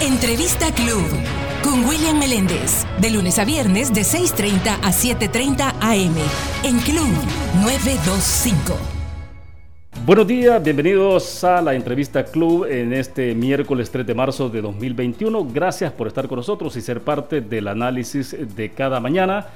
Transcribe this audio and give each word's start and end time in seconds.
Entrevista 0.00 0.72
Club 0.72 1.04
con 1.62 1.84
William 1.84 2.18
Meléndez, 2.18 2.86
de 3.02 3.10
lunes 3.10 3.38
a 3.38 3.44
viernes 3.44 3.92
de 3.92 4.00
6.30 4.00 4.78
a 4.80 4.90
7.30 4.92 5.74
am 5.78 6.14
en 6.64 6.78
Club 6.78 7.12
925. 7.60 8.78
Buenos 10.06 10.26
días, 10.26 10.64
bienvenidos 10.64 11.44
a 11.44 11.60
la 11.60 11.74
entrevista 11.74 12.24
Club 12.24 12.64
en 12.64 12.94
este 12.94 13.34
miércoles 13.34 13.90
3 13.90 14.06
de 14.06 14.14
marzo 14.14 14.48
de 14.48 14.62
2021. 14.62 15.44
Gracias 15.52 15.92
por 15.92 16.06
estar 16.06 16.26
con 16.28 16.36
nosotros 16.36 16.74
y 16.76 16.80
ser 16.80 17.02
parte 17.02 17.42
del 17.42 17.68
análisis 17.68 18.34
de 18.56 18.70
cada 18.70 19.00
mañana. 19.00 19.48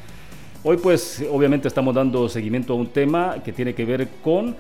Hoy 0.62 0.76
pues 0.76 1.24
obviamente 1.32 1.68
estamos 1.68 1.94
dando 1.94 2.28
seguimiento 2.28 2.74
a 2.74 2.76
un 2.76 2.88
tema 2.88 3.36
que 3.42 3.52
tiene 3.54 3.74
que 3.74 3.86
ver 3.86 4.08
con 4.22 4.54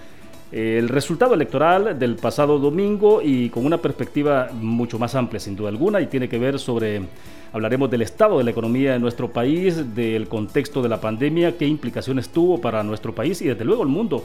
el 0.54 0.88
resultado 0.88 1.34
electoral 1.34 1.98
del 1.98 2.14
pasado 2.14 2.60
domingo 2.60 3.20
y 3.20 3.48
con 3.50 3.66
una 3.66 3.78
perspectiva 3.78 4.50
mucho 4.52 5.00
más 5.00 5.16
amplia, 5.16 5.40
sin 5.40 5.56
duda 5.56 5.68
alguna, 5.68 6.00
y 6.00 6.06
tiene 6.06 6.28
que 6.28 6.38
ver 6.38 6.60
sobre, 6.60 7.02
hablaremos 7.52 7.90
del 7.90 8.02
estado 8.02 8.38
de 8.38 8.44
la 8.44 8.52
economía 8.52 8.92
de 8.92 9.00
nuestro 9.00 9.32
país, 9.32 9.96
del 9.96 10.28
contexto 10.28 10.80
de 10.80 10.88
la 10.88 11.00
pandemia, 11.00 11.58
qué 11.58 11.66
implicaciones 11.66 12.28
tuvo 12.28 12.60
para 12.60 12.84
nuestro 12.84 13.12
país 13.12 13.42
y 13.42 13.46
desde 13.46 13.64
luego 13.64 13.82
el 13.82 13.88
mundo. 13.88 14.22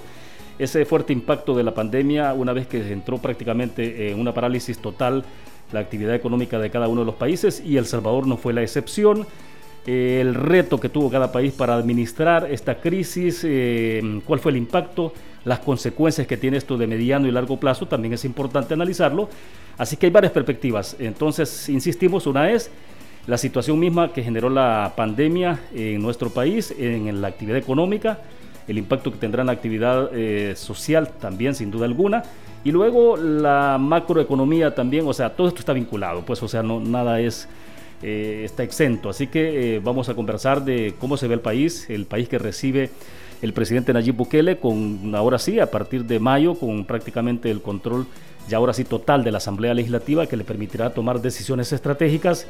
Ese 0.60 0.86
fuerte 0.86 1.14
impacto 1.14 1.58
de 1.58 1.64
la 1.64 1.74
pandemia, 1.74 2.36
una 2.36 2.54
vez 2.54 2.68
que 2.68 2.92
entró 2.94 3.18
prácticamente 3.18 4.12
en 4.12 4.20
una 4.20 4.32
parálisis 4.32 4.78
total 4.78 5.24
la 5.72 5.80
actividad 5.80 6.14
económica 6.14 6.60
de 6.60 6.70
cada 6.70 6.88
uno 6.88 7.02
de 7.02 7.08
los 7.08 7.16
países 7.16 7.60
y 7.66 7.78
El 7.78 7.88
Salvador 7.88 8.28
no 8.28 8.38
fue 8.38 8.54
la 8.54 8.62
excepción 8.62 9.26
el 9.88 10.36
reto 10.36 10.80
que 10.80 10.90
tuvo 10.90 11.10
cada 11.10 11.32
país 11.32 11.54
para 11.54 11.74
administrar 11.74 12.48
esta 12.52 12.80
crisis, 12.80 13.42
eh, 13.44 14.22
cuál 14.26 14.40
fue 14.40 14.52
el 14.52 14.58
impacto, 14.58 15.14
las 15.50 15.60
consecuencias 15.62 16.28
que 16.28 16.38
tiene 16.38 16.58
esto 16.58 16.78
de 16.78 16.86
mediano 16.86 17.28
y 17.28 17.32
largo 17.32 17.60
plazo, 17.60 17.88
también 17.88 18.14
es 18.14 18.24
importante 18.24 18.76
analizarlo. 18.76 19.30
Así 19.80 19.98
que 19.98 20.06
hay 20.06 20.12
varias 20.12 20.32
perspectivas. 20.32 20.96
Entonces, 21.00 21.68
insistimos, 21.70 22.28
una 22.28 22.52
es 22.52 22.70
la 23.26 23.36
situación 23.36 23.80
misma 23.80 24.14
que 24.14 24.22
generó 24.22 24.48
la 24.52 24.94
pandemia 24.96 25.60
en 25.74 26.04
nuestro 26.04 26.30
país, 26.30 26.72
en 26.78 27.20
la 27.20 27.30
actividad 27.30 27.58
económica, 27.58 28.20
el 28.68 28.78
impacto 28.78 29.12
que 29.12 29.18
tendrá 29.18 29.42
en 29.42 29.48
la 29.48 29.54
actividad 29.54 30.12
eh, 30.14 30.54
social 30.56 31.10
también, 31.20 31.56
sin 31.56 31.72
duda 31.72 31.86
alguna. 31.86 32.22
Y 32.64 32.72
luego 32.72 33.18
la 33.18 33.78
macroeconomía 33.80 34.76
también, 34.76 35.08
o 35.08 35.14
sea, 35.14 35.36
todo 35.36 35.48
esto 35.48 35.62
está 35.62 35.74
vinculado, 35.74 36.24
pues, 36.24 36.44
o 36.44 36.48
sea, 36.48 36.62
no, 36.62 36.80
nada 36.80 37.20
es 37.20 37.48
eh, 38.04 38.44
está 38.46 38.62
exento. 38.62 39.10
Así 39.10 39.26
que 39.26 39.78
eh, 39.78 39.80
vamos 39.80 40.10
a 40.10 40.14
conversar 40.14 40.64
de 40.64 40.94
cómo 41.00 41.18
se 41.18 41.28
ve 41.28 41.34
el 41.34 41.42
país, 41.42 41.90
el 41.90 42.06
país 42.06 42.30
que 42.30 42.38
recibe 42.38 42.92
el 43.42 43.54
presidente 43.54 43.94
Nayib 43.94 44.16
Bukele, 44.16 44.58
con 44.58 45.14
ahora 45.16 45.40
sí, 45.40 45.60
a 45.60 45.72
partir 45.72 46.06
de 46.06 46.20
mayo, 46.20 46.56
con 46.56 46.86
prácticamente 46.86 47.50
el 47.50 47.62
control 47.62 48.06
ya 48.48 48.58
ahora 48.58 48.74
sí 48.74 48.84
total 48.84 49.24
de 49.24 49.32
la 49.32 49.38
Asamblea 49.38 49.74
Legislativa 49.74 50.26
que 50.26 50.36
le 50.36 50.44
permitirá 50.44 50.90
tomar 50.92 51.22
decisiones 51.22 51.72
estratégicas 51.72 52.48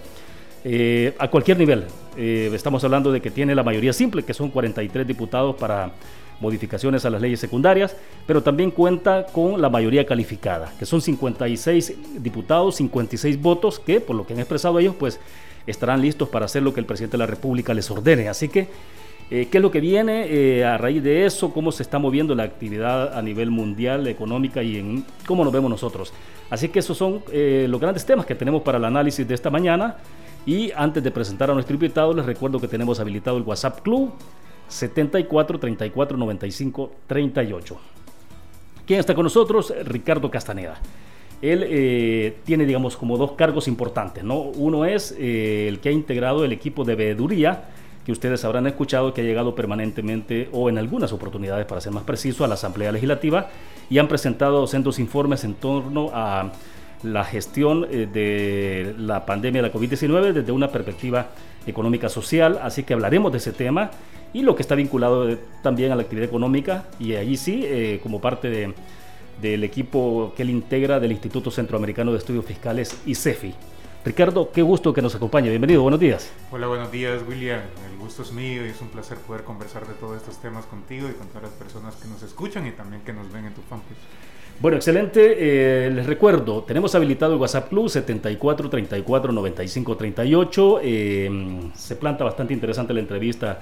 eh, 0.64 1.14
a 1.20 1.30
cualquier 1.30 1.58
nivel. 1.58 1.86
estamos 2.16 2.84
hablando 2.84 3.12
de 3.12 3.22
que 3.22 3.32
tiene 3.32 3.54
la 3.56 3.64
mayoría 3.64 3.94
simple, 3.94 4.24
que 4.24 4.34
son 4.34 4.50
43 4.50 5.06
diputados 5.06 5.56
para 5.56 5.92
modificaciones 6.40 7.06
a 7.06 7.10
las 7.10 7.22
leyes 7.22 7.40
secundarias, 7.40 7.96
pero 8.26 8.42
también 8.42 8.72
cuenta 8.72 9.26
con 9.26 9.62
la 9.62 9.70
mayoría 9.70 10.06
calificada, 10.06 10.74
que 10.80 10.86
son 10.86 11.02
56 11.02 12.22
diputados, 12.22 12.76
56 12.76 13.42
votos, 13.42 13.80
que 13.80 14.00
por 14.00 14.16
lo 14.16 14.26
que 14.26 14.34
han 14.34 14.40
expresado 14.40 14.80
ellos, 14.80 14.96
pues 14.98 15.20
estarán 15.68 16.02
listos 16.02 16.30
para 16.30 16.46
hacer 16.46 16.64
lo 16.64 16.74
que 16.74 16.80
el 16.80 16.86
presidente 16.86 17.18
de 17.18 17.20
la 17.20 17.28
República 17.28 17.74
les 17.74 17.90
ordene. 17.92 18.30
Así 18.30 18.50
que, 18.50 18.68
eh, 19.32 19.48
¿qué 19.52 19.60
es 19.60 19.62
lo 19.62 19.70
que 19.70 19.80
viene 19.80 20.26
eh, 20.28 20.66
a 20.66 20.78
raíz 20.78 21.04
de 21.04 21.26
eso? 21.26 21.54
¿Cómo 21.54 21.72
se 21.72 21.84
está 21.84 22.00
moviendo 22.00 22.34
la 22.34 22.44
actividad 22.44 23.16
a 23.16 23.22
nivel 23.22 23.52
mundial, 23.52 24.08
económica 24.08 24.64
y 24.64 24.78
en 24.78 25.06
cómo 25.28 25.44
nos 25.44 25.54
vemos 25.54 25.70
nosotros? 25.70 26.12
Así 26.50 26.70
que 26.70 26.80
esos 26.80 26.98
son 26.98 27.22
eh, 27.32 27.68
los 27.70 27.80
grandes 27.80 28.04
temas 28.06 28.26
que 28.26 28.34
tenemos 28.34 28.64
para 28.64 28.80
el 28.80 28.86
análisis 28.86 29.28
de 29.28 29.36
esta 29.36 29.52
mañana. 29.52 29.98
Y 30.48 30.72
antes 30.76 31.04
de 31.04 31.12
presentar 31.12 31.52
a 31.52 31.54
nuestro 31.54 31.76
invitado, 31.76 32.12
les 32.12 32.26
recuerdo 32.26 32.60
que 32.60 32.68
tenemos 32.68 33.00
habilitado 33.00 33.38
el 33.38 33.44
WhatsApp 33.44 33.82
Club 33.82 34.14
74 34.68 35.60
34 35.60 36.18
95 36.18 36.92
38. 37.06 37.78
¿Quién 38.88 39.00
está 39.00 39.14
con 39.14 39.26
nosotros? 39.26 39.72
Ricardo 39.84 40.32
Castaneda. 40.32 40.80
Él 41.40 42.34
tiene, 42.44 42.66
digamos, 42.66 42.98
como 42.98 43.16
dos 43.16 43.34
cargos 43.34 43.68
importantes, 43.68 44.24
¿no? 44.24 44.40
Uno 44.40 44.86
es 44.86 45.12
el 45.12 45.80
que 45.80 45.90
ha 45.90 45.92
integrado 45.92 46.44
el 46.44 46.52
equipo 46.52 46.84
de 46.84 46.96
veeduría, 46.96 47.66
que 48.10 48.14
ustedes 48.14 48.44
habrán 48.44 48.66
escuchado 48.66 49.14
que 49.14 49.22
ha 49.22 49.24
llegado 49.24 49.54
permanentemente 49.54 50.50
o 50.52 50.68
en 50.68 50.80
algunas 50.80 51.14
oportunidades, 51.14 51.68
para 51.68 51.80
ser 51.80 51.92
más 51.92 52.06
preciso, 52.06 52.44
a 52.44 52.48
la 52.48 52.56
Asamblea 52.56 52.92
Legislativa 52.92 53.50
y 53.88 54.00
han 54.00 54.08
presentado 54.08 54.66
sendos 54.66 54.98
informes 54.98 55.44
en 55.44 55.54
torno 55.54 56.10
a 56.12 56.52
la 57.04 57.24
gestión 57.24 57.86
eh, 57.92 58.08
de 58.12 58.96
la 58.98 59.28
pandemia 59.28 59.62
de 59.62 59.68
la 59.68 59.72
COVID-19 59.72 60.34
desde 60.34 60.52
una 60.52 60.70
perspectiva 60.70 61.28
económica 61.68 62.10
social, 62.10 62.60
así 62.64 62.82
que 62.82 62.96
hablaremos 62.96 63.32
de 63.32 63.38
ese 63.38 63.52
tema 63.52 63.92
y 64.34 64.42
lo 64.42 64.56
que 64.56 64.64
está 64.64 64.74
vinculado 64.74 65.38
también 65.62 65.92
a 65.92 65.96
la 65.96 66.02
actividad 66.02 66.28
económica 66.28 66.86
y 67.00 67.14
allí 67.14 67.38
sí, 67.38 67.62
eh, 67.64 68.00
como 68.02 68.20
parte 68.20 68.50
de, 68.50 68.74
del 69.40 69.64
equipo 69.64 70.34
que 70.36 70.42
él 70.42 70.50
integra 70.50 71.00
del 71.00 71.12
Instituto 71.12 71.52
Centroamericano 71.52 72.12
de 72.12 72.18
Estudios 72.18 72.44
Fiscales, 72.44 73.04
ICEFI. 73.06 73.54
Ricardo, 74.06 74.52
qué 74.52 74.62
gusto 74.62 74.94
que 74.94 75.02
nos 75.02 75.14
acompañe. 75.16 75.50
Bienvenido, 75.50 75.82
buenos 75.82 76.00
días. 76.00 76.32
Hola, 76.52 76.68
buenos 76.68 76.90
días, 76.90 77.22
William. 77.28 77.60
El 77.92 77.98
gusto 78.00 78.24
es 78.24 78.32
mío 78.32 78.66
y 78.66 78.70
es 78.70 78.80
un 78.82 78.88
placer 78.88 79.18
poder 79.18 79.44
conversar 79.44 79.86
de 79.86 79.94
todos 79.94 80.16
estos 80.16 80.40
temas 80.42 80.66
contigo 80.66 81.10
y 81.10 81.14
con 81.14 81.28
todas 81.28 81.44
las 81.44 81.52
personas 81.52 81.96
que 81.98 82.08
nos 82.08 82.24
escuchan 82.24 82.66
y 82.66 82.72
también 82.72 83.02
que 83.02 83.12
nos 83.12 83.32
ven 83.32 83.46
en 83.46 83.54
tu 83.54 83.62
fanpage. 83.62 83.98
Bueno, 84.62 84.78
excelente. 84.78 85.36
Eh, 85.38 85.90
les 85.92 86.06
recuerdo, 86.06 86.64
tenemos 86.64 86.96
habilitado 86.96 87.34
el 87.34 87.40
WhatsApp 87.40 87.68
Plus 87.68 87.92
74 87.92 88.70
34 88.70 89.34
95 89.34 89.98
38. 89.98 90.80
se 91.74 91.96
planta 91.98 92.24
bastante 92.24 92.54
interesante 92.54 92.94
la 92.94 93.02
entrevista 93.02 93.60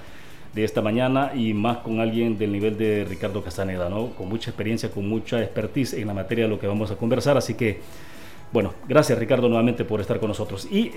de 0.54 0.64
esta 0.64 0.81
mañana 0.81 1.31
y 1.36 1.54
más 1.54 1.78
con 1.80 2.00
alguien 2.00 2.38
del 2.38 2.52
nivel 2.52 2.78
de 2.78 3.06
Ricardo 3.06 3.44
Castaneda, 3.44 3.90
¿no? 3.90 4.09
Con 4.12 4.30
mucha 4.30 4.52
experiencia, 4.52 4.90
con 4.90 5.08
mucha 5.08 5.42
expertise 5.42 5.94
en 5.94 6.08
la 6.08 6.14
materia 6.14 6.46
de 6.46 6.50
lo 6.50 6.59
que 6.59 6.68
vamos 6.68 6.90
a 6.90 6.96
conversar. 6.96 7.38
Así 7.38 7.56
que, 7.56 7.80
bueno, 8.52 8.74
gracias 8.88 9.18
Ricardo 9.19 9.47
nuevamente 9.50 9.85
por 9.85 10.02
estar 10.02 10.19
con 10.19 10.30
nosotros. 10.30 10.68
Y 10.72 10.91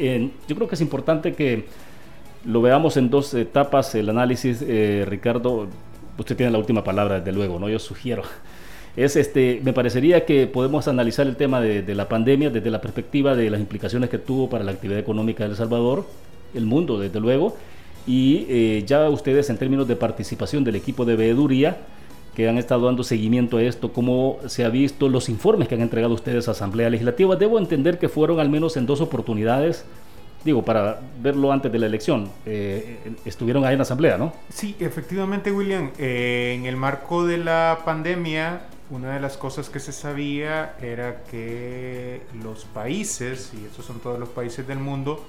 yo 0.49 0.57
creo 0.57 0.69
que 0.69 0.75
es 0.75 0.81
importante 0.81 1.35
que 1.35 1.67
lo 2.45 2.63
veamos 2.63 2.97
en 2.97 3.11
dos 3.11 3.35
etapas, 3.35 3.95
el 3.95 4.09
análisis, 4.09 4.63
eh, 4.67 5.05
Ricardo. 5.07 5.69
Usted 6.19 6.37
tiene 6.37 6.53
la 6.53 6.59
última 6.59 6.85
palabra, 6.85 7.19
desde 7.19 7.33
luego, 7.33 7.59
¿no? 7.59 7.69
Yo 7.69 7.79
sugiero 7.79 8.23
es 8.97 9.17
este, 9.17 9.61
me 9.65 9.73
parecería 9.73 10.25
que 10.25 10.47
podemos 10.47 10.89
analizar 10.89 11.27
el 11.27 11.37
tema 11.37 11.61
de, 11.61 11.95
la 11.95 12.09
pandemia 12.09 12.51
desde 12.51 12.71
la 12.71 12.81
perspectiva 12.81 13.35
de 13.35 13.51
las 13.51 13.61
implicaciones 13.61 14.11
que 14.11 14.19
tuvo 14.19 14.49
para 14.49 14.65
la 14.65 14.73
actividad 14.73 14.99
económica 14.99 15.45
de 15.45 15.51
El 15.51 15.57
Salvador, 15.57 16.07
el 16.55 16.67
mundo 16.67 16.99
desde 16.99 17.21
luego, 17.21 17.57
y 18.07 18.47
eh, 18.49 18.85
ya 18.87 19.09
ustedes 19.09 19.51
en 19.51 19.59
términos 19.59 19.87
de 19.87 19.97
participación 19.97 20.65
del 20.65 20.77
equipo 20.77 21.05
de 21.05 21.17
veeduría, 21.17 21.79
que 22.41 22.49
han 22.49 22.59
estado 22.59 22.87
dando 22.87 23.05
seguimiento 23.05 23.59
a 23.59 23.63
esto, 23.63 23.93
cómo 23.93 24.39
se 24.47 24.65
ha 24.65 24.71
visto 24.71 25.09
los 25.09 25.29
informes 25.29 25.69
que 25.69 25.75
han 25.75 25.83
entregado 25.83 26.15
ustedes 26.15 26.49
a 26.49 26.53
Asamblea 26.53 26.89
Legislativa, 26.89 27.37
debo 27.37 27.59
entender 27.59 27.99
que 27.99 28.09
fueron 28.09 28.41
al 28.41 28.49
menos 28.49 28.77
en 28.77 28.87
dos 28.87 29.01
oportunidades 29.01 29.85
digo, 30.43 30.65
para 30.65 30.99
verlo 31.21 31.53
antes 31.53 31.71
de 31.71 31.79
la 31.79 31.85
elección, 31.85 32.31
eh, 32.47 33.13
estuvieron 33.27 33.67
ahí 33.67 33.73
en 33.73 33.79
la 33.79 33.83
Asamblea, 33.83 34.17
¿no? 34.17 34.33
Sí, 34.49 34.75
efectivamente, 34.81 35.53
William. 35.53 35.91
Eh, 35.99 36.55
en 36.59 36.65
el 36.65 36.79
marco 36.79 37.27
de 37.27 37.37
la 37.37 37.81
pandemia, 37.85 38.63
una 38.89 39.13
de 39.13 39.21
las 39.21 39.37
cosas 39.37 39.69
que 39.69 39.81
se 39.81 39.93
sabía 39.93 40.77
era 40.81 41.25
que 41.25 42.23
los 42.43 42.65
países, 42.65 43.53
y 43.53 43.67
esos 43.67 43.85
son 43.85 44.01
todos 44.01 44.19
los 44.19 44.31
países 44.31 44.67
del 44.67 44.79
mundo, 44.79 45.23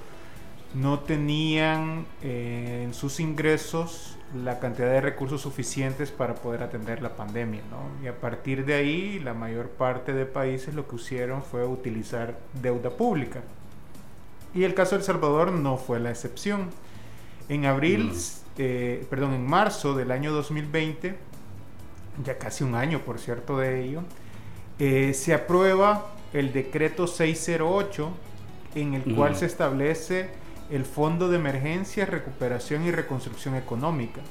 no 0.74 1.00
tenían 1.00 2.06
eh, 2.22 2.84
en 2.86 2.94
sus 2.94 3.20
ingresos 3.20 4.16
la 4.34 4.58
cantidad 4.58 4.88
de 4.88 5.00
recursos 5.00 5.40
suficientes 5.42 6.10
para 6.10 6.34
poder 6.34 6.62
atender 6.62 7.02
la 7.02 7.16
pandemia. 7.16 7.60
¿no? 7.70 8.04
Y 8.04 8.08
a 8.08 8.18
partir 8.18 8.64
de 8.64 8.74
ahí, 8.74 9.18
la 9.18 9.34
mayor 9.34 9.68
parte 9.68 10.12
de 10.12 10.26
países 10.26 10.74
lo 10.74 10.88
que 10.88 10.96
hicieron 10.96 11.42
fue 11.42 11.66
utilizar 11.66 12.38
deuda 12.60 12.90
pública. 12.90 13.42
Y 14.54 14.64
el 14.64 14.74
caso 14.74 14.92
de 14.92 15.00
El 15.00 15.04
Salvador 15.04 15.52
no 15.52 15.76
fue 15.76 16.00
la 16.00 16.10
excepción. 16.10 16.70
En 17.48 17.66
abril, 17.66 18.12
mm. 18.12 18.16
eh, 18.58 19.06
perdón, 19.10 19.34
en 19.34 19.46
marzo 19.46 19.94
del 19.94 20.10
año 20.10 20.32
2020, 20.32 21.16
ya 22.24 22.38
casi 22.38 22.64
un 22.64 22.74
año 22.74 23.00
por 23.00 23.18
cierto 23.18 23.58
de 23.58 23.82
ello, 23.82 24.02
eh, 24.78 25.14
se 25.14 25.34
aprueba 25.34 26.06
el 26.32 26.52
decreto 26.52 27.06
608 27.06 28.10
en 28.74 28.94
el 28.94 29.14
cual 29.14 29.36
se 29.36 29.46
establece 29.46 30.30
el 30.72 30.86
Fondo 30.86 31.28
de 31.28 31.36
Emergencia, 31.36 32.06
Recuperación 32.06 32.84
y 32.84 32.90
Reconstrucción 32.90 33.56
Económica. 33.56 34.22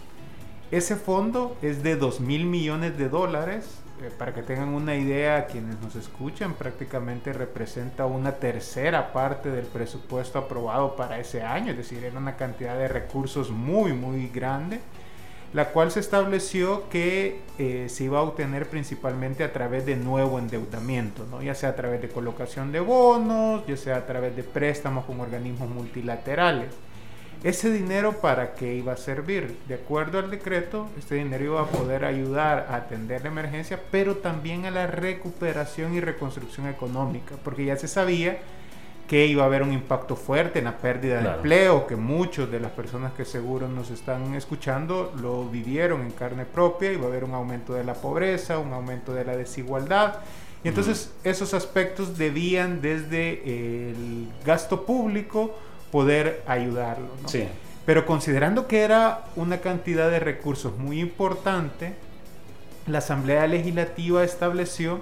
Ese 0.71 0.95
fondo 0.95 1.55
es 1.61 1.83
de 1.83 1.95
2 1.95 2.19
mil 2.19 2.45
millones 2.45 2.97
de 2.97 3.09
dólares. 3.09 3.77
Eh, 4.01 4.09
para 4.17 4.33
que 4.33 4.41
tengan 4.41 4.69
una 4.69 4.95
idea, 4.95 5.45
quienes 5.45 5.79
nos 5.81 5.95
escuchan, 5.95 6.55
prácticamente 6.55 7.31
representa 7.31 8.07
una 8.07 8.31
tercera 8.31 9.13
parte 9.13 9.51
del 9.51 9.67
presupuesto 9.67 10.39
aprobado 10.39 10.95
para 10.95 11.19
ese 11.19 11.43
año. 11.43 11.73
Es 11.73 11.77
decir, 11.77 12.03
era 12.03 12.17
una 12.17 12.35
cantidad 12.35 12.75
de 12.75 12.87
recursos 12.87 13.51
muy, 13.51 13.93
muy 13.93 14.27
grande 14.29 14.79
la 15.53 15.69
cual 15.69 15.91
se 15.91 15.99
estableció 15.99 16.89
que 16.89 17.41
eh, 17.57 17.87
se 17.89 18.05
iba 18.05 18.19
a 18.19 18.21
obtener 18.21 18.69
principalmente 18.69 19.43
a 19.43 19.51
través 19.51 19.85
de 19.85 19.97
nuevo 19.97 20.39
endeudamiento, 20.39 21.25
¿no? 21.29 21.41
ya 21.41 21.55
sea 21.55 21.69
a 21.69 21.75
través 21.75 22.01
de 22.01 22.09
colocación 22.09 22.71
de 22.71 22.79
bonos, 22.79 23.65
ya 23.67 23.75
sea 23.75 23.97
a 23.97 24.05
través 24.05 24.35
de 24.35 24.43
préstamos 24.43 25.05
con 25.05 25.19
organismos 25.19 25.69
multilaterales. 25.69 26.69
Ese 27.43 27.71
dinero 27.71 28.21
para 28.21 28.53
qué 28.53 28.75
iba 28.75 28.93
a 28.93 28.97
servir? 28.97 29.57
De 29.67 29.73
acuerdo 29.73 30.19
al 30.19 30.29
decreto, 30.29 30.87
este 30.97 31.15
dinero 31.15 31.43
iba 31.43 31.61
a 31.61 31.65
poder 31.65 32.05
ayudar 32.05 32.67
a 32.69 32.75
atender 32.75 33.23
la 33.23 33.29
emergencia, 33.29 33.81
pero 33.89 34.17
también 34.17 34.65
a 34.65 34.71
la 34.71 34.85
recuperación 34.85 35.95
y 35.95 36.01
reconstrucción 36.01 36.67
económica, 36.67 37.35
porque 37.43 37.65
ya 37.65 37.77
se 37.77 37.87
sabía 37.87 38.37
que 39.11 39.25
iba 39.25 39.43
a 39.43 39.47
haber 39.47 39.61
un 39.61 39.73
impacto 39.73 40.15
fuerte 40.15 40.59
en 40.59 40.63
la 40.63 40.77
pérdida 40.77 41.21
de 41.21 41.27
empleo, 41.27 41.85
que 41.85 41.97
muchos 41.97 42.49
de 42.49 42.61
las 42.61 42.71
personas 42.71 43.11
que 43.11 43.25
seguro 43.25 43.67
nos 43.67 43.89
están 43.89 44.35
escuchando 44.35 45.11
lo 45.21 45.49
vivieron 45.49 45.99
en 46.03 46.11
carne 46.11 46.45
propia, 46.45 46.93
iba 46.93 47.03
a 47.03 47.09
haber 47.09 47.25
un 47.25 47.33
aumento 47.33 47.73
de 47.73 47.83
la 47.83 47.93
pobreza, 47.93 48.57
un 48.57 48.71
aumento 48.71 49.13
de 49.13 49.25
la 49.25 49.35
desigualdad. 49.35 50.19
Y 50.63 50.69
entonces 50.69 51.11
esos 51.25 51.53
aspectos 51.53 52.17
debían 52.17 52.79
desde 52.79 53.89
el 53.89 54.29
gasto 54.45 54.85
público 54.85 55.57
poder 55.91 56.41
ayudarlo. 56.47 57.09
Pero 57.85 58.05
considerando 58.05 58.65
que 58.65 58.79
era 58.79 59.25
una 59.35 59.57
cantidad 59.57 60.09
de 60.09 60.21
recursos 60.21 60.77
muy 60.77 61.01
importante, 61.01 61.95
la 62.87 62.99
Asamblea 62.99 63.45
Legislativa 63.45 64.23
estableció 64.23 65.01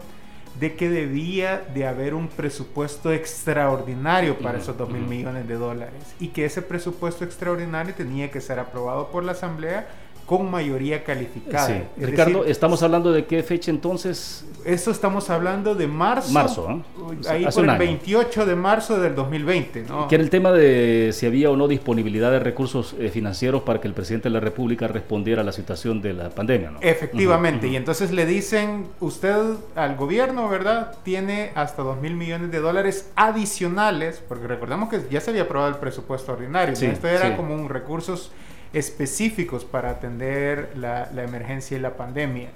de 0.60 0.76
que 0.76 0.90
debía 0.90 1.66
de 1.74 1.88
haber 1.88 2.14
un 2.14 2.28
presupuesto 2.28 3.12
extraordinario 3.12 4.38
para 4.40 4.58
esos 4.58 4.78
2 4.78 4.90
mil 4.90 5.04
millones 5.04 5.48
de 5.48 5.56
dólares 5.56 6.16
y 6.20 6.30
que 6.30 6.46
ese 6.46 6.62
presupuesto 6.62 7.24
extraordinario 7.24 7.94
tenía 7.94 8.32
que 8.32 8.42
ser 8.42 8.60
aprobado 8.60 9.12
por 9.12 9.24
la 9.24 9.34
Asamblea 9.34 9.88
con 10.30 10.52
mayoría 10.52 11.04
calificada. 11.04 11.66
Sí. 11.66 11.82
Ricardo, 11.98 12.46
¿estamos 12.46 12.84
hablando 12.84 13.12
de 13.12 13.26
qué 13.26 13.42
fecha 13.42 13.72
entonces? 13.72 14.46
Eso 14.64 14.92
estamos 14.92 15.28
hablando 15.32 15.74
de 15.74 15.88
marzo. 15.88 16.32
Marzo, 16.32 16.70
¿eh? 16.70 16.84
Ahí 17.28 17.48
por 17.52 17.68
el 17.68 17.76
28 17.76 18.46
de 18.46 18.56
marzo 18.56 19.00
del 19.00 19.16
2020, 19.16 19.86
¿no? 19.90 20.08
Que 20.08 20.14
era 20.14 20.24
el 20.24 20.30
tema 20.30 20.52
de 20.52 21.10
si 21.14 21.26
había 21.26 21.50
o 21.50 21.56
no 21.56 21.68
disponibilidad 21.68 22.30
de 22.30 22.38
recursos 22.38 22.96
eh, 23.00 23.10
financieros 23.10 23.64
para 23.64 23.82
que 23.82 23.88
el 23.88 23.96
presidente 23.96 24.30
de 24.30 24.34
la 24.34 24.40
República 24.40 24.88
respondiera 24.88 25.42
a 25.42 25.44
la 25.44 25.52
situación 25.52 26.00
de 26.00 26.14
la 26.14 26.30
pandemia, 26.30 26.70
¿no? 26.70 26.80
Efectivamente, 26.82 27.68
y 27.68 27.76
entonces 27.76 28.12
le 28.12 28.28
dicen, 28.28 28.86
usted 29.00 29.36
al 29.76 29.96
gobierno, 29.96 30.48
¿verdad? 30.48 30.96
Tiene 31.02 31.50
hasta 31.56 31.82
2 31.82 32.02
mil 32.02 32.14
millones 32.14 32.52
de 32.52 32.60
dólares 32.60 33.10
adicionales, 33.16 34.22
porque 34.30 34.46
recordemos 34.46 34.90
que 34.90 35.02
ya 35.10 35.22
se 35.22 35.32
había 35.32 35.42
aprobado 35.42 35.72
el 35.72 35.80
presupuesto 35.80 36.34
ordinario, 36.34 36.76
esto 36.76 37.08
era 37.08 37.36
como 37.36 37.56
un 37.56 37.68
recursos 37.68 38.32
específicos 38.74 39.66
para 39.66 39.92
atender 39.92 40.74
la, 40.76 41.10
emergencia 41.24 41.78
y 41.78 41.82
la 41.82 41.96
pandemia. 41.96 42.50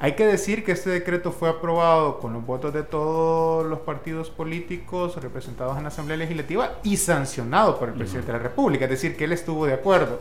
Hay 0.00 0.12
que 0.12 0.26
decir 0.26 0.64
que 0.64 0.72
este 0.72 0.90
decreto 0.90 1.32
fue 1.32 1.48
aprobado 1.48 2.20
con 2.20 2.32
los 2.32 2.46
votos 2.46 2.72
de 2.72 2.84
todos 2.84 3.66
los 3.66 3.80
partidos 3.80 4.30
políticos 4.30 5.16
representados 5.16 5.76
en 5.76 5.82
la 5.82 5.88
Asamblea 5.88 6.16
Legislativa 6.16 6.78
y 6.84 6.96
sancionado 6.96 7.78
por 7.78 7.88
el 7.88 7.94
presidente 7.96 8.30
de 8.30 8.38
la 8.38 8.44
República, 8.44 8.84
es 8.84 8.90
decir, 8.92 9.16
que 9.16 9.24
él 9.24 9.32
estuvo 9.32 9.66
de 9.66 9.74
acuerdo. 9.74 10.20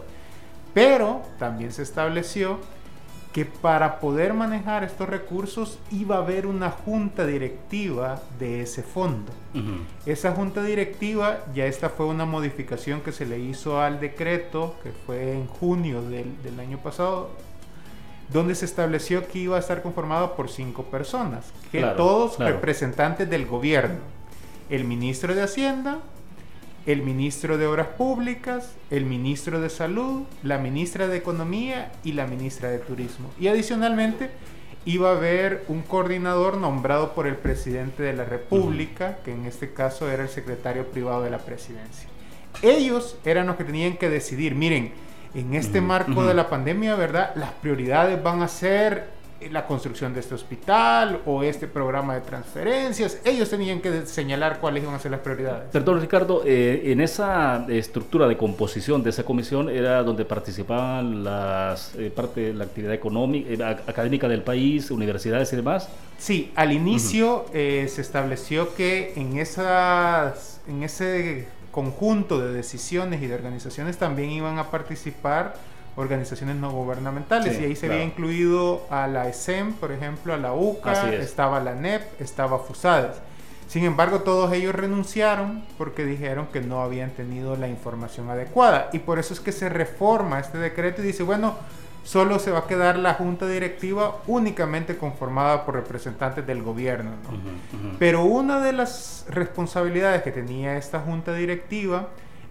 Pero 0.73 1.21
también 1.37 1.71
se 1.71 1.83
estableció 1.83 2.59
que 3.37 3.45
para 3.45 3.99
poder 3.99 4.33
manejar 4.33 4.83
estos 4.83 5.07
recursos 5.07 5.77
iba 5.91 6.15
a 6.15 6.19
haber 6.21 6.47
una 6.47 6.71
junta 6.71 7.23
directiva 7.23 8.19
de 8.39 8.63
ese 8.63 8.81
fondo. 8.81 9.31
Esa 10.07 10.31
junta 10.31 10.63
directiva, 10.63 11.45
ya 11.53 11.67
esta 11.67 11.89
fue 11.89 12.07
una 12.07 12.25
modificación 12.25 13.01
que 13.01 13.11
se 13.11 13.27
le 13.27 13.37
hizo 13.37 13.79
al 13.79 13.99
decreto, 13.99 14.73
que 14.81 14.91
fue 14.91 15.33
en 15.33 15.45
junio 15.45 16.01
del, 16.01 16.59
año 16.59 16.79
pasado, 16.79 17.29
donde 18.33 18.55
se 18.55 18.65
estableció 18.65 19.27
que 19.27 19.37
iba 19.37 19.55
a 19.55 19.59
estar 19.59 19.83
conformado 19.83 20.35
por 20.35 20.49
cinco 20.49 20.85
personas, 20.85 21.53
que 21.71 21.83
todos 21.95 22.39
representantes 22.39 23.29
del 23.29 23.45
gobierno, 23.45 23.99
el 24.71 24.83
ministro 24.83 25.35
de 25.35 25.43
Hacienda, 25.43 25.99
el 26.87 27.03
ministro 27.03 27.57
de 27.57 27.67
Obras 27.67 27.87
Públicas, 27.87 28.75
el 28.89 29.05
ministro 29.05 29.59
de 29.59 29.69
Salud, 29.69 30.23
la 30.41 30.57
ministra 30.57 31.09
de 31.09 31.17
Economía 31.17 31.91
y 32.05 32.13
la 32.13 32.25
ministra 32.27 32.69
de 32.69 32.79
Turismo. 32.79 33.29
Y 33.37 33.49
adicionalmente 33.49 34.29
iba 34.85 35.09
a 35.09 35.17
haber 35.17 35.65
un 35.67 35.81
coordinador 35.81 36.55
nombrado 36.55 37.13
por 37.13 37.27
el 37.27 37.35
presidente 37.35 38.03
de 38.03 38.13
la 38.13 38.23
República, 38.23 39.17
que 39.25 39.33
en 39.33 39.45
este 39.45 39.73
caso 39.73 40.09
era 40.09 40.23
el 40.23 40.29
secretario 40.29 40.87
privado 40.87 41.23
de 41.23 41.29
la 41.29 41.39
presidencia. 41.39 42.07
Ellos 42.61 43.17
eran 43.25 43.47
los 43.47 43.57
que 43.57 43.65
tenían 43.65 43.97
que 43.97 44.09
decidir, 44.09 44.55
miren, 44.55 44.93
en 45.35 45.55
este 45.55 45.81
marco 45.81 46.25
de 46.25 46.33
la 46.33 46.49
pandemia, 46.49 46.95
¿verdad? 46.95 47.35
Las 47.35 47.51
prioridades 47.51 48.23
van 48.23 48.41
a 48.41 48.47
ser 48.47 49.16
la 49.51 49.65
construcción 49.65 50.13
de 50.13 50.19
este 50.19 50.35
hospital 50.35 51.21
o 51.25 51.43
este 51.43 51.67
programa 51.67 52.15
de 52.15 52.21
transferencias. 52.21 53.19
Ellos 53.23 53.49
tenían 53.49 53.81
que 53.81 54.05
señalar 54.05 54.59
cuáles 54.59 54.83
iban 54.83 54.95
a 54.95 54.99
ser 54.99 55.11
las 55.11 55.21
prioridades. 55.21 55.69
Perdón, 55.71 56.01
Ricardo, 56.01 56.43
eh, 56.45 56.91
en 56.91 57.01
esa 57.01 57.65
estructura 57.69 58.27
de 58.27 58.37
composición 58.37 59.03
de 59.03 59.11
esa 59.11 59.23
comisión 59.23 59.69
era 59.69 60.03
donde 60.03 60.25
participaban 60.25 61.23
las 61.23 61.95
eh, 61.95 62.11
parte 62.13 62.41
de 62.41 62.53
la 62.53 62.65
actividad 62.65 62.93
económica, 62.93 63.49
eh, 63.49 63.77
académica 63.87 64.27
del 64.27 64.41
país, 64.41 64.91
universidades 64.91 65.51
y 65.53 65.55
demás. 65.55 65.89
Sí, 66.17 66.51
al 66.55 66.71
inicio 66.71 67.45
se 67.53 68.01
estableció 68.01 68.73
que 68.73 69.13
en 69.15 69.37
esas, 69.37 70.61
en 70.67 70.81
ese 70.81 71.47
conjunto 71.71 72.39
de 72.39 72.53
decisiones 72.53 73.21
y 73.21 73.27
de 73.27 73.35
organizaciones 73.35 73.97
también 73.97 74.31
iban 74.31 74.57
a 74.57 74.71
participar 74.71 75.53
organizaciones 75.97 76.55
no 76.55 76.71
gubernamentales 76.71 77.59
y 77.59 77.65
ahí 77.65 77.75
se 77.75 77.87
había 77.87 78.03
incluido 78.03 78.85
a 78.89 79.07
la 79.07 79.27
ESEM, 79.27 79.73
por 79.73 79.91
ejemplo, 79.91 80.33
a 80.33 80.37
la 80.37 80.53
UCA, 80.53 81.11
estaba 81.15 81.59
la 81.59 81.73
NEP, 81.73 82.21
estaba 82.21 82.59
FUSADES. 82.59 83.17
Sin 83.67 83.83
embargo, 83.83 84.21
todos 84.21 84.53
ellos 84.53 84.73
renunciaron 84.73 85.65
porque 85.77 86.05
dijeron 86.05 86.47
que 86.53 86.61
no 86.61 86.81
habían 86.81 87.09
tenido 87.11 87.57
la 87.57 87.67
información 87.67 88.29
adecuada 88.29 88.89
y 88.93 88.99
por 88.99 89.19
eso 89.19 89.33
es 89.33 89.39
que 89.39 89.51
se 89.51 89.69
reforma 89.69 90.39
este 90.39 90.59
decreto 90.59 91.01
y 91.01 91.07
dice, 91.07 91.23
bueno, 91.23 91.55
solo 92.03 92.39
se 92.39 92.51
va 92.51 92.59
a 92.59 92.67
quedar 92.67 92.97
la 92.97 93.15
junta 93.15 93.47
directiva 93.47 94.17
únicamente 94.27 94.97
conformada 94.97 95.65
por 95.65 95.75
representantes 95.75 96.45
del 96.45 96.61
gobierno. 96.61 97.11
Pero 97.97 98.23
una 98.23 98.61
de 98.61 98.71
las 98.71 99.25
responsabilidades 99.29 100.21
que 100.21 100.31
tenía 100.31 100.77
esta 100.77 100.99
junta 100.99 101.33
directiva 101.33 102.07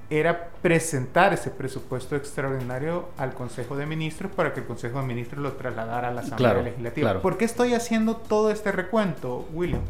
era 0.08 0.50
presentar 0.62 1.32
ese 1.32 1.50
presupuesto 1.50 2.14
extraordinario 2.14 3.08
al 3.18 3.34
Consejo 3.34 3.76
de 3.76 3.86
Ministros 3.86 4.30
para 4.32 4.54
que 4.54 4.60
el 4.60 4.66
Consejo 4.66 5.00
de 5.00 5.06
Ministros 5.06 5.42
lo 5.42 5.52
trasladara 5.54 6.08
a 6.08 6.10
la 6.12 6.20
Asamblea 6.20 6.62
Legislativa. 6.62 7.20
¿Por 7.20 7.36
qué 7.36 7.44
estoy 7.44 7.74
haciendo 7.74 8.16
todo 8.16 8.50
este 8.50 8.70
recuento, 8.70 9.48
William? 9.52 9.82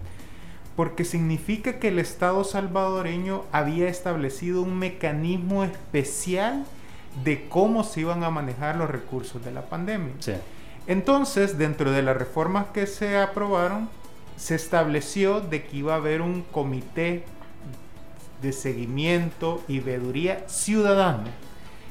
Porque 0.74 1.04
significa 1.04 1.78
que 1.78 1.88
el 1.88 1.98
Estado 1.98 2.44
salvadoreño 2.44 3.44
había 3.52 3.88
establecido 3.88 4.62
un 4.62 4.78
mecanismo 4.78 5.64
especial 5.64 6.64
de 7.24 7.48
cómo 7.48 7.84
se 7.84 8.00
iban 8.00 8.24
a 8.24 8.30
manejar 8.30 8.76
los 8.76 8.90
recursos 8.90 9.44
de 9.44 9.50
la 9.50 9.62
pandemia. 9.62 10.14
Entonces, 10.86 11.58
dentro 11.58 11.90
de 11.90 12.02
las 12.02 12.16
reformas 12.16 12.66
que 12.72 12.86
se 12.86 13.18
aprobaron, 13.18 13.88
se 14.36 14.54
estableció 14.54 15.40
de 15.40 15.64
que 15.64 15.78
iba 15.78 15.94
a 15.94 15.96
haber 15.96 16.20
un 16.20 16.42
comité 16.42 17.24
de 18.42 18.52
seguimiento 18.52 19.62
y 19.68 19.80
veeduría 19.80 20.48
ciudadano. 20.48 21.24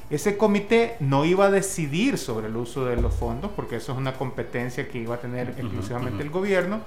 Ese 0.08 0.36
comité 0.36 0.96
no 1.00 1.24
iba 1.24 1.46
a 1.46 1.50
decidir 1.50 2.16
sobre 2.16 2.46
el 2.46 2.56
uso 2.56 2.84
de 2.84 2.96
los 2.96 3.14
fondos, 3.14 3.50
porque 3.56 3.76
eso 3.76 3.92
es 3.92 3.98
una 3.98 4.14
competencia 4.14 4.88
que 4.88 4.98
iba 4.98 5.16
a 5.16 5.20
tener 5.20 5.50
exclusivamente 5.50 6.22
el 6.22 6.30
gobierno, 6.30 6.80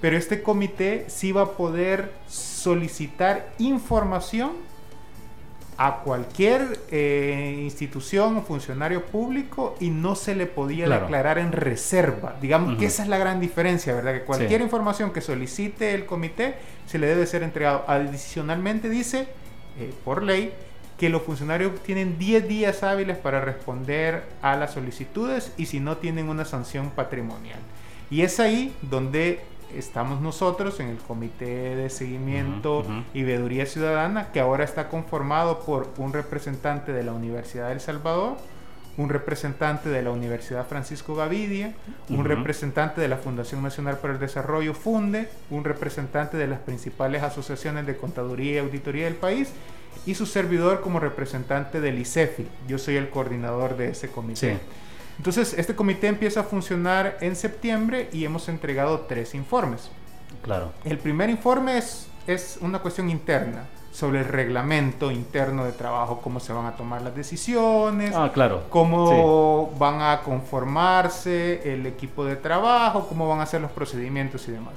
pero 0.00 0.16
este 0.16 0.42
comité 0.42 1.06
sí 1.08 1.28
iba 1.28 1.42
a 1.42 1.52
poder 1.52 2.12
solicitar 2.28 3.50
información 3.58 4.52
a 5.78 5.98
cualquier 5.98 6.80
eh, 6.90 7.60
institución 7.62 8.38
o 8.38 8.42
funcionario 8.42 9.04
público 9.04 9.76
y 9.78 9.90
no 9.90 10.14
se 10.14 10.34
le 10.34 10.46
podía 10.46 10.88
declarar 10.88 11.38
en 11.38 11.52
reserva. 11.52 12.36
Digamos 12.40 12.78
que 12.78 12.86
esa 12.86 13.02
es 13.02 13.08
la 13.08 13.18
gran 13.18 13.40
diferencia, 13.40 13.94
¿verdad? 13.94 14.14
Que 14.14 14.22
cualquier 14.22 14.62
información 14.62 15.12
que 15.12 15.20
solicite 15.20 15.94
el 15.94 16.06
comité 16.06 16.54
se 16.86 16.98
le 16.98 17.06
debe 17.06 17.26
ser 17.26 17.42
entregado. 17.42 17.84
Adicionalmente 17.88 18.88
dice, 18.88 19.28
eh, 19.78 19.92
por 20.04 20.22
ley, 20.22 20.52
que 20.98 21.10
los 21.10 21.22
funcionarios 21.22 21.82
tienen 21.82 22.18
10 22.18 22.48
días 22.48 22.82
hábiles 22.82 23.18
para 23.18 23.42
responder 23.42 24.24
a 24.40 24.56
las 24.56 24.72
solicitudes 24.72 25.52
y 25.58 25.66
si 25.66 25.78
no 25.78 25.98
tienen 25.98 26.30
una 26.30 26.46
sanción 26.46 26.90
patrimonial. 26.90 27.58
Y 28.10 28.22
es 28.22 28.40
ahí 28.40 28.74
donde 28.82 29.40
estamos 29.74 30.20
nosotros 30.20 30.80
en 30.80 30.88
el 30.88 30.98
Comité 30.98 31.76
de 31.76 31.90
Seguimiento 31.90 32.84
y 33.14 33.22
Veeduría 33.22 33.66
Ciudadana, 33.66 34.32
que 34.32 34.40
ahora 34.40 34.64
está 34.64 34.88
conformado 34.88 35.60
por 35.60 35.92
un 35.98 36.12
representante 36.12 36.92
de 36.92 37.02
la 37.02 37.12
Universidad 37.12 37.68
del 37.68 37.80
Salvador, 37.80 38.36
un 38.96 39.08
representante 39.08 39.88
de 39.88 40.02
la 40.02 40.10
Universidad 40.10 40.66
Francisco 40.66 41.14
Gavidia, 41.14 41.74
un 42.08 42.24
representante 42.24 43.00
de 43.00 43.08
la 43.08 43.18
Fundación 43.18 43.62
Nacional 43.62 43.98
para 43.98 44.14
el 44.14 44.20
Desarrollo 44.20 44.74
Funde, 44.74 45.28
un 45.50 45.64
representante 45.64 46.36
de 46.36 46.46
las 46.46 46.60
principales 46.60 47.22
asociaciones 47.22 47.86
de 47.86 47.96
contaduría 47.96 48.54
y 48.54 48.58
auditoría 48.58 49.04
del 49.04 49.16
país 49.16 49.50
y 50.06 50.14
su 50.14 50.24
servidor 50.26 50.80
como 50.80 51.00
representante 51.00 51.80
del 51.80 51.98
ICEFI. 51.98 52.46
Yo 52.68 52.78
soy 52.78 52.96
el 52.96 53.10
coordinador 53.10 53.76
de 53.76 53.90
ese 53.90 54.08
comité. 54.08 54.58
Entonces, 55.18 55.54
este 55.54 55.74
comité 55.74 56.08
empieza 56.08 56.40
a 56.40 56.44
funcionar 56.44 57.16
en 57.20 57.36
septiembre 57.36 58.08
y 58.12 58.24
hemos 58.24 58.48
entregado 58.48 59.00
tres 59.00 59.34
informes. 59.34 59.90
Claro. 60.42 60.72
El 60.84 60.98
primer 60.98 61.30
informe 61.30 61.78
es, 61.78 62.08
es 62.26 62.58
una 62.60 62.80
cuestión 62.80 63.10
interna 63.10 63.64
sobre 63.96 64.18
el 64.18 64.26
reglamento 64.26 65.10
interno 65.10 65.64
de 65.64 65.72
trabajo, 65.72 66.20
cómo 66.22 66.38
se 66.38 66.52
van 66.52 66.66
a 66.66 66.76
tomar 66.76 67.00
las 67.00 67.16
decisiones, 67.16 68.14
ah, 68.14 68.30
claro. 68.32 68.64
cómo 68.68 69.70
van 69.78 70.02
a 70.02 70.20
conformarse 70.20 71.72
el 71.72 71.86
equipo 71.86 72.22
de 72.26 72.36
trabajo, 72.36 73.06
cómo 73.08 73.26
van 73.26 73.40
a 73.40 73.46
ser 73.46 73.62
los 73.62 73.70
procedimientos 73.70 74.46
y 74.48 74.52
demás. 74.52 74.74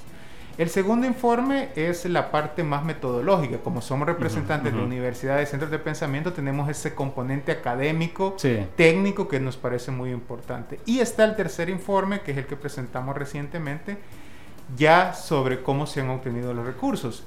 El 0.59 0.69
segundo 0.69 1.07
informe 1.07 1.69
es 1.77 2.03
la 2.03 2.31
parte 2.31 2.63
más 2.63 2.83
metodológica. 2.83 3.59
Como 3.59 3.81
somos 3.81 4.05
representantes 4.05 4.73
de 4.73 4.81
universidades, 4.81 5.49
centros 5.49 5.71
de 5.71 5.79
pensamiento, 5.79 6.33
tenemos 6.33 6.67
ese 6.67 6.93
componente 6.93 7.53
académico, 7.53 8.35
técnico, 8.75 9.29
que 9.29 9.39
nos 9.39 9.55
parece 9.55 9.91
muy 9.91 10.11
importante. 10.11 10.81
Y 10.85 10.99
está 10.99 11.23
el 11.23 11.37
tercer 11.37 11.69
informe, 11.69 12.19
que 12.19 12.31
es 12.31 12.37
el 12.37 12.45
que 12.45 12.57
presentamos 12.57 13.15
recientemente, 13.15 13.99
ya 14.75 15.13
sobre 15.13 15.63
cómo 15.63 15.87
se 15.87 16.01
han 16.01 16.09
obtenido 16.09 16.53
los 16.53 16.65
recursos. 16.65 17.23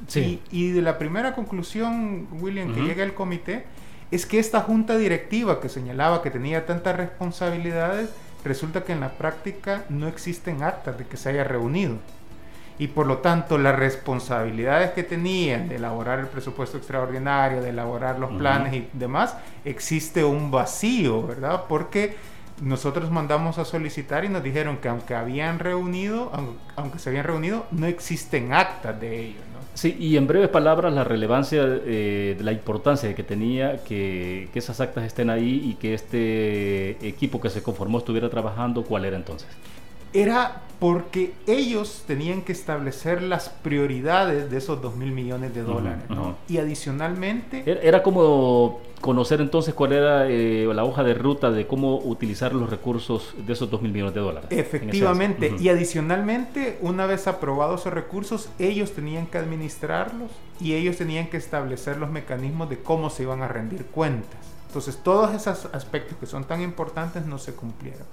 Y, 0.50 0.72
de 0.72 0.82
la 0.82 0.98
primera 0.98 1.34
conclusión, 1.34 2.28
William, 2.32 2.74
que 2.74 2.82
llega 2.82 3.02
el 3.02 3.14
comité, 3.14 3.64
es 4.10 4.26
que 4.26 4.40
esta 4.40 4.60
junta 4.60 4.98
directiva 4.98 5.58
que 5.58 5.70
señalaba 5.70 6.20
que 6.20 6.30
tenía 6.30 6.66
tantas 6.66 6.98
responsabilidades, 6.98 8.10
resulta 8.44 8.84
que 8.84 8.92
en 8.92 9.00
la 9.00 9.12
práctica 9.16 9.84
no 9.88 10.06
existen 10.06 10.62
actas 10.62 10.98
de 10.98 11.06
que 11.06 11.16
se 11.16 11.30
haya 11.30 11.44
reunido. 11.44 11.96
Y 12.78 12.88
por 12.88 13.06
lo 13.06 13.18
tanto, 13.18 13.58
las 13.58 13.76
responsabilidades 13.76 14.90
que 14.90 15.02
tenían 15.02 15.68
de 15.68 15.76
elaborar 15.76 16.18
el 16.18 16.26
presupuesto 16.26 16.78
extraordinario, 16.78 17.60
de 17.62 17.70
elaborar 17.70 18.18
los 18.18 18.32
planes 18.32 18.74
y 18.74 18.88
demás, 18.92 19.36
existe 19.64 20.24
un 20.24 20.50
vacío, 20.50 21.26
¿verdad? 21.26 21.64
Porque 21.68 22.16
nosotros 22.60 23.10
mandamos 23.10 23.58
a 23.58 23.64
solicitar 23.64 24.24
y 24.24 24.28
nos 24.28 24.42
dijeron 24.42 24.78
que 24.78 24.88
aunque 24.88 25.14
habían 25.14 25.58
reunido, 25.58 26.30
aunque, 26.76 26.98
se 26.98 27.10
habían 27.10 27.24
reunido, 27.24 27.66
no 27.70 27.86
existen 27.86 28.52
actas 28.52 29.00
de 29.00 29.20
ello. 29.26 29.40
¿no? 29.52 29.60
Sí, 29.74 29.96
y 29.98 30.16
en 30.16 30.26
breves 30.26 30.48
palabras, 30.48 30.92
la 30.92 31.04
relevancia, 31.04 31.62
eh, 31.64 32.36
la 32.40 32.52
importancia 32.52 33.14
que 33.14 33.22
tenía 33.22 33.82
que, 33.84 34.48
que, 34.52 34.58
esas 34.58 34.80
actas 34.80 35.04
estén 35.04 35.30
ahí 35.30 35.62
y 35.64 35.74
que 35.74 35.94
este 35.94 37.06
equipo 37.06 37.40
que 37.40 37.50
se 37.50 37.62
conformó 37.62 37.98
estuviera 37.98 38.28
trabajando, 38.28 38.84
¿cuál 38.84 39.04
era 39.04 39.16
entonces? 39.16 39.48
Era 40.12 40.62
porque 40.82 41.32
ellos 41.46 42.02
tenían 42.08 42.42
que 42.42 42.50
establecer 42.50 43.22
las 43.22 43.48
prioridades 43.50 44.50
de 44.50 44.58
esos 44.58 44.82
2 44.82 44.96
mil 44.96 45.12
millones 45.12 45.54
de 45.54 45.62
dólares. 45.62 46.02
¿no? 46.08 46.36
Y 46.48 46.58
adicionalmente... 46.58 47.62
Era 47.86 48.02
como 48.02 48.80
conocer 49.00 49.40
entonces 49.40 49.74
cuál 49.74 49.92
era 49.92 50.28
eh, 50.28 50.66
la 50.74 50.84
hoja 50.84 51.04
de 51.04 51.14
ruta 51.14 51.52
de 51.52 51.68
cómo 51.68 51.98
utilizar 51.98 52.52
los 52.52 52.68
recursos 52.68 53.34
de 53.46 53.52
esos 53.52 53.70
2 53.70 53.80
mil 53.82 53.92
millones 53.92 54.14
de 54.14 54.20
dólares. 54.20 54.48
Efectivamente, 54.50 55.54
y 55.60 55.68
adicionalmente, 55.68 56.78
una 56.80 57.06
vez 57.06 57.28
aprobados 57.28 57.82
esos 57.82 57.92
recursos, 57.92 58.48
ellos 58.58 58.90
tenían 58.90 59.26
que 59.26 59.38
administrarlos 59.38 60.32
y 60.60 60.74
ellos 60.74 60.96
tenían 60.96 61.28
que 61.28 61.36
establecer 61.36 61.98
los 61.98 62.10
mecanismos 62.10 62.68
de 62.68 62.78
cómo 62.78 63.08
se 63.08 63.22
iban 63.22 63.42
a 63.42 63.46
rendir 63.46 63.86
cuentas. 63.86 64.40
Entonces, 64.66 64.98
todos 65.04 65.32
esos 65.34 65.66
aspectos 65.74 66.16
que 66.18 66.26
son 66.26 66.42
tan 66.42 66.60
importantes 66.60 67.24
no 67.24 67.38
se 67.38 67.54
cumplieron. 67.54 68.06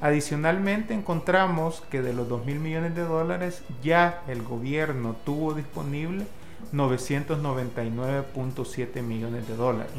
Adicionalmente, 0.00 0.94
encontramos 0.94 1.82
que 1.90 2.02
de 2.02 2.12
los 2.12 2.28
2 2.28 2.44
mil 2.44 2.60
millones 2.60 2.94
de 2.94 3.02
dólares 3.02 3.62
ya 3.82 4.22
el 4.28 4.42
gobierno 4.42 5.16
tuvo 5.24 5.54
disponible 5.54 6.26
999.7 6.72 9.02
millones 9.02 9.46
de 9.48 9.56
dólares. 9.56 9.92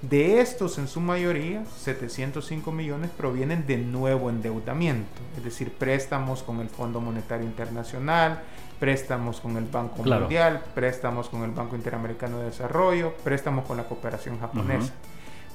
De 0.00 0.40
estos, 0.40 0.78
en 0.78 0.88
su 0.88 1.00
mayoría, 1.00 1.64
705 1.78 2.72
millones 2.72 3.10
provienen 3.16 3.66
de 3.66 3.76
nuevo 3.78 4.30
endeudamiento, 4.30 5.20
es 5.36 5.44
decir, 5.44 5.72
préstamos 5.72 6.42
con 6.42 6.60
el 6.60 6.68
Fondo 6.68 7.00
Monetario 7.00 7.46
Internacional, 7.46 8.42
préstamos 8.80 9.40
con 9.40 9.56
el 9.56 9.64
Banco 9.64 10.02
Mundial, 10.02 10.60
préstamos 10.74 11.28
con 11.28 11.44
el 11.44 11.52
Banco 11.52 11.76
Interamericano 11.76 12.38
de 12.38 12.46
Desarrollo, 12.46 13.14
préstamos 13.22 13.64
con 13.64 13.76
la 13.76 13.84
cooperación 13.84 14.40
japonesa. 14.40 14.92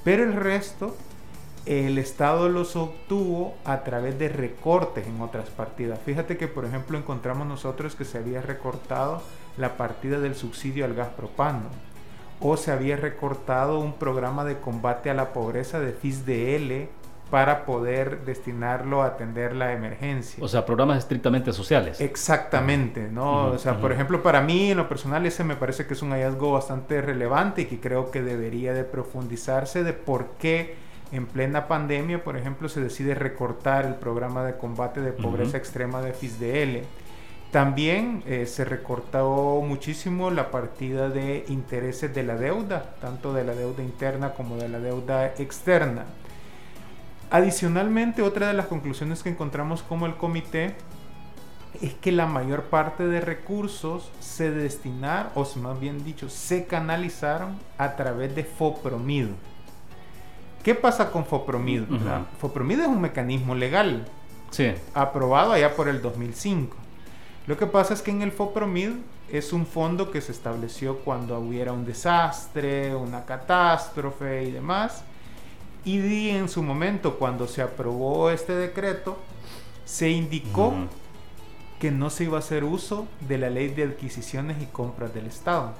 Pero 0.02 0.24
el 0.24 0.32
resto, 0.32 0.96
el 1.68 1.98
Estado 1.98 2.48
los 2.48 2.76
obtuvo 2.76 3.54
a 3.66 3.84
través 3.84 4.18
de 4.18 4.30
recortes 4.30 5.06
en 5.06 5.20
otras 5.20 5.50
partidas. 5.50 6.00
Fíjate 6.02 6.38
que, 6.38 6.48
por 6.48 6.64
ejemplo, 6.64 6.96
encontramos 6.96 7.46
nosotros 7.46 7.94
que 7.94 8.06
se 8.06 8.16
había 8.16 8.40
recortado 8.40 9.20
la 9.58 9.76
partida 9.76 10.18
del 10.18 10.34
subsidio 10.34 10.86
al 10.86 10.94
gas 10.94 11.08
propano 11.08 11.68
o 12.40 12.56
se 12.56 12.72
había 12.72 12.96
recortado 12.96 13.80
un 13.80 13.92
programa 13.94 14.46
de 14.46 14.58
combate 14.58 15.10
a 15.10 15.14
la 15.14 15.34
pobreza 15.34 15.78
de 15.78 15.92
FISDL 15.92 16.88
para 17.30 17.66
poder 17.66 18.24
destinarlo 18.24 19.02
a 19.02 19.08
atender 19.08 19.54
la 19.54 19.74
emergencia. 19.74 20.42
O 20.42 20.48
sea, 20.48 20.64
programas 20.64 20.96
estrictamente 20.96 21.52
sociales. 21.52 22.00
Exactamente, 22.00 23.08
¿no? 23.12 23.48
o 23.48 23.58
sea, 23.58 23.78
por 23.78 23.92
ejemplo, 23.92 24.22
para 24.22 24.40
mí 24.40 24.70
en 24.70 24.78
lo 24.78 24.88
personal 24.88 25.26
ese 25.26 25.44
me 25.44 25.56
parece 25.56 25.86
que 25.86 25.92
es 25.92 26.00
un 26.00 26.12
hallazgo 26.12 26.52
bastante 26.52 27.02
relevante 27.02 27.62
y 27.62 27.64
que 27.66 27.78
creo 27.78 28.10
que 28.10 28.22
debería 28.22 28.72
de 28.72 28.84
profundizarse 28.84 29.84
de 29.84 29.92
por 29.92 30.28
qué 30.38 30.87
en 31.12 31.26
plena 31.26 31.68
pandemia, 31.68 32.22
por 32.22 32.36
ejemplo, 32.36 32.68
se 32.68 32.80
decide 32.80 33.14
recortar 33.14 33.86
el 33.86 33.94
programa 33.94 34.44
de 34.44 34.56
combate 34.56 35.00
de 35.00 35.12
pobreza 35.12 35.56
extrema 35.56 36.00
de 36.02 36.12
FISDL 36.12 36.86
también 37.50 38.22
eh, 38.26 38.44
se 38.44 38.64
recortó 38.66 39.62
muchísimo 39.66 40.30
la 40.30 40.50
partida 40.50 41.08
de 41.08 41.46
intereses 41.48 42.14
de 42.14 42.22
la 42.22 42.36
deuda, 42.36 42.94
tanto 43.00 43.32
de 43.32 43.42
la 43.42 43.54
deuda 43.54 43.82
interna 43.82 44.32
como 44.32 44.56
de 44.56 44.68
la 44.68 44.78
deuda 44.80 45.32
externa. 45.38 46.04
Adicionalmente, 47.30 48.20
otra 48.20 48.48
de 48.48 48.54
las 48.54 48.66
conclusiones 48.66 49.22
que 49.22 49.30
encontramos 49.30 49.82
como 49.82 50.04
el 50.04 50.16
comité 50.16 50.74
es 51.80 51.94
que 51.94 52.12
la 52.12 52.26
mayor 52.26 52.64
parte 52.64 53.06
de 53.06 53.22
recursos 53.22 54.10
se 54.20 54.50
destinaron, 54.50 55.32
o 55.34 55.46
más 55.58 55.80
bien 55.80 56.04
dicho, 56.04 56.28
se 56.28 56.66
canalizaron 56.66 57.58
a 57.78 57.96
través 57.96 58.34
de 58.34 58.44
FOPROMID. 58.44 59.28
¿Qué 60.68 60.74
pasa 60.74 61.10
con 61.10 61.24
FOPROMID? 61.24 61.84
FOPROMID 62.40 62.80
es 62.80 62.88
un 62.88 63.00
mecanismo 63.00 63.54
legal 63.54 64.06
aprobado 64.92 65.52
allá 65.52 65.74
por 65.74 65.88
el 65.88 66.02
2005 66.02 66.76
lo 67.46 67.56
que 67.56 67.66
pasa 67.66 67.94
es 67.94 68.02
que 68.02 68.10
en 68.10 68.20
el 68.20 68.32
FOPROMID 68.32 68.90
es 69.32 69.54
un 69.54 69.64
fondo 69.64 70.10
que 70.10 70.20
se 70.20 70.32
estableció 70.32 70.98
cuando 70.98 71.38
hubiera 71.38 71.72
un 71.72 71.86
desastre, 71.86 72.94
una 72.94 73.24
catástrofe 73.24 74.44
y 74.44 74.50
demás. 74.50 75.04
Y 75.86 76.28
en 76.28 76.50
su 76.50 76.62
momento, 76.62 77.18
cuando 77.18 77.48
se 77.48 77.62
aprobó 77.62 78.28
este 78.28 78.54
decreto, 78.54 79.16
se 79.86 80.10
indicó 80.10 80.74
que 81.80 81.90
no 81.90 82.10
se 82.10 82.24
iba 82.24 82.36
a 82.36 82.40
hacer 82.40 82.64
uso 82.64 83.08
de 83.26 83.38
la 83.38 83.48
ley 83.48 83.68
de 83.68 83.84
adquisiciones 83.84 84.62
y 84.62 84.66
compras 84.66 85.14
del 85.14 85.28
Estado. 85.28 85.72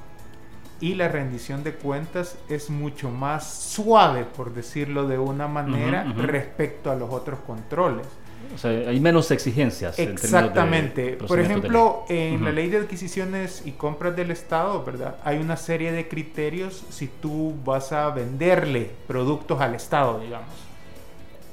Y 0.81 0.95
la 0.95 1.09
rendición 1.09 1.65
de 1.65 1.73
cuentas 1.73 2.37
es 2.49 2.71
mucho 2.71 3.11
más 3.11 3.53
suave, 3.53 4.25
por 4.25 4.55
decirlo 4.55 5.09
de 5.09 5.19
una 5.19 5.49
manera, 5.49 6.05
respecto 6.17 6.91
a 6.91 6.95
los 6.95 7.11
otros 7.11 7.41
controles. 7.41 8.07
O 8.55 8.59
sea, 8.59 8.71
hay 8.71 9.01
menos 9.01 9.31
exigencias. 9.33 9.99
Exactamente. 9.99 11.15
Por 11.15 11.41
ejemplo, 11.41 12.05
en 12.09 12.45
la 12.45 12.53
ley 12.53 12.69
de 12.71 12.79
adquisiciones 12.79 13.63
y 13.65 13.73
compras 13.73 14.15
del 14.15 14.31
Estado, 14.31 14.85
¿verdad? 14.85 15.17
Hay 15.25 15.39
una 15.39 15.57
serie 15.57 15.91
de 15.91 16.07
criterios 16.07 16.85
si 16.91 17.09
tú 17.09 17.55
vas 17.65 17.93
a 17.93 18.11
venderle 18.11 18.91
productos 19.09 19.61
al 19.61 19.75
Estado, 19.75 20.21
digamos. 20.21 20.55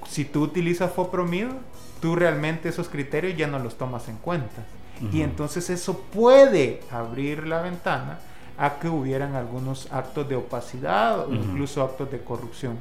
Si 0.07 0.25
tú 0.25 0.43
utilizas 0.43 0.91
FOPROMID, 0.91 1.47
tú 1.99 2.15
realmente 2.15 2.69
esos 2.69 2.87
criterios 2.87 3.35
ya 3.35 3.47
no 3.47 3.57
los 3.57 3.75
tomas 3.75 4.07
en 4.07 4.17
cuenta. 4.17 4.63
Y 5.11 5.21
entonces 5.23 5.69
eso 5.69 5.99
puede 6.13 6.79
abrir 6.89 7.47
la 7.47 7.61
ventana 7.61 8.19
a 8.57 8.79
que 8.79 8.89
hubieran 8.89 9.35
algunos 9.35 9.91
actos 9.91 10.27
de 10.29 10.35
opacidad 10.35 11.27
o 11.27 11.33
incluso 11.33 11.83
actos 11.83 12.09
de 12.11 12.21
corrupción. 12.21 12.77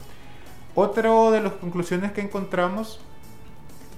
Otra 0.75 1.11
de 1.31 1.41
las 1.41 1.53
conclusiones 1.55 2.13
que 2.13 2.21
encontramos 2.21 3.01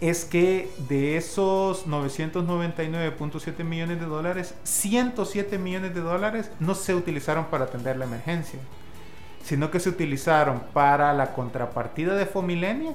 es 0.00 0.24
que 0.24 0.70
de 0.88 1.16
esos 1.16 1.86
999.7 1.86 3.64
millones 3.64 3.98
de 3.98 4.06
dólares, 4.06 4.54
107 4.64 5.58
millones 5.58 5.94
de 5.94 6.00
dólares 6.00 6.50
no 6.60 6.74
se 6.74 6.94
utilizaron 6.94 7.46
para 7.46 7.64
atender 7.64 7.96
la 7.96 8.04
emergencia, 8.04 8.58
sino 9.42 9.70
que 9.70 9.80
se 9.80 9.88
utilizaron 9.88 10.60
para 10.74 11.14
la 11.14 11.32
contrapartida 11.32 12.14
de 12.14 12.26
Fomilenia 12.26 12.92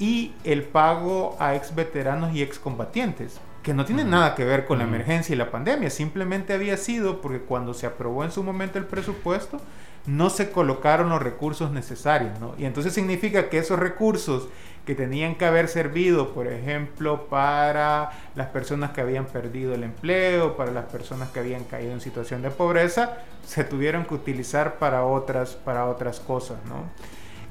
y 0.00 0.32
el 0.42 0.64
pago 0.64 1.36
a 1.38 1.54
ex 1.54 1.74
veteranos 1.74 2.34
y 2.34 2.42
ex 2.42 2.58
combatientes, 2.58 3.38
que 3.70 3.74
no 3.74 3.84
tienen 3.84 4.10
nada 4.10 4.34
que 4.34 4.44
ver 4.44 4.64
con 4.64 4.78
la 4.78 4.84
emergencia 4.84 5.32
y 5.32 5.38
la 5.38 5.52
pandemia, 5.52 5.90
simplemente 5.90 6.52
había 6.52 6.76
sido 6.76 7.20
porque 7.20 7.38
cuando 7.38 7.72
se 7.72 7.86
aprobó 7.86 8.24
en 8.24 8.32
su 8.32 8.42
momento 8.42 8.80
el 8.80 8.84
presupuesto, 8.84 9.60
no 10.06 10.28
se 10.28 10.50
colocaron 10.50 11.08
los 11.08 11.22
recursos 11.22 11.70
necesarios, 11.70 12.40
¿no? 12.40 12.56
Y 12.58 12.64
entonces 12.64 12.92
significa 12.92 13.48
que 13.48 13.58
esos 13.58 13.78
recursos 13.78 14.48
que 14.84 14.96
tenían 14.96 15.36
que 15.36 15.44
haber 15.44 15.68
servido, 15.68 16.34
por 16.34 16.48
ejemplo, 16.48 17.28
para 17.28 18.10
las 18.34 18.48
personas 18.48 18.90
que 18.90 19.02
habían 19.02 19.26
perdido 19.26 19.72
el 19.72 19.84
empleo, 19.84 20.56
para 20.56 20.72
las 20.72 20.86
personas 20.86 21.28
que 21.28 21.38
habían 21.38 21.62
caído 21.62 21.92
en 21.92 22.00
situación 22.00 22.42
de 22.42 22.50
pobreza, 22.50 23.18
se 23.46 23.62
tuvieron 23.62 24.04
que 24.04 24.14
utilizar 24.14 24.80
para 24.80 25.04
otras, 25.04 25.50
para 25.50 25.86
otras 25.86 26.18
cosas, 26.18 26.58
¿no? 26.68 26.86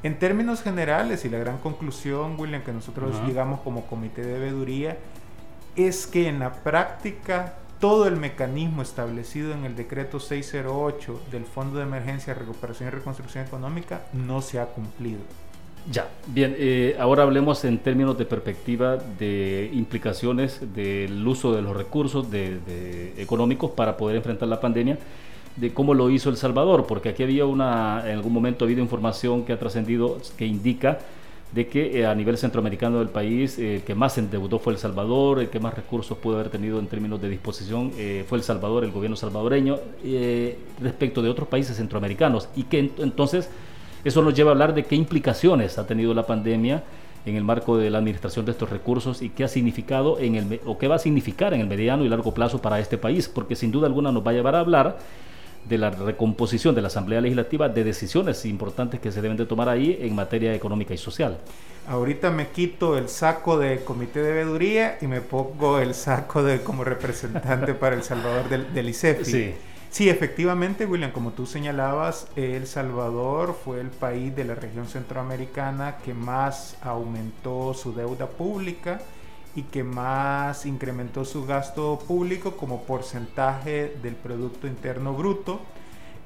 En 0.03 0.19
términos 0.19 0.63
generales, 0.63 1.23
y 1.23 1.29
la 1.29 1.39
gran 1.39 1.59
conclusión, 1.59 2.35
William, 2.38 2.61
que 2.61 2.73
nosotros 2.73 3.15
llegamos 3.25 3.61
como 3.61 3.85
comité 3.85 4.21
de 4.21 4.38
veeduría, 4.38 4.97
es 5.75 6.07
que 6.07 6.27
en 6.27 6.39
la 6.39 6.53
práctica 6.53 7.55
todo 7.79 8.07
el 8.07 8.17
mecanismo 8.17 8.81
establecido 8.81 9.53
en 9.53 9.65
el 9.65 9.75
decreto 9.75 10.19
608 10.19 11.21
del 11.31 11.45
Fondo 11.45 11.77
de 11.77 11.83
Emergencia, 11.83 12.33
Recuperación 12.33 12.89
y 12.89 12.91
Reconstrucción 12.91 13.45
Económica 13.45 14.01
no 14.13 14.41
se 14.41 14.59
ha 14.59 14.65
cumplido. 14.65 15.19
Ya, 15.89 16.07
bien, 16.27 16.55
eh, 16.59 16.97
ahora 16.99 17.23
hablemos 17.23 17.63
en 17.63 17.77
términos 17.79 18.17
de 18.17 18.25
perspectiva 18.25 18.97
de 18.97 19.71
implicaciones 19.73 20.59
del 20.75 21.25
uso 21.25 21.53
de 21.53 21.61
los 21.61 21.75
recursos 21.75 22.27
económicos 23.17 23.71
para 23.71 23.95
poder 23.95 24.17
enfrentar 24.17 24.49
la 24.49 24.59
pandemia, 24.59 24.99
de 25.55 25.73
cómo 25.73 25.93
lo 25.93 26.09
hizo 26.09 26.29
El 26.29 26.38
Salvador, 26.38 26.85
porque 26.85 27.09
aquí 27.09 27.23
había 27.23 27.45
una, 27.45 28.03
en 28.05 28.17
algún 28.17 28.33
momento 28.33 28.65
ha 28.65 28.67
habido 28.67 28.81
información 28.81 29.45
que 29.45 29.53
ha 29.53 29.59
trascendido 29.59 30.17
que 30.38 30.45
indica 30.45 30.99
de 31.51 31.67
que 31.67 31.99
eh, 31.99 32.05
a 32.05 32.13
nivel 32.13 32.37
centroamericano 32.37 32.99
del 32.99 33.09
país 33.09 33.57
eh, 33.57 33.77
el 33.77 33.81
que 33.81 33.95
más 33.95 34.17
endeudó 34.17 34.59
fue 34.59 34.73
El 34.73 34.79
Salvador, 34.79 35.39
el 35.39 35.49
que 35.49 35.59
más 35.59 35.73
recursos 35.73 36.17
pudo 36.17 36.35
haber 36.35 36.49
tenido 36.49 36.79
en 36.79 36.87
términos 36.87 37.19
de 37.21 37.29
disposición 37.29 37.91
eh, 37.97 38.23
fue 38.27 38.37
El 38.37 38.43
Salvador, 38.43 38.83
el 38.83 38.91
gobierno 38.91 39.15
salvadoreño, 39.15 39.77
respecto 40.79 41.21
de 41.21 41.29
otros 41.29 41.47
países 41.47 41.77
centroamericanos. 41.77 42.49
Y 42.55 42.63
que 42.63 42.91
entonces 42.99 43.49
eso 44.03 44.21
nos 44.21 44.33
lleva 44.33 44.51
a 44.51 44.53
hablar 44.53 44.73
de 44.73 44.83
qué 44.83 44.95
implicaciones 44.95 45.77
ha 45.77 45.87
tenido 45.87 46.13
la 46.13 46.25
pandemia 46.25 46.83
en 47.25 47.35
el 47.35 47.43
marco 47.43 47.77
de 47.77 47.89
la 47.89 47.97
administración 47.97 48.45
de 48.45 48.51
estos 48.51 48.69
recursos 48.69 49.21
y 49.21 49.29
qué 49.29 49.43
ha 49.43 49.47
significado 49.47 50.19
en 50.19 50.35
el, 50.35 50.61
o 50.65 50.77
qué 50.77 50.87
va 50.87 50.95
a 50.95 50.99
significar 50.99 51.53
en 51.53 51.61
el 51.61 51.67
mediano 51.67 52.05
y 52.05 52.09
largo 52.09 52.33
plazo 52.33 52.61
para 52.61 52.79
este 52.79 52.97
país, 52.97 53.27
porque 53.27 53.55
sin 53.55 53.71
duda 53.71 53.87
alguna 53.87 54.11
nos 54.11 54.25
va 54.25 54.31
a 54.31 54.33
llevar 54.35 54.55
a 54.55 54.59
hablar 54.59 54.99
de 55.65 55.77
la 55.77 55.89
recomposición 55.89 56.75
de 56.75 56.81
la 56.81 56.87
Asamblea 56.87 57.21
Legislativa, 57.21 57.69
de 57.69 57.83
decisiones 57.83 58.45
importantes 58.45 58.99
que 58.99 59.11
se 59.11 59.21
deben 59.21 59.37
de 59.37 59.45
tomar 59.45 59.69
ahí 59.69 59.97
en 60.01 60.15
materia 60.15 60.53
económica 60.53 60.93
y 60.93 60.97
social. 60.97 61.37
Ahorita 61.87 62.29
me 62.29 62.49
quito 62.49 62.97
el 62.97 63.09
saco 63.09 63.57
de 63.57 63.79
comité 63.83 64.21
de 64.21 64.31
veeduría 64.31 64.97
y 65.01 65.07
me 65.07 65.21
pongo 65.21 65.79
el 65.79 65.93
saco 65.93 66.43
de 66.43 66.61
como 66.61 66.83
representante 66.83 67.73
para 67.73 67.95
El 67.95 68.03
Salvador 68.03 68.47
del, 68.49 68.73
del 68.73 68.89
ICEFI. 68.89 69.25
Sí. 69.25 69.53
Sí, 69.91 70.07
efectivamente, 70.07 70.85
William, 70.85 71.11
como 71.11 71.31
tú 71.31 71.47
señalabas, 71.47 72.27
El 72.35 72.67
Salvador 72.67 73.57
fue 73.65 73.81
el 73.81 73.87
país 73.87 74.35
de 74.35 74.45
la 74.45 74.53
región 74.53 74.87
centroamericana 74.87 75.97
que 76.05 76.13
más 76.13 76.77
aumentó 76.81 77.73
su 77.73 77.93
deuda 77.93 78.27
pública 78.27 79.01
y 79.55 79.63
que 79.63 79.83
más 79.83 80.65
incrementó 80.65 81.25
su 81.25 81.45
gasto 81.45 81.99
público 82.07 82.55
como 82.55 82.83
porcentaje 82.83 83.97
del 84.01 84.15
Producto 84.15 84.67
Interno 84.67 85.13
Bruto. 85.13 85.59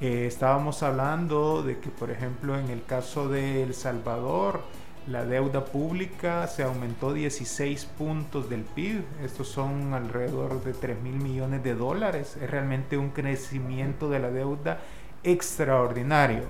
Eh, 0.01 0.25
estábamos 0.27 0.83
hablando 0.83 1.63
de 1.63 1.79
que, 1.79 1.89
por 1.89 2.11
ejemplo, 2.11 2.59
en 2.59 2.69
el 2.69 2.83
caso 2.83 3.29
de 3.29 3.63
El 3.63 3.73
Salvador, 3.73 4.61
la 5.07 5.25
deuda 5.25 5.65
pública 5.65 6.47
se 6.47 6.63
aumentó 6.63 7.13
16 7.13 7.85
puntos 7.97 8.49
del 8.49 8.61
PIB. 8.61 9.03
Estos 9.23 9.49
son 9.49 9.93
alrededor 9.93 10.63
de 10.63 10.73
3 10.73 11.01
mil 11.01 11.15
millones 11.15 11.63
de 11.63 11.75
dólares. 11.75 12.37
Es 12.41 12.49
realmente 12.49 12.97
un 12.97 13.09
crecimiento 13.09 14.09
de 14.09 14.19
la 14.19 14.31
deuda 14.31 14.79
extraordinario. 15.23 16.43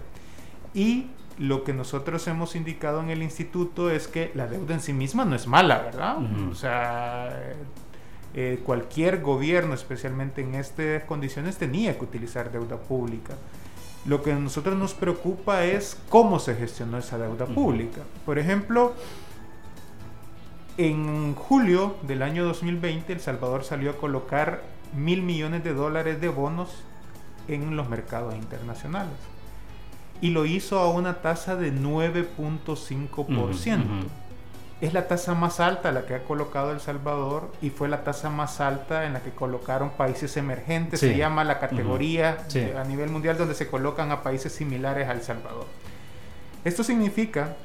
Y 0.73 1.07
lo 1.43 1.65
que 1.65 1.73
nosotros 1.73 2.25
hemos 2.27 2.55
indicado 2.55 3.01
en 3.01 3.09
el 3.09 3.21
instituto 3.21 3.89
es 3.89 4.07
que 4.07 4.31
la 4.33 4.47
deuda 4.47 4.75
en 4.75 4.79
sí 4.79 4.93
misma 4.93 5.25
no 5.25 5.35
es 5.35 5.45
mala, 5.45 5.79
¿verdad? 5.79 6.19
O 6.50 6.55
sea, 6.55 7.38
eh, 8.33 8.62
cualquier 8.65 9.21
gobierno, 9.21 9.73
especialmente 9.73 10.41
en 10.41 10.55
estas 10.55 11.03
condiciones, 11.03 11.57
tenía 11.57 11.97
que 11.97 12.05
utilizar 12.05 12.50
deuda 12.50 12.77
pública. 12.77 13.33
Lo 14.05 14.23
que 14.23 14.31
a 14.31 14.39
nosotros 14.39 14.77
nos 14.77 14.93
preocupa 14.93 15.65
es 15.65 16.00
cómo 16.07 16.39
se 16.39 16.55
gestionó 16.55 16.97
esa 16.97 17.17
deuda 17.17 17.45
pública. 17.45 18.03
Por 18.25 18.39
ejemplo, 18.39 18.93
en 20.77 21.35
julio 21.35 21.97
del 22.03 22.21
año 22.21 22.45
2020, 22.45 23.12
El 23.12 23.19
Salvador 23.19 23.65
salió 23.65 23.91
a 23.91 23.97
colocar 23.97 24.63
mil 24.95 25.21
millones 25.21 25.62
de 25.65 25.73
dólares 25.73 26.21
de 26.21 26.29
bonos 26.29 26.69
en 27.50 27.75
los 27.75 27.89
mercados 27.89 28.33
internacionales 28.33 29.32
y 30.22 30.32
lo 30.32 30.46
hizo 30.46 30.79
a 30.79 30.89
una 30.89 31.22
tasa 31.22 31.55
de 31.55 31.74
9.5%. 31.74 33.84
Es 34.82 34.93
la 34.93 35.08
tasa 35.08 35.34
más 35.34 35.62
alta 35.62 35.93
la 35.93 36.06
que 36.06 36.15
ha 36.15 36.23
colocado 36.23 36.71
El 36.71 36.82
Salvador 36.82 37.49
y 37.62 37.69
fue 37.69 37.88
la 37.88 38.04
tasa 38.04 38.30
más 38.30 38.60
alta 38.60 39.06
en 39.06 39.13
la 39.13 39.21
que 39.21 39.32
colocaron 39.32 39.91
países 39.91 40.36
emergentes. 40.36 40.99
Se 40.99 41.15
llama 41.15 41.45
la 41.45 41.60
categoría 41.60 42.45
a 42.78 42.84
nivel 42.84 43.10
mundial 43.10 43.38
donde 43.38 43.56
se 43.56 43.67
colocan 43.67 44.12
a 44.12 44.23
países 44.23 44.52
similares 44.52 45.08
a 45.08 45.13
El 45.13 45.21
Salvador. 45.21 45.67
Esto 46.65 46.84
significa 46.84 47.56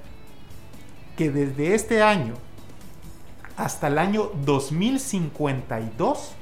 que 1.16 1.30
desde 1.30 1.74
este 1.74 2.02
año 2.02 2.34
hasta 3.56 3.88
el 3.88 3.98
año 3.98 4.30
2052, 4.44 6.32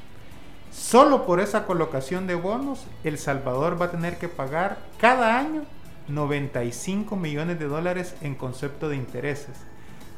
solo 0.71 1.25
por 1.25 1.41
esa 1.41 1.65
colocación 1.65 2.27
de 2.27 2.35
bonos, 2.35 2.85
El 3.03 3.17
Salvador 3.17 3.81
va 3.81 3.87
a 3.87 3.91
tener 3.91 4.19
que 4.19 4.29
pagar 4.29 4.77
cada 4.99 5.39
año 5.39 5.63
95 6.09 7.17
millones 7.17 7.59
de 7.59 7.67
dólares 7.67 8.15
en 8.23 8.35
concepto 8.35 8.89
de 8.89 8.97
intereses. 8.97 9.57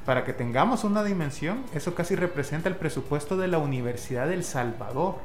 Para 0.05 0.24
que 0.24 0.33
tengamos 0.33 0.85
una 0.85 1.05
dimensión, 1.05 1.64
eso 1.74 1.94
casi 1.94 2.16
representa 2.16 2.68
el 2.68 2.77
presupuesto 2.77 3.37
de 3.37 3.48
la 3.48 3.59
Universidad 3.59 4.29
del 4.29 4.44
Salvador. 4.44 5.16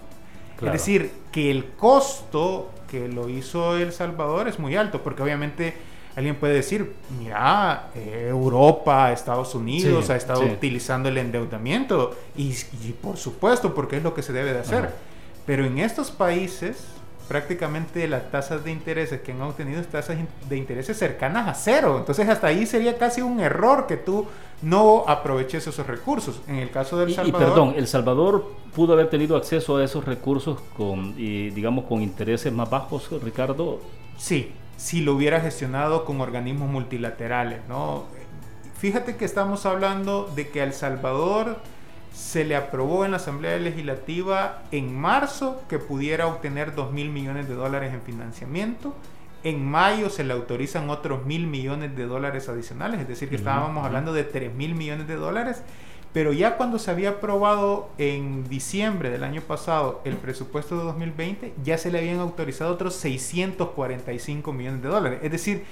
Es 0.61 0.71
decir, 0.71 1.11
que 1.31 1.51
el 1.51 1.71
costo 1.71 2.71
que 2.89 3.07
lo 3.07 3.27
hizo 3.27 3.75
El 3.75 3.91
Salvador 3.91 4.47
es 4.47 4.59
muy 4.59 4.75
alto, 4.75 5.01
porque 5.03 5.23
obviamente 5.23 5.73
alguien 6.15 6.35
puede 6.35 6.53
decir, 6.53 6.93
mira, 7.19 7.89
eh, 7.95 8.27
Europa, 8.29 9.11
Estados 9.11 9.55
Unidos 9.55 10.09
ha 10.09 10.15
estado 10.15 10.41
utilizando 10.41 11.09
el 11.09 11.17
endeudamiento, 11.17 12.15
y, 12.35 12.53
por 13.01 13.17
supuesto, 13.17 13.73
porque 13.73 13.97
es 13.97 14.03
lo 14.03 14.13
que 14.13 14.21
se 14.21 14.31
debe 14.31 14.53
de 14.53 14.59
hacer. 14.59 14.91
Pero 15.45 15.65
en 15.65 15.79
estos 15.79 16.11
países 16.11 16.85
prácticamente 17.27 18.07
las 18.07 18.29
tasas 18.31 18.63
de 18.63 18.71
intereses 18.71 19.21
que 19.21 19.31
han 19.31 19.41
obtenido 19.41 19.81
tasas 19.83 20.17
de 20.49 20.57
intereses 20.57 20.97
cercanas 20.97 21.47
a 21.47 21.53
cero. 21.53 21.97
Entonces 21.97 22.27
hasta 22.29 22.47
ahí 22.47 22.65
sería 22.65 22.97
casi 22.97 23.21
un 23.21 23.39
error 23.39 23.87
que 23.87 23.97
tú 23.97 24.27
no 24.61 25.03
aproveches 25.07 25.67
esos 25.67 25.85
recursos. 25.87 26.41
En 26.47 26.55
el 26.55 26.69
caso 26.69 26.97
del 26.97 27.13
Salvador... 27.13 27.41
Y 27.41 27.45
perdón, 27.45 27.73
El 27.75 27.87
Salvador 27.87 28.51
pudo 28.75 28.93
haber 28.93 29.09
tenido 29.09 29.35
acceso 29.35 29.77
a 29.77 29.83
esos 29.83 30.05
recursos 30.05 30.59
con, 30.77 31.15
digamos, 31.15 31.85
con 31.85 32.01
intereses 32.01 32.51
más 32.51 32.69
bajos, 32.69 33.09
Ricardo. 33.23 33.79
Sí, 34.17 34.51
si 34.77 35.01
lo 35.01 35.13
hubiera 35.13 35.39
gestionado 35.41 36.05
con 36.05 36.21
organismos 36.21 36.69
multilaterales, 36.69 37.59
¿no? 37.67 38.05
Fíjate 38.77 39.15
que 39.15 39.25
estamos 39.25 39.65
hablando 39.65 40.29
de 40.35 40.49
que 40.49 40.61
El 40.61 40.73
Salvador 40.73 41.57
se 42.13 42.45
le 42.45 42.55
aprobó 42.55 43.05
en 43.05 43.11
la 43.11 43.17
Asamblea 43.17 43.57
Legislativa 43.57 44.61
en 44.71 44.95
marzo 44.95 45.63
que 45.67 45.79
pudiera 45.79 46.27
obtener 46.27 46.75
2 46.75 46.91
mil 46.91 47.09
millones 47.09 47.49
de 47.49 47.55
dólares 47.55 47.93
en 47.93 48.01
financiamiento. 48.01 48.93
En 49.43 49.65
mayo 49.65 50.09
se 50.09 50.23
le 50.23 50.31
autorizan 50.31 50.89
otros 50.89 51.25
mil 51.25 51.47
millones 51.47 51.97
de 51.97 52.05
dólares 52.05 52.47
adicionales, 52.47 53.01
es 53.01 53.07
decir, 53.07 53.29
que 53.29 53.35
estábamos 53.35 53.83
hablando 53.85 54.13
de 54.13 54.23
3 54.23 54.53
mil 54.53 54.75
millones 54.75 55.07
de 55.07 55.15
dólares. 55.15 55.63
Pero 56.13 56.31
ya 56.31 56.57
cuando 56.57 56.77
se 56.77 56.91
había 56.91 57.09
aprobado 57.09 57.89
en 57.97 58.47
diciembre 58.47 59.09
del 59.09 59.23
año 59.23 59.41
pasado 59.41 59.99
el 60.05 60.15
presupuesto 60.15 60.77
de 60.77 60.83
2020, 60.83 61.55
ya 61.63 61.79
se 61.79 61.91
le 61.91 61.97
habían 61.97 62.19
autorizado 62.19 62.71
otros 62.71 62.93
645 62.95 64.53
millones 64.53 64.83
de 64.83 64.89
dólares. 64.89 65.19
Es 65.23 65.31
decir, 65.31 65.63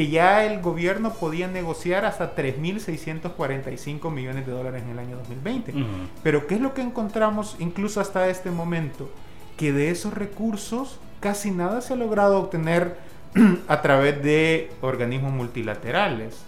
que 0.00 0.08
ya 0.08 0.46
el 0.46 0.62
gobierno 0.62 1.12
podía 1.12 1.46
negociar 1.46 2.06
hasta 2.06 2.34
3.645 2.34 4.10
millones 4.10 4.46
de 4.46 4.52
dólares 4.52 4.82
en 4.82 4.92
el 4.92 4.98
año 4.98 5.18
2020. 5.18 5.74
Pero 6.22 6.46
¿qué 6.46 6.54
es 6.54 6.62
lo 6.62 6.72
que 6.72 6.80
encontramos 6.80 7.54
incluso 7.58 8.00
hasta 8.00 8.26
este 8.30 8.50
momento? 8.50 9.10
Que 9.58 9.74
de 9.74 9.90
esos 9.90 10.14
recursos 10.14 10.98
casi 11.20 11.50
nada 11.50 11.82
se 11.82 11.92
ha 11.92 11.96
logrado 11.96 12.38
obtener 12.38 12.96
a 13.68 13.82
través 13.82 14.22
de 14.22 14.70
organismos 14.80 15.34
multilaterales. 15.34 16.46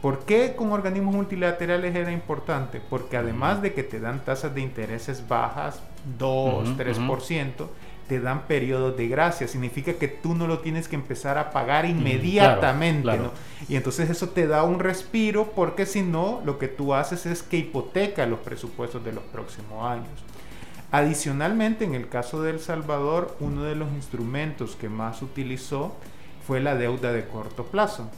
¿Por 0.00 0.20
qué 0.20 0.54
con 0.56 0.72
organismos 0.72 1.14
multilaterales 1.14 1.94
era 1.94 2.12
importante? 2.12 2.80
Porque 2.80 3.18
además 3.18 3.60
de 3.60 3.74
que 3.74 3.82
te 3.82 4.00
dan 4.00 4.24
tasas 4.24 4.54
de 4.54 4.62
intereses 4.62 5.28
bajas, 5.28 5.82
2, 6.18 6.78
3%, 6.78 7.66
te 8.08 8.20
dan 8.20 8.46
periodos 8.46 8.96
de 8.96 9.08
gracia. 9.08 9.48
Significa 9.48 9.94
que 9.94 10.08
tú 10.08 10.34
no 10.34 10.46
lo 10.46 10.60
tienes 10.60 10.88
que 10.88 10.96
empezar 10.96 11.38
a 11.38 11.50
pagar 11.50 11.86
inmediatamente. 11.86 13.18
Y 13.68 13.76
entonces 13.76 14.10
eso 14.10 14.28
te 14.28 14.46
da 14.46 14.62
un 14.62 14.78
respiro 14.78 15.52
porque 15.54 15.86
si 15.86 16.02
no, 16.02 16.40
lo 16.44 16.58
que 16.58 16.68
tú 16.68 16.94
haces 16.94 17.26
es 17.26 17.42
que 17.42 17.58
hipoteca 17.58 18.26
los 18.26 18.40
presupuestos 18.40 19.04
de 19.04 19.12
los 19.12 19.24
próximos 19.24 19.84
años. 19.84 20.08
Adicionalmente, 20.92 21.84
en 21.84 21.94
el 21.94 22.08
caso 22.08 22.42
de 22.42 22.50
El 22.50 22.60
Salvador, 22.60 23.36
uno 23.40 23.64
de 23.64 23.74
los 23.74 23.90
instrumentos 23.92 24.76
que 24.76 24.88
más 24.88 25.20
utilizó 25.20 25.96
fue 26.46 26.60
la 26.60 26.76
deuda 26.76 27.12
de 27.12 27.26
corto 27.26 27.64
plazo. 27.64 28.08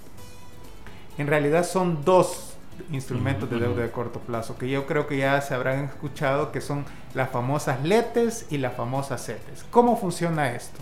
En 1.17 1.27
realidad 1.27 1.65
son 1.65 2.05
dos 2.05 2.58
instrumentos 2.93 3.51
de 3.51 3.59
deuda 3.59 3.83
de 3.83 3.91
corto 3.91 4.21
plazo, 4.21 4.57
que 4.57 4.69
yo 4.69 4.87
creo 4.87 5.07
que 5.07 5.19
ya 5.19 5.41
se 5.41 5.55
habrán 5.55 5.85
escuchado, 5.85 6.53
que 6.53 6.61
son 6.61 6.85
las 7.15 7.31
famosas 7.31 7.83
LETES 7.85 8.47
y 8.51 8.59
las 8.59 8.75
famosas 8.75 9.25
CETES. 9.25 9.65
¿Cómo 9.71 9.97
funciona 9.97 10.53
esto? 10.53 10.79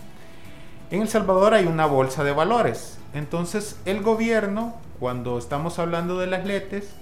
En 0.89 1.01
El 1.01 1.09
Salvador 1.09 1.53
hay 1.53 1.65
una 1.65 1.85
bolsa 1.85 2.23
de 2.23 2.31
valores. 2.31 2.97
Entonces 3.13 3.77
el 3.85 4.01
gobierno, 4.01 4.75
cuando 4.99 5.37
estamos 5.37 5.79
hablando 5.79 6.19
de 6.19 6.27
las 6.27 6.45
letes, 6.45 6.93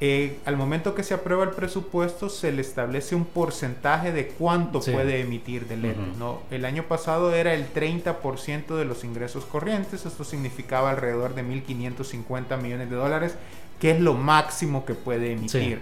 eh, 0.00 0.38
al 0.44 0.56
momento 0.56 0.94
que 0.94 1.02
se 1.02 1.14
aprueba 1.14 1.42
el 1.42 1.50
presupuesto 1.50 2.28
se 2.28 2.52
le 2.52 2.60
establece 2.60 3.16
un 3.16 3.24
porcentaje 3.24 4.12
de 4.12 4.28
cuánto 4.28 4.80
puede 4.80 5.20
emitir 5.20 5.66
de 5.66 5.76
letes. 5.76 6.16
¿no? 6.16 6.40
El 6.52 6.64
año 6.64 6.84
pasado 6.84 7.34
era 7.34 7.52
el 7.52 7.72
30% 7.72 8.76
de 8.76 8.84
los 8.84 9.02
ingresos 9.02 9.44
corrientes, 9.44 10.06
esto 10.06 10.22
significaba 10.22 10.90
alrededor 10.90 11.34
de 11.34 11.42
1.550 11.42 12.62
millones 12.62 12.90
de 12.90 12.94
dólares, 12.96 13.34
que 13.80 13.92
es 13.92 14.00
lo 14.00 14.14
máximo 14.14 14.84
que 14.84 14.94
puede 14.94 15.32
emitir. 15.32 15.80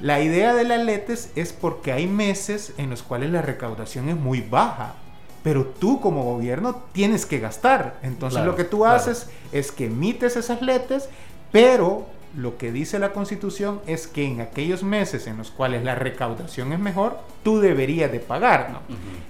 La 0.00 0.20
idea 0.20 0.54
de 0.54 0.64
las 0.64 0.84
letes 0.84 1.30
es 1.36 1.52
porque 1.52 1.92
hay 1.92 2.06
meses 2.06 2.72
en 2.78 2.90
los 2.90 3.02
cuales 3.02 3.30
la 3.30 3.42
recaudación 3.42 4.08
es 4.08 4.16
muy 4.16 4.40
baja 4.40 4.96
pero 5.44 5.66
tú 5.66 6.00
como 6.00 6.24
gobierno 6.24 6.82
tienes 6.92 7.26
que 7.26 7.38
gastar. 7.38 7.98
Entonces 8.02 8.42
lo 8.44 8.56
que 8.56 8.64
tú 8.64 8.86
haces 8.86 9.28
es 9.52 9.70
que 9.70 9.86
emites 9.86 10.36
esas 10.36 10.62
letes, 10.62 11.10
pero 11.52 12.06
lo 12.34 12.56
que 12.56 12.72
dice 12.72 12.98
la 12.98 13.12
constitución 13.12 13.80
es 13.86 14.06
que 14.06 14.24
en 14.24 14.40
aquellos 14.40 14.82
meses 14.82 15.26
en 15.26 15.36
los 15.36 15.50
cuales 15.50 15.84
la 15.84 15.94
recaudación 15.96 16.72
es 16.72 16.78
mejor, 16.78 17.18
tú 17.42 17.60
deberías 17.60 18.10
de 18.10 18.20
pagar. 18.20 18.70
¿no? 18.70 18.80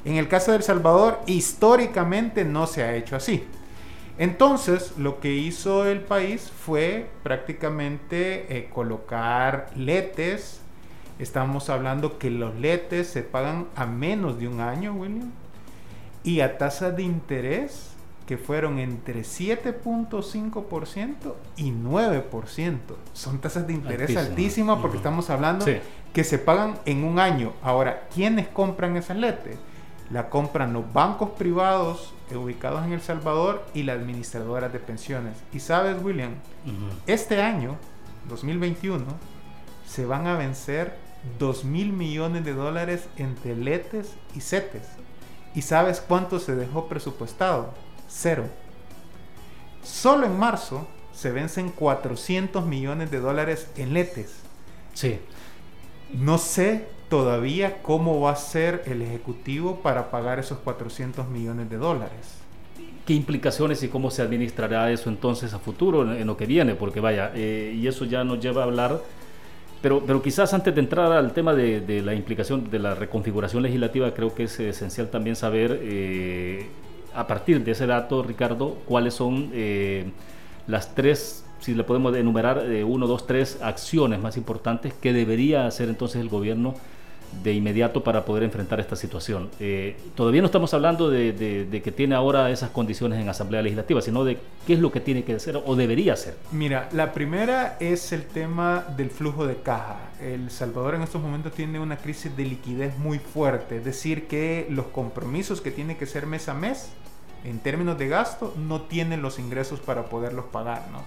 En 0.04 0.16
el 0.16 0.28
caso 0.28 0.52
de 0.52 0.58
El 0.58 0.62
Salvador, 0.62 1.20
históricamente 1.26 2.44
no 2.44 2.68
se 2.68 2.84
ha 2.84 2.94
hecho 2.94 3.16
así. 3.16 3.44
Entonces, 4.18 4.94
lo 4.96 5.20
que 5.20 5.34
hizo 5.34 5.86
el 5.86 6.00
país 6.00 6.50
fue 6.50 7.10
prácticamente 7.22 8.56
eh, 8.56 8.70
colocar 8.72 9.70
letes. 9.76 10.60
Estamos 11.18 11.70
hablando 11.70 12.18
que 12.18 12.30
los 12.30 12.54
letes 12.54 13.08
se 13.08 13.22
pagan 13.22 13.68
a 13.74 13.86
menos 13.86 14.38
de 14.38 14.48
un 14.48 14.60
año, 14.60 14.94
William 14.94 15.32
y 16.24 16.40
a 16.40 16.58
tasas 16.58 16.96
de 16.96 17.04
interés 17.04 17.90
que 18.26 18.36
fueron 18.38 18.78
entre 18.78 19.20
7.5% 19.20 21.34
y 21.56 21.70
9%. 21.70 22.78
Son 23.12 23.38
tasas 23.38 23.66
de 23.66 23.74
interés 23.74 24.16
altísimas 24.16 24.78
porque 24.80 24.96
estamos 24.96 25.28
hablando 25.28 25.66
que 26.14 26.24
se 26.24 26.38
pagan 26.38 26.78
en 26.86 27.04
un 27.04 27.18
año. 27.18 27.52
Ahora, 27.62 28.08
¿quiénes 28.12 28.48
compran 28.48 28.96
esas 28.96 29.18
letes? 29.18 29.58
La 30.10 30.28
compran 30.28 30.72
los 30.72 30.92
bancos 30.92 31.30
privados 31.30 32.12
ubicados 32.34 32.84
en 32.84 32.92
El 32.92 33.00
Salvador 33.00 33.64
y 33.74 33.82
las 33.82 33.98
administradoras 33.98 34.72
de 34.72 34.78
pensiones. 34.78 35.36
Y 35.52 35.60
sabes, 35.60 36.02
William, 36.02 36.34
este 37.06 37.42
año, 37.42 37.76
2021, 38.28 39.04
se 39.86 40.06
van 40.06 40.26
a 40.26 40.36
vencer 40.36 40.96
2 41.38 41.64
mil 41.64 41.92
millones 41.92 42.44
de 42.44 42.52
dólares 42.54 43.08
entre 43.16 43.56
letes 43.56 44.14
y 44.34 44.40
CETES. 44.40 44.82
¿Y 45.54 45.62
sabes 45.62 46.00
cuánto 46.00 46.38
se 46.38 46.54
dejó 46.54 46.88
presupuestado? 46.88 47.72
Cero. 48.08 48.44
Solo 49.82 50.26
en 50.26 50.38
marzo 50.38 50.88
se 51.12 51.30
vencen 51.30 51.70
400 51.70 52.66
millones 52.66 53.10
de 53.10 53.20
dólares 53.20 53.68
en 53.76 53.94
letes. 53.94 54.34
Sí. 54.94 55.20
No 56.12 56.38
sé 56.38 56.88
todavía 57.14 57.80
cómo 57.80 58.20
va 58.20 58.32
a 58.32 58.36
ser 58.36 58.82
el 58.86 59.00
Ejecutivo 59.00 59.76
para 59.76 60.10
pagar 60.10 60.40
esos 60.40 60.58
400 60.58 61.28
millones 61.28 61.70
de 61.70 61.76
dólares. 61.76 62.38
¿Qué 63.06 63.12
implicaciones 63.12 63.82
y 63.84 63.88
cómo 63.88 64.10
se 64.10 64.22
administrará 64.22 64.90
eso 64.90 65.10
entonces 65.10 65.54
a 65.54 65.60
futuro, 65.60 66.02
en, 66.12 66.26
lo 66.26 66.36
que 66.36 66.46
viene? 66.46 66.74
Porque 66.74 66.98
vaya, 66.98 67.30
eh, 67.34 67.72
y 67.76 67.86
eso 67.86 68.04
ya 68.04 68.24
nos 68.24 68.40
lleva 68.40 68.62
a 68.62 68.64
hablar 68.64 69.00
pero, 69.80 70.02
pero 70.04 70.22
quizás 70.22 70.54
antes 70.54 70.74
de 70.74 70.80
entrar 70.80 71.12
al 71.12 71.34
tema 71.34 71.52
de, 71.52 72.02
la 72.02 72.14
implicación 72.14 72.70
de 72.70 72.78
la 72.78 72.94
reconfiguración 72.94 73.62
legislativa, 73.62 74.14
creo 74.14 74.34
que 74.34 74.44
es 74.44 74.58
esencial 74.58 75.10
también 75.10 75.36
saber, 75.36 75.78
eh, 75.82 76.68
a 77.14 77.26
partir 77.26 77.62
de 77.62 77.72
ese 77.72 77.86
dato, 77.86 78.22
Ricardo, 78.22 78.78
cuáles 78.86 79.12
son 79.12 79.50
eh, 79.52 80.06
las 80.66 80.94
tres, 80.94 81.44
si 81.60 81.74
le 81.74 81.84
podemos 81.84 82.16
enumerar, 82.16 82.64
eh, 82.64 82.82
uno, 82.82 83.06
dos, 83.06 83.26
tres 83.26 83.58
acciones 83.60 84.20
más 84.20 84.38
importantes 84.38 84.94
que 84.94 85.12
debería 85.12 85.66
hacer 85.66 85.90
entonces 85.90 86.22
el 86.22 86.30
gobierno 86.30 86.74
de 87.42 87.52
inmediato 87.52 88.02
para 88.02 88.24
poder 88.24 88.42
enfrentar 88.42 88.80
esta 88.80 88.96
situación. 88.96 89.50
Eh, 89.60 89.96
todavía 90.14 90.40
no 90.40 90.46
estamos 90.46 90.72
hablando 90.74 91.10
de, 91.10 91.80
que 91.82 91.92
tiene 91.92 92.14
ahora 92.14 92.50
esas 92.50 92.70
condiciones 92.70 93.20
en 93.20 93.28
Asamblea 93.28 93.62
Legislativa, 93.62 94.00
sino 94.00 94.24
de 94.24 94.38
qué 94.66 94.74
es 94.74 94.80
lo 94.80 94.90
que 94.90 95.00
tiene 95.00 95.24
que 95.24 95.34
hacer 95.34 95.60
o 95.64 95.76
debería 95.76 96.14
hacer. 96.14 96.36
Mira, 96.52 96.88
la 96.92 97.12
primera 97.12 97.76
es 97.80 98.12
el 98.12 98.24
tema 98.24 98.84
del 98.96 99.10
flujo 99.10 99.46
de 99.46 99.56
caja. 99.56 99.98
El 100.20 100.50
Salvador 100.50 100.94
en 100.94 101.02
estos 101.02 101.20
momentos 101.20 101.52
tiene 101.52 101.80
una 101.80 101.96
crisis 101.96 102.36
de 102.36 102.44
liquidez 102.44 102.96
muy 102.98 103.18
fuerte, 103.18 103.78
es 103.78 103.84
decir, 103.84 104.26
que 104.26 104.66
los 104.70 104.86
compromisos 104.86 105.60
que 105.60 105.70
tiene 105.70 105.96
que 105.96 106.06
ser 106.06 106.26
mes 106.26 106.48
a 106.48 106.54
mes, 106.54 106.90
en 107.44 107.58
términos 107.58 107.98
de 107.98 108.08
gasto, 108.08 108.54
no 108.56 108.82
tienen 108.82 109.20
los 109.20 109.38
ingresos 109.38 109.80
para 109.80 110.04
poderlos 110.04 110.46
pagar, 110.46 110.82
¿no? 110.90 111.04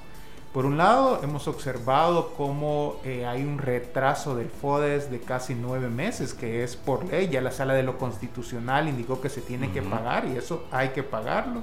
Por 0.57 0.65
un 0.65 0.75
lado, 0.75 1.19
hemos 1.21 1.47
observado 1.47 2.33
cómo 2.35 2.95
eh, 3.03 3.27
hay 3.27 3.43
un 3.43 3.59
retraso 3.59 4.35
del 4.35 4.49
FODES 4.49 5.11
de 5.11 5.19
casi 5.19 5.53
nueve 5.53 5.87
meses, 5.87 6.33
que 6.33 6.63
es 6.63 6.75
por 6.75 7.05
ley, 7.05 7.27
ya 7.27 7.41
la 7.41 7.51
sala 7.51 7.75
de 7.75 7.83
lo 7.83 7.99
constitucional 7.99 8.89
indicó 8.89 9.21
que 9.21 9.29
se 9.29 9.41
tiene 9.41 9.71
que 9.71 9.83
pagar 9.83 10.25
y 10.25 10.35
eso 10.35 10.65
hay 10.71 10.89
que 10.89 11.03
pagarlo. 11.03 11.61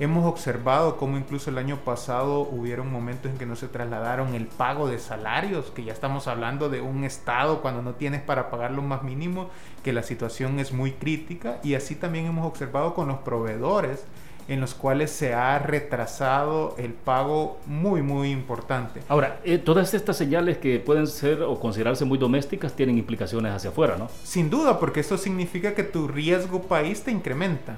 Hemos 0.00 0.24
observado 0.24 0.96
cómo 0.96 1.18
incluso 1.18 1.50
el 1.50 1.58
año 1.58 1.76
pasado 1.84 2.40
hubieron 2.40 2.90
momentos 2.90 3.30
en 3.30 3.36
que 3.36 3.44
no 3.44 3.54
se 3.54 3.68
trasladaron 3.68 4.34
el 4.34 4.46
pago 4.46 4.88
de 4.88 4.98
salarios, 4.98 5.70
que 5.70 5.84
ya 5.84 5.92
estamos 5.92 6.26
hablando 6.26 6.70
de 6.70 6.80
un 6.80 7.04
estado 7.04 7.60
cuando 7.60 7.82
no 7.82 7.96
tienes 7.96 8.22
para 8.22 8.50
pagar 8.50 8.70
lo 8.70 8.80
más 8.80 9.02
mínimo, 9.02 9.50
que 9.84 9.92
la 9.92 10.02
situación 10.02 10.58
es 10.58 10.72
muy 10.72 10.92
crítica. 10.92 11.58
Y 11.62 11.74
así 11.74 11.96
también 11.96 12.24
hemos 12.24 12.46
observado 12.46 12.94
con 12.94 13.08
los 13.08 13.18
proveedores 13.18 14.06
en 14.48 14.60
los 14.60 14.74
cuales 14.74 15.10
se 15.10 15.34
ha 15.34 15.58
retrasado 15.58 16.74
el 16.78 16.92
pago 16.92 17.58
muy, 17.66 18.02
muy 18.02 18.30
importante. 18.30 19.00
Ahora, 19.08 19.40
eh, 19.44 19.58
todas 19.58 19.94
estas 19.94 20.16
señales 20.16 20.58
que 20.58 20.78
pueden 20.78 21.06
ser 21.06 21.42
o 21.42 21.58
considerarse 21.58 22.04
muy 22.04 22.18
domésticas 22.18 22.74
tienen 22.74 22.98
implicaciones 22.98 23.52
hacia 23.52 23.70
afuera, 23.70 23.96
¿no? 23.96 24.08
Sin 24.24 24.50
duda, 24.50 24.78
porque 24.78 25.00
eso 25.00 25.16
significa 25.16 25.74
que 25.74 25.84
tu 25.84 26.08
riesgo 26.08 26.62
país 26.62 27.02
te 27.02 27.10
incrementa. 27.10 27.76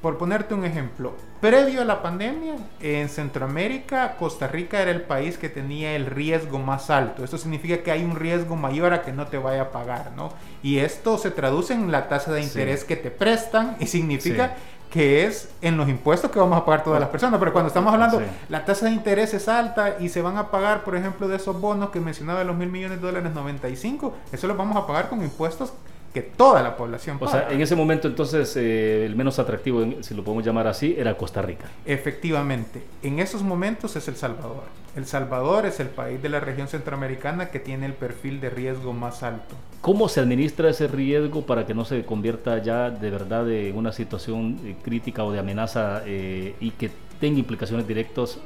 Por 0.00 0.16
ponerte 0.16 0.54
un 0.54 0.64
ejemplo, 0.64 1.12
previo 1.40 1.82
a 1.82 1.84
la 1.84 2.02
pandemia, 2.02 2.54
en 2.80 3.08
Centroamérica, 3.08 4.14
Costa 4.16 4.46
Rica 4.46 4.80
era 4.80 4.92
el 4.92 5.02
país 5.02 5.36
que 5.38 5.48
tenía 5.48 5.96
el 5.96 6.06
riesgo 6.06 6.60
más 6.60 6.88
alto. 6.88 7.24
Esto 7.24 7.36
significa 7.36 7.78
que 7.78 7.90
hay 7.90 8.04
un 8.04 8.14
riesgo 8.14 8.54
mayor 8.54 8.92
a 8.92 9.02
que 9.02 9.12
no 9.12 9.26
te 9.26 9.38
vaya 9.38 9.62
a 9.62 9.70
pagar, 9.72 10.12
¿no? 10.14 10.32
Y 10.62 10.78
esto 10.78 11.18
se 11.18 11.32
traduce 11.32 11.74
en 11.74 11.90
la 11.90 12.08
tasa 12.08 12.32
de 12.32 12.42
interés 12.42 12.84
que 12.84 12.94
te 12.94 13.10
prestan 13.10 13.76
y 13.80 13.86
significa 13.86 14.54
que 14.90 15.26
es 15.26 15.50
en 15.60 15.76
los 15.76 15.88
impuestos 15.88 16.30
que 16.30 16.38
vamos 16.38 16.56
a 16.58 16.64
pagar 16.64 16.84
todas 16.84 17.00
las 17.00 17.08
personas. 17.10 17.38
Pero 17.38 17.52
cuando 17.52 17.68
estamos 17.68 17.92
hablando, 17.92 18.22
la 18.48 18.64
tasa 18.64 18.86
de 18.86 18.92
interés 18.92 19.34
es 19.34 19.48
alta 19.48 19.96
y 20.00 20.08
se 20.08 20.22
van 20.22 20.36
a 20.36 20.50
pagar, 20.50 20.84
por 20.84 20.96
ejemplo, 20.96 21.28
de 21.28 21.36
esos 21.36 21.60
bonos 21.60 21.90
que 21.90 22.00
mencionaba 22.00 22.40
de 22.40 22.44
los 22.44 22.56
mil 22.56 22.68
millones 22.68 23.00
de 23.00 23.06
dólares 23.06 23.32
95, 23.34 24.14
eso 24.32 24.46
lo 24.46 24.56
vamos 24.56 24.76
a 24.76 24.86
pagar 24.86 25.08
con 25.08 25.22
impuestos 25.22 25.72
que 26.12 26.22
toda 26.22 26.62
la 26.62 26.76
población 26.76 27.18
paga. 27.18 27.30
O 27.30 27.34
sea, 27.34 27.50
en 27.50 27.60
ese 27.60 27.76
momento 27.76 28.08
entonces 28.08 28.56
eh, 28.56 29.04
el 29.04 29.16
menos 29.16 29.38
atractivo, 29.38 29.84
si 30.00 30.14
lo 30.14 30.24
podemos 30.24 30.44
llamar 30.44 30.66
así, 30.66 30.94
era 30.98 31.16
Costa 31.16 31.42
Rica. 31.42 31.66
Efectivamente, 31.84 32.82
en 33.02 33.18
esos 33.18 33.42
momentos 33.42 33.96
es 33.96 34.08
El 34.08 34.16
Salvador. 34.16 34.64
El 34.96 35.06
Salvador 35.06 35.66
es 35.66 35.80
el 35.80 35.88
país 35.88 36.20
de 36.20 36.28
la 36.28 36.40
región 36.40 36.66
centroamericana 36.66 37.50
que 37.50 37.60
tiene 37.60 37.86
el 37.86 37.92
perfil 37.92 38.40
de 38.40 38.50
riesgo 38.50 38.92
más 38.92 39.22
alto. 39.22 39.54
¿Cómo 39.80 40.08
se 40.08 40.20
administra 40.20 40.70
ese 40.70 40.88
riesgo 40.88 41.46
para 41.46 41.66
que 41.66 41.74
no 41.74 41.84
se 41.84 42.04
convierta 42.04 42.60
ya 42.62 42.90
de 42.90 43.10
verdad 43.10 43.48
en 43.50 43.76
una 43.76 43.92
situación 43.92 44.58
eh, 44.64 44.74
crítica 44.82 45.24
o 45.24 45.30
de 45.30 45.38
amenaza 45.38 46.02
eh, 46.04 46.56
y 46.58 46.72
que 46.72 46.90
tenga 47.20 47.38
implicaciones 47.38 47.86
directas 47.86 48.38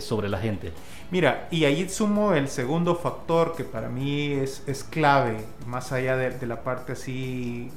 sobre 0.00 0.28
la 0.28 0.38
gente? 0.38 0.72
Mira, 1.10 1.48
y 1.50 1.64
ahí 1.64 1.88
sumo 1.88 2.34
el 2.34 2.48
segundo 2.48 2.94
factor 2.94 3.56
que 3.56 3.64
para 3.64 3.88
mí 3.88 4.32
es, 4.32 4.62
es 4.68 4.84
clave, 4.84 5.44
más 5.66 5.90
allá 5.90 6.16
de, 6.16 6.46
la 6.46 6.62
parte 6.62 6.92
así 6.92 7.68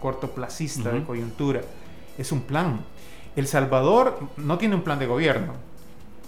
cortoplacista 0.00 0.90
de 0.90 1.04
coyuntura, 1.04 1.60
es 2.16 2.32
un 2.32 2.40
plan. 2.40 2.80
El 3.36 3.46
Salvador 3.46 4.18
no 4.38 4.56
tiene 4.56 4.74
un 4.74 4.82
plan 4.82 4.98
de 4.98 5.06
gobierno, 5.06 5.52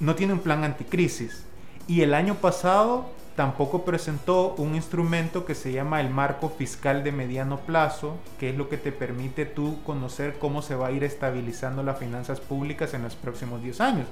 no 0.00 0.14
tiene 0.14 0.35
un 0.35 0.40
plan 0.40 0.64
anticrisis, 0.64 1.44
y 1.88 2.03
el 2.03 2.12
año 2.12 2.35
pasado 2.35 3.11
tampoco 3.37 3.85
presentó 3.85 4.55
un 4.59 4.75
instrumento 4.75 5.44
que 5.44 5.55
se 5.55 5.73
llama 5.73 6.01
el 6.01 6.11
marco 6.11 6.49
fiscal 6.51 7.03
de 7.03 7.12
mediano 7.12 7.59
plazo, 7.61 8.16
que 8.38 8.51
es 8.51 8.57
lo 8.57 8.68
que 8.68 8.79
te 8.79 8.92
permite 8.92 9.44
tú 9.44 9.83
conocer 9.85 10.37
cómo 10.38 10.62
se 10.62 10.77
va 10.77 10.88
a 10.88 10.92
ir 10.92 11.05
estabilizando 11.05 11.83
las 11.83 11.99
finanzas 11.99 12.40
públicas 12.40 12.94
en 12.94 13.03
los 13.03 13.16
próximos 13.16 13.62
10 13.62 13.81
años. 13.81 14.07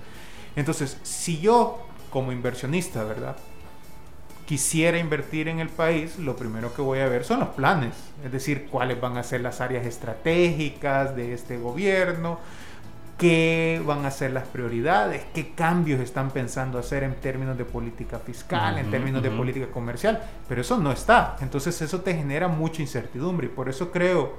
Entonces, 0.56 0.98
si 1.02 1.40
yo 1.40 1.86
como 2.10 2.32
inversionista, 2.32 3.04
¿verdad? 3.04 3.36
Quisiera 4.44 4.98
invertir 4.98 5.48
en 5.48 5.60
el 5.60 5.68
país, 5.68 6.18
lo 6.18 6.36
primero 6.36 6.74
que 6.74 6.82
voy 6.82 6.98
a 6.98 7.08
ver 7.08 7.24
son 7.24 7.40
los 7.40 7.48
planes, 7.50 7.94
es 8.24 8.32
decir, 8.32 8.66
cuáles 8.70 9.00
van 9.00 9.16
a 9.16 9.22
ser 9.22 9.40
las 9.40 9.60
áreas 9.60 9.86
estratégicas 9.86 11.16
de 11.16 11.32
este 11.32 11.56
gobierno, 11.56 12.38
qué 13.22 13.80
van 13.86 14.04
a 14.04 14.10
ser 14.10 14.32
las 14.32 14.48
prioridades, 14.48 15.22
qué 15.32 15.52
cambios 15.54 16.00
están 16.00 16.32
pensando 16.32 16.76
hacer 16.76 17.04
en 17.04 17.14
términos 17.14 17.56
de 17.56 17.64
política 17.64 18.18
fiscal, 18.18 18.78
en 18.78 18.90
términos 18.90 19.22
de 19.22 19.30
política 19.30 19.68
comercial, 19.68 20.20
pero 20.48 20.62
eso 20.62 20.76
no 20.76 20.90
está. 20.90 21.36
Entonces 21.40 21.80
eso 21.82 22.00
te 22.00 22.14
genera 22.14 22.48
mucha 22.48 22.82
incertidumbre 22.82 23.46
y 23.46 23.50
por 23.50 23.68
eso 23.68 23.92
creo 23.92 24.32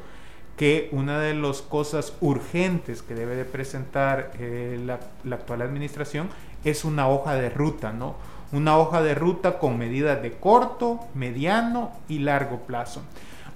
que 0.57 0.89
una 0.91 1.17
de 1.21 1.33
las 1.33 1.61
cosas 1.61 2.13
urgentes 2.19 3.01
que 3.01 3.15
debe 3.15 3.37
de 3.37 3.45
presentar 3.45 4.31
eh, 4.37 4.77
la, 4.85 4.99
la, 5.23 5.37
actual 5.37 5.61
administración 5.61 6.27
es 6.65 6.83
una 6.83 7.07
hoja 7.07 7.35
de 7.35 7.49
ruta, 7.49 7.93
¿no? 7.93 8.15
Una 8.51 8.77
hoja 8.77 9.01
de 9.01 9.15
ruta 9.15 9.59
con 9.59 9.77
medidas 9.77 10.21
de 10.21 10.33
corto, 10.33 10.99
mediano 11.13 11.93
y 12.09 12.19
largo 12.19 12.59
plazo. 12.67 13.01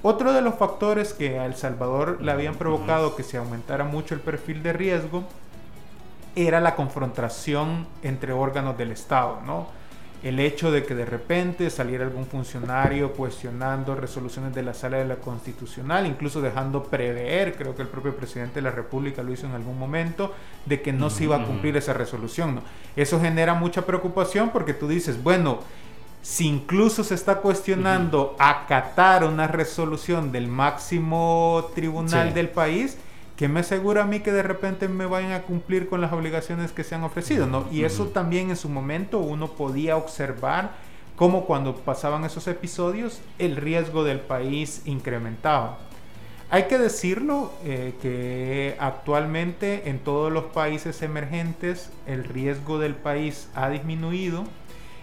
Otro 0.03 0.33
de 0.33 0.41
los 0.41 0.55
factores 0.55 1.13
que 1.13 1.39
a 1.39 1.45
El 1.45 1.55
Salvador 1.55 2.21
le 2.21 2.31
habían 2.31 2.55
provocado 2.55 3.15
que 3.15 3.23
se 3.23 3.38
aumentara 3.38 3.83
mucho 3.83 4.13
el 4.13 4.21
perfil 4.21 4.63
de 4.63 4.73
riesgo 4.73 5.23
era 6.36 6.60
la 6.62 6.75
confrontación 6.75 7.88
entre 8.03 8.31
órganos 8.31 8.77
del 8.77 8.91
Estado, 8.91 9.39
¿no? 9.45 9.67
el 10.23 10.39
hecho 10.39 10.71
de 10.71 10.83
que 10.83 10.95
de 10.95 11.05
repente 11.05 11.69
saliera 11.69 12.03
algún 12.03 12.25
funcionario 12.25 13.13
cuestionando 13.13 13.95
resoluciones 13.95 14.53
de 14.53 14.63
la 14.63 14.73
sala 14.73 14.97
de 14.97 15.05
la 15.05 15.17
constitucional, 15.17 16.07
incluso 16.07 16.41
dejando 16.41 16.83
prever, 16.83 17.55
creo 17.55 17.75
que 17.75 17.83
el 17.83 17.88
propio 17.88 18.15
presidente 18.15 18.55
de 18.55 18.62
la 18.63 18.71
República 18.71 19.21
lo 19.21 19.31
hizo 19.31 19.45
en 19.45 19.53
algún 19.53 19.77
momento, 19.77 20.33
de 20.65 20.81
que 20.81 20.91
no 20.91 21.10
se 21.10 21.25
iba 21.25 21.38
a 21.38 21.45
cumplir 21.45 21.77
esa 21.77 21.93
resolución. 21.93 22.55
¿no? 22.55 22.62
Eso 22.95 23.19
genera 23.19 23.53
mucha 23.53 23.86
preocupación 23.86 24.49
porque 24.49 24.73
tú 24.73 24.88
dices, 24.88 25.21
bueno, 25.21 25.60
si 26.21 26.45
incluso 26.45 27.03
se 27.03 27.15
está 27.15 27.38
cuestionando 27.38 28.36
acatar 28.39 29.23
una 29.23 29.47
resolución 29.47 30.32
del 30.32 30.47
máximo 30.47 31.69
tribunal 31.73 32.34
del 32.34 32.49
país, 32.49 32.97
que 33.38 33.47
me 33.47 33.60
asegura 33.60 34.01
a 34.01 34.06
mí 34.06 34.19
que 34.19 34.32
de 34.32 34.43
repente 34.43 34.88
me 34.88 35.06
vayan 35.06 35.32
a 35.32 35.43
cumplir 35.43 35.88
con 35.88 36.01
las 36.01 36.12
obligaciones 36.12 36.71
que 36.71 36.84
se 36.84 36.95
han 36.95 37.03
ofrecido, 37.03 37.45
¿no? 37.45 37.65
Y 37.71 37.84
eso 37.84 38.08
también 38.08 38.49
en 38.49 38.58
su 38.58 38.67
momento 38.67 39.19
uno 39.19 39.49
podía 39.49 39.95
observar 39.95 40.71
cómo 41.15 41.45
cuando 41.45 41.75
pasaban 41.75 42.25
esos 42.25 42.47
episodios 42.47 43.21
el 43.38 43.56
riesgo 43.56 44.03
del 44.03 44.19
país 44.19 44.82
incrementaba. 44.86 45.77
Hay 46.49 46.63
que 46.63 46.77
decirlo 46.77 47.51
eh, 47.63 47.93
que 48.01 48.75
actualmente 48.80 49.89
en 49.89 49.99
todos 49.99 50.32
los 50.32 50.45
países 50.45 51.01
emergentes 51.01 51.91
el 52.06 52.23
riesgo 52.23 52.80
del 52.80 52.95
país 52.95 53.49
ha 53.53 53.69
disminuido 53.69 54.45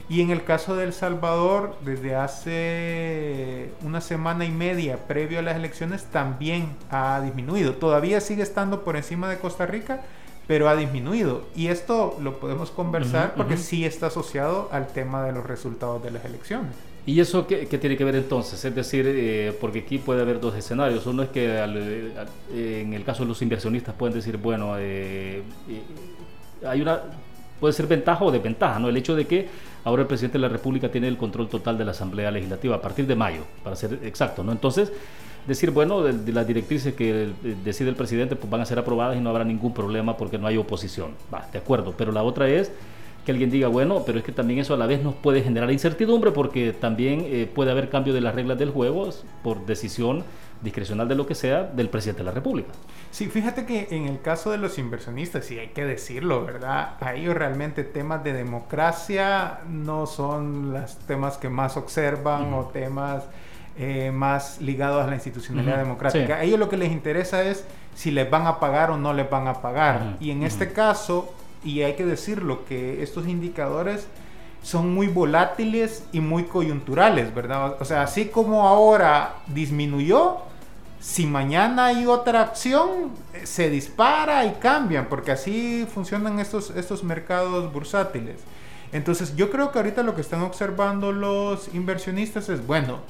y 0.09 0.21
en 0.21 0.31
el 0.31 0.45
caso 0.45 0.77
de 0.77 0.85
El 0.85 0.93
Salvador, 0.93 1.77
desde 1.85 2.15
hace 2.15 3.71
una 3.83 4.01
semana 4.01 4.45
y 4.45 4.51
media 4.51 4.99
previo 5.07 5.39
a 5.39 5.43
las 5.43 5.57
elecciones, 5.57 6.05
también 6.05 6.69
ha 6.91 7.23
disminuido. 7.25 7.75
Todavía 7.75 8.21
sigue 8.21 8.43
estando 8.43 8.85
por 8.85 8.97
encima 8.97 9.31
de 9.31 9.39
Costa 9.39 9.65
Rica, 9.65 10.03
pero 10.47 10.69
ha 10.69 10.77
disminuido. 10.77 11.45
Y 11.57 11.69
esto 11.69 12.19
lo 12.21 12.39
podemos 12.39 12.71
conversar 12.71 13.35
porque 13.35 13.57
sí 13.57 13.87
está 13.87 14.09
asociado 14.09 14.69
al 14.73 14.89
tema 14.89 15.25
de 15.25 15.33
los 15.33 15.47
resultados 15.47 16.03
de 16.03 16.11
las 16.11 16.25
elecciones. 16.27 16.73
¿Y 17.07 17.21
eso 17.21 17.47
qué, 17.47 17.67
tiene 17.67 17.97
que 17.97 18.05
ver 18.05 18.17
entonces? 18.17 18.63
Es 18.63 18.75
decir, 18.75 19.07
eh, 19.07 19.57
porque 19.59 19.81
aquí 19.81 19.99
puede 19.99 20.23
haber 20.23 20.41
dos 20.41 20.55
escenarios. 20.55 21.07
Uno 21.07 21.23
es 21.23 21.29
que 21.31 22.13
en 22.53 22.93
el 22.93 23.05
caso 23.05 23.23
de 23.23 23.29
los 23.29 23.41
inversionistas 23.41 23.95
pueden 23.95 24.15
decir, 24.15 24.37
bueno, 24.37 24.77
eh, 24.79 25.43
eh, 25.69 25.83
hay 26.67 26.83
una 26.83 27.01
puede 27.61 27.73
ser 27.73 27.87
ventaja 27.87 28.25
o 28.25 28.31
desventaja, 28.31 28.79
¿no? 28.79 28.89
El 28.89 28.97
hecho 28.97 29.15
de 29.15 29.27
que 29.27 29.49
ahora 29.85 30.03
el 30.03 30.09
presidente 30.09 30.39
de 30.39 30.43
la 30.43 30.49
República 30.49 30.91
tiene 30.91 31.09
el 31.09 31.17
control 31.17 31.49
total 31.49 31.79
de 31.79 31.85
la 31.85 31.93
Asamblea 31.93 32.31
Legislativa 32.31 32.77
a 32.77 32.81
partir 32.81 33.07
de 33.07 33.15
mayo, 33.15 33.43
para 33.63 33.77
ser 33.77 34.01
exacto, 34.03 34.43
¿no? 34.43 34.53
Entonces, 34.53 34.91
decir, 35.47 35.71
bueno, 35.71 36.03
de, 36.03 36.33
las 36.33 36.47
directrices 36.47 36.95
que 36.95 37.31
decide 37.65 37.91
el 37.91 37.97
presidente 37.97 38.37
pues 38.37 38.51
van 38.51 38.61
a 38.61 38.65
ser 38.65 38.79
aprobadas 38.79 39.17
y 39.17 39.21
no 39.21 39.31
habrá 39.31 39.45
ningún 39.45 39.75
problema 39.75 40.17
porque 40.17 40.39
no 40.39 40.47
hay 40.47 40.57
oposición. 40.57 41.11
Va, 41.33 41.47
de 41.53 41.59
acuerdo, 41.59 41.95
pero 41.97 42.13
la 42.13 42.23
otra 42.23 42.49
es 42.49 42.73
que 43.25 43.33
alguien 43.33 43.51
diga, 43.51 43.69
bueno, 43.69 44.03
pero 44.05 44.19
es 44.19 44.25
que 44.25 44.33
también 44.33 44.61
eso 44.61 44.75
a 44.75 44.77
la 44.77 44.87
vez 44.87 45.03
nos 45.03 45.15
puede 45.15 45.43
generar 45.43 45.71
incertidumbre 45.71 46.31
porque 46.31 46.73
también 46.73 47.23
eh, 47.25 47.51
puede 47.53 47.71
haber 47.71 47.89
cambio 47.89 48.13
de 48.13 48.21
las 48.21 48.35
reglas 48.35 48.59
del 48.59 48.71
juego 48.71 49.09
por 49.43 49.65
decisión 49.65 50.25
discrecional 50.65 51.07
de 51.07 51.15
lo 51.15 51.27
que 51.27 51.35
sea 51.35 51.63
del 51.63 51.89
presidente 51.91 52.23
de 52.23 52.25
la 52.25 52.33
República. 52.33 52.73
Sí, 53.11 53.27
fíjate 53.27 53.67
que 53.67 53.89
en 53.91 54.07
el 54.07 54.21
caso 54.21 54.51
de 54.51 54.59
los 54.59 54.79
inversionistas, 54.79 55.51
y 55.51 55.59
hay 55.59 55.69
que 55.69 55.85
decirlo, 55.85 56.45
¿verdad? 56.45 56.95
A 57.01 57.15
ellos 57.15 57.35
realmente 57.35 57.85
temas 57.85 58.25
de 58.25 58.33
democracia 58.33 59.61
no 59.69 60.07
son 60.07 60.73
los 60.73 60.97
temas 61.07 61.37
que 61.37 61.49
más 61.49 61.77
observan 61.77 62.53
o 62.55 62.65
temas 62.65 63.25
eh, 63.77 64.13
más 64.13 64.61
ligados 64.61 65.05
a 65.05 65.09
la 65.09 65.15
institucionalidad 65.15 65.79
democrática. 65.79 66.37
A 66.37 66.43
ellos 66.43 66.59
lo 66.59 66.69
que 66.69 66.77
les 66.77 66.93
interesa 66.93 67.43
es 67.43 67.65
si 67.95 68.11
les 68.11 68.29
van 68.31 68.47
a 68.47 68.59
pagar 68.61 68.91
o 68.91 68.97
no 68.97 69.13
les 69.13 69.29
van 69.29 69.49
a 69.49 69.55
pagar. 69.55 70.17
Y 70.21 70.31
en 70.31 70.43
este 70.43 70.73
caso, 70.73 71.35
y 71.65 71.83
hay 71.83 71.95
que 71.95 72.07
decirlo, 72.07 72.65
que 72.65 73.03
estos 73.03 73.27
indicadores 73.27 74.07
son 74.63 74.95
muy 74.95 75.09
volátiles 75.09 76.05
y 76.13 76.21
muy 76.21 76.45
coyunturales, 76.45 77.35
¿verdad? 77.35 77.77
O 77.81 77.85
sea, 77.85 78.03
así 78.03 78.27
como 78.27 78.67
ahora 78.67 79.35
disminuyó, 79.49 80.39
si 81.05 81.27
mañana 81.27 81.87
hay 81.87 82.07
otra 82.07 82.41
acción, 82.41 83.11
eh, 83.35 83.45
se 83.45 83.69
dispara 83.69 84.47
y 84.47 84.53
cambian, 84.53 85.07
porque 85.11 85.33
así 85.33 85.87
funcionan 85.93 86.41
estos, 86.41 86.71
estos 86.71 87.05
mercados 87.05 87.71
bursátiles. 87.71 88.41
Entonces 88.91 89.37
yo 89.37 89.51
creo 89.51 89.71
que 89.71 89.79
ahorita 89.79 90.03
lo 90.03 90.15
que 90.15 90.23
están 90.23 90.41
observando 90.41 91.13
los 91.13 91.73
inversionistas 91.75 92.49
es, 92.49 92.67
bueno, 92.67 93.01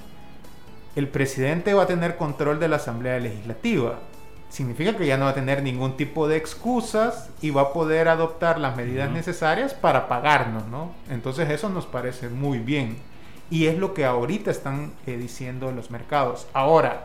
el 0.96 1.07
presidente 1.07 1.72
va 1.72 1.85
a 1.85 1.87
tener 1.87 2.16
control 2.16 2.59
de 2.59 2.66
la 2.66 2.76
Asamblea 2.76 3.20
Legislativa. 3.20 4.00
Significa 4.48 4.96
que 4.96 5.07
ya 5.07 5.16
no 5.16 5.26
va 5.26 5.30
a 5.30 5.35
tener 5.35 5.62
ningún 5.62 5.96
tipo 5.96 6.26
de 6.26 6.37
excusas 6.37 7.30
y 7.40 7.50
va 7.50 7.62
a 7.62 7.72
poder 7.72 8.09
adoptar 8.09 8.59
las 8.59 8.76
medidas 8.76 9.09
necesarias 9.12 9.72
para 9.72 10.09
pagarnos, 10.09 10.66
¿no? 10.66 10.90
Entonces 11.11 11.48
eso 11.48 11.68
nos 11.68 11.87
parece 11.87 12.28
muy 12.28 12.59
bien. 12.59 12.96
Y 13.50 13.66
es 13.66 13.78
lo 13.78 13.94
que 13.94 14.04
ahorita 14.04 14.50
están 14.50 14.92
eh, 15.07 15.16
diciendo 15.16 15.70
los 15.70 15.92
mercados. 15.92 16.48
Ahora, 16.54 17.04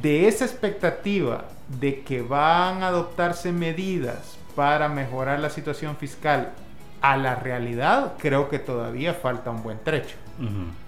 de 0.00 0.28
esa 0.28 0.44
expectativa 0.44 1.44
de 1.80 2.02
que 2.02 2.22
van 2.22 2.82
a 2.82 2.88
adoptarse 2.88 3.52
medidas 3.52 4.36
para 4.54 4.88
mejorar 4.88 5.40
la 5.40 5.50
situación 5.50 5.96
fiscal 5.96 6.52
a 7.00 7.16
la 7.16 7.34
realidad, 7.34 8.14
creo 8.18 8.48
que 8.48 8.58
todavía 8.58 9.14
falta 9.14 9.50
un 9.50 9.62
buen 9.62 9.78
trecho. 9.82 10.16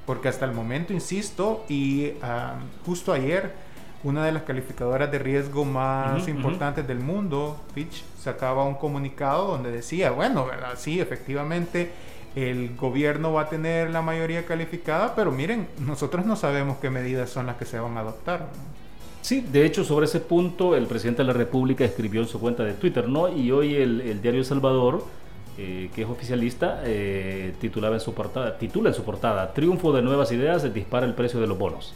Porque 0.07 0.29
hasta 0.29 0.45
el 0.45 0.53
momento, 0.53 0.93
insisto, 0.93 1.65
y 1.69 2.13
justo 2.85 3.13
ayer, 3.13 3.53
una 4.03 4.25
de 4.25 4.33
las 4.33 4.43
calificadoras 4.43 5.11
de 5.11 5.19
riesgo 5.19 5.65
más 5.65 6.27
importantes 6.29 6.87
del 6.87 7.01
mundo, 7.01 7.61
Fitch, 7.75 8.05
sacaba 8.19 8.65
un 8.65 8.75
comunicado 8.75 9.49
donde 9.49 9.71
decía, 9.71 10.11
bueno, 10.11 10.47
¿verdad? 10.47 10.75
Sí, 10.77 11.01
efectivamente, 11.01 11.93
el 12.35 12.77
gobierno 12.77 13.33
va 13.33 13.43
a 13.43 13.49
tener 13.49 13.91
la 13.91 14.03
mayoría 14.03 14.45
calificada, 14.47 15.15
pero 15.15 15.31
miren, 15.33 15.69
nosotros 15.79 16.27
no 16.27 16.37
sabemos 16.37 16.79
qué 16.79 16.91
medidas 16.91 17.31
son 17.31 17.47
las 17.47 17.57
que 17.57 17.65
se 17.65 17.79
van 17.79 17.97
a 17.97 18.01
adoptar. 18.01 18.47
Sí, 19.27 19.41
de 19.41 19.67
hecho, 19.67 19.83
sobre 19.83 20.07
ese 20.07 20.21
punto, 20.21 20.77
el 20.77 20.87
presidente 20.87 21.23
de 21.23 21.27
la 21.27 21.33
República 21.33 21.85
escribió 21.85 22.21
en 22.21 22.29
su 22.29 22.39
cuenta 22.39 22.63
de 22.63 22.75
Twitter, 22.75 23.09
¿no? 23.09 23.29
Y 23.29 23.51
hoy 23.51 23.75
el, 23.75 24.23
diario 24.23 24.45
Salvador, 24.45 25.03
eh, 25.59 25.91
que 25.93 26.03
es 26.03 26.09
oficialista, 26.09 26.81
eh, 26.85 27.53
titulaba 27.61 27.97
en 27.97 28.01
su 28.01 28.15
portada, 28.15 28.57
titula 28.57 28.91
en 28.91 28.95
su 28.95 29.03
portada, 29.03 29.53
Triunfo 29.53 29.93
de 29.93 30.01
nuevas 30.01 30.31
ideas, 30.31 30.73
dispara 30.73 31.07
el 31.07 31.15
precio 31.15 31.41
de 31.41 31.49
los 31.49 31.59
bonos. 31.59 31.93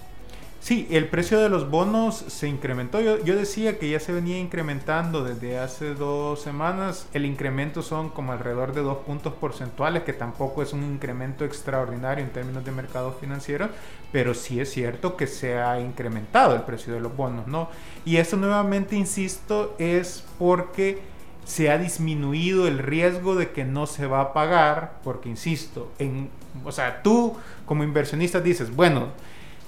Sí, 0.61 0.87
el 0.91 1.09
precio 1.09 1.41
de 1.41 1.49
los 1.49 1.71
bonos 1.71 2.17
se 2.17 2.47
incrementó. 2.47 3.01
Yo, 3.01 3.17
decía 3.17 3.79
que 3.79 3.89
ya 3.89 3.99
se 3.99 4.13
venía 4.13 4.39
incrementando 4.39 5.25
desde 5.25 5.59
hace 5.59 5.95
dos 5.95 6.43
semanas. 6.43 7.09
El 7.15 7.25
incremento 7.25 7.81
son 7.81 8.11
como 8.11 8.33
alrededor 8.33 8.75
de 8.75 8.83
dos 8.83 8.99
puntos 8.99 9.33
porcentuales, 9.33 10.03
que 10.03 10.13
tampoco 10.13 10.63
es 10.63 10.75
un 10.75 10.85
incremento 10.85 11.47
extraordinario 11.47 12.23
en 12.23 12.31
términos 12.31 12.63
de 12.63 12.73
mercado 12.73 13.13
financiero, 13.19 13.71
pero 14.13 14.35
sí 14.35 14.61
es 14.61 14.71
cierto 14.71 15.17
que 15.17 15.27
se 15.27 15.59
ha 15.59 15.81
incrementado 15.81 16.55
el 16.55 16.63
precio 16.63 16.93
de 16.93 17.01
los 17.01 17.17
bonos, 17.17 17.47
¿no? 17.47 17.71
Y 18.05 18.19
eso 18.19 18.37
nuevamente, 18.37 18.97
insisto, 18.97 19.75
es 19.79 20.25
porque 20.39 21.01
se 21.47 21.71
ha 21.71 21.79
disminuido 21.79 22.69
el 22.69 22.81
riesgo 22.81 23.35
de 23.35 23.51
que 23.51 23.65
no 23.65 23.87
se 23.87 24.07
va 24.07 24.21
a 24.21 24.33
pagar, 24.35 24.99
porque, 25.05 25.31
insisto, 25.31 25.91
en, 25.99 26.29
o 26.67 26.71
sea, 26.71 27.03
tú 27.03 27.35
como 27.65 27.83
inversionista 27.83 28.43
dices, 28.43 28.77
bueno, 28.77 29.09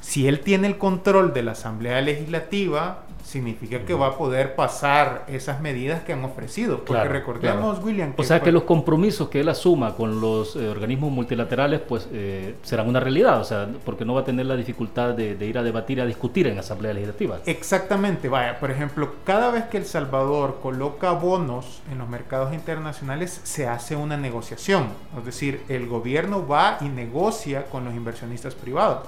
si 0.03 0.29
él 0.29 0.41
tiene 0.41 0.67
el 0.67 0.77
control 0.79 1.33
de 1.33 1.43
la 1.43 1.53
Asamblea 1.53 2.01
Legislativa, 2.01 3.05
significa 3.25 3.85
que 3.85 3.95
va 3.95 4.09
a 4.09 4.19
poder 4.19 4.55
pasar 4.55 5.25
esas 5.29 5.61
medidas 5.61 6.03
que 6.03 6.13
han 6.13 6.25
ofrecido. 6.25 6.85
Porque 6.85 7.05
recordemos, 7.05 7.83
William... 7.83 8.13
o 8.17 8.23
sea 8.25 8.41
que 8.41 8.53
los 8.53 8.65
compromisos 8.65 9.29
que 9.29 9.41
él 9.41 9.49
asuma 9.49 9.95
con 9.95 10.21
los 10.21 10.57
eh, 10.57 10.69
organismos 10.69 11.13
multilaterales 11.13 11.81
pues 11.81 12.09
eh, 12.13 12.57
serán 12.63 12.89
una 12.89 13.01
realidad, 13.01 13.41
o 13.41 13.45
sea, 13.45 13.69
porque 13.85 14.05
no 14.05 14.15
va 14.15 14.23
a 14.23 14.25
tener 14.25 14.47
la 14.47 14.57
dificultad 14.57 15.15
de, 15.15 15.47
ir 15.47 15.57
a 15.57 15.63
debatir, 15.63 16.01
a 16.01 16.05
discutir 16.07 16.49
en 16.49 16.59
Asamblea 16.59 16.93
Legislativa. 16.93 17.39
Exactamente, 17.47 18.29
vaya, 18.29 18.59
por 18.59 18.71
ejemplo, 18.71 19.15
cada 19.25 19.51
vez 19.51 19.65
que 19.65 19.79
El 19.79 19.87
Salvador 19.87 20.59
coloca 20.61 21.13
bonos 21.13 21.81
en 21.91 21.99
los 21.99 22.09
mercados 22.09 22.53
internacionales, 22.53 23.41
se 23.45 23.69
hace 23.69 23.95
una 23.95 24.17
negociación. 24.17 24.89
Es 25.17 25.25
decir, 25.25 25.63
el 25.69 25.87
gobierno 25.87 26.47
va 26.47 26.79
y 26.81 26.89
negocia 26.89 27.67
con 27.67 27.85
los 27.85 27.95
inversionistas 27.95 28.55
privados. 28.55 29.07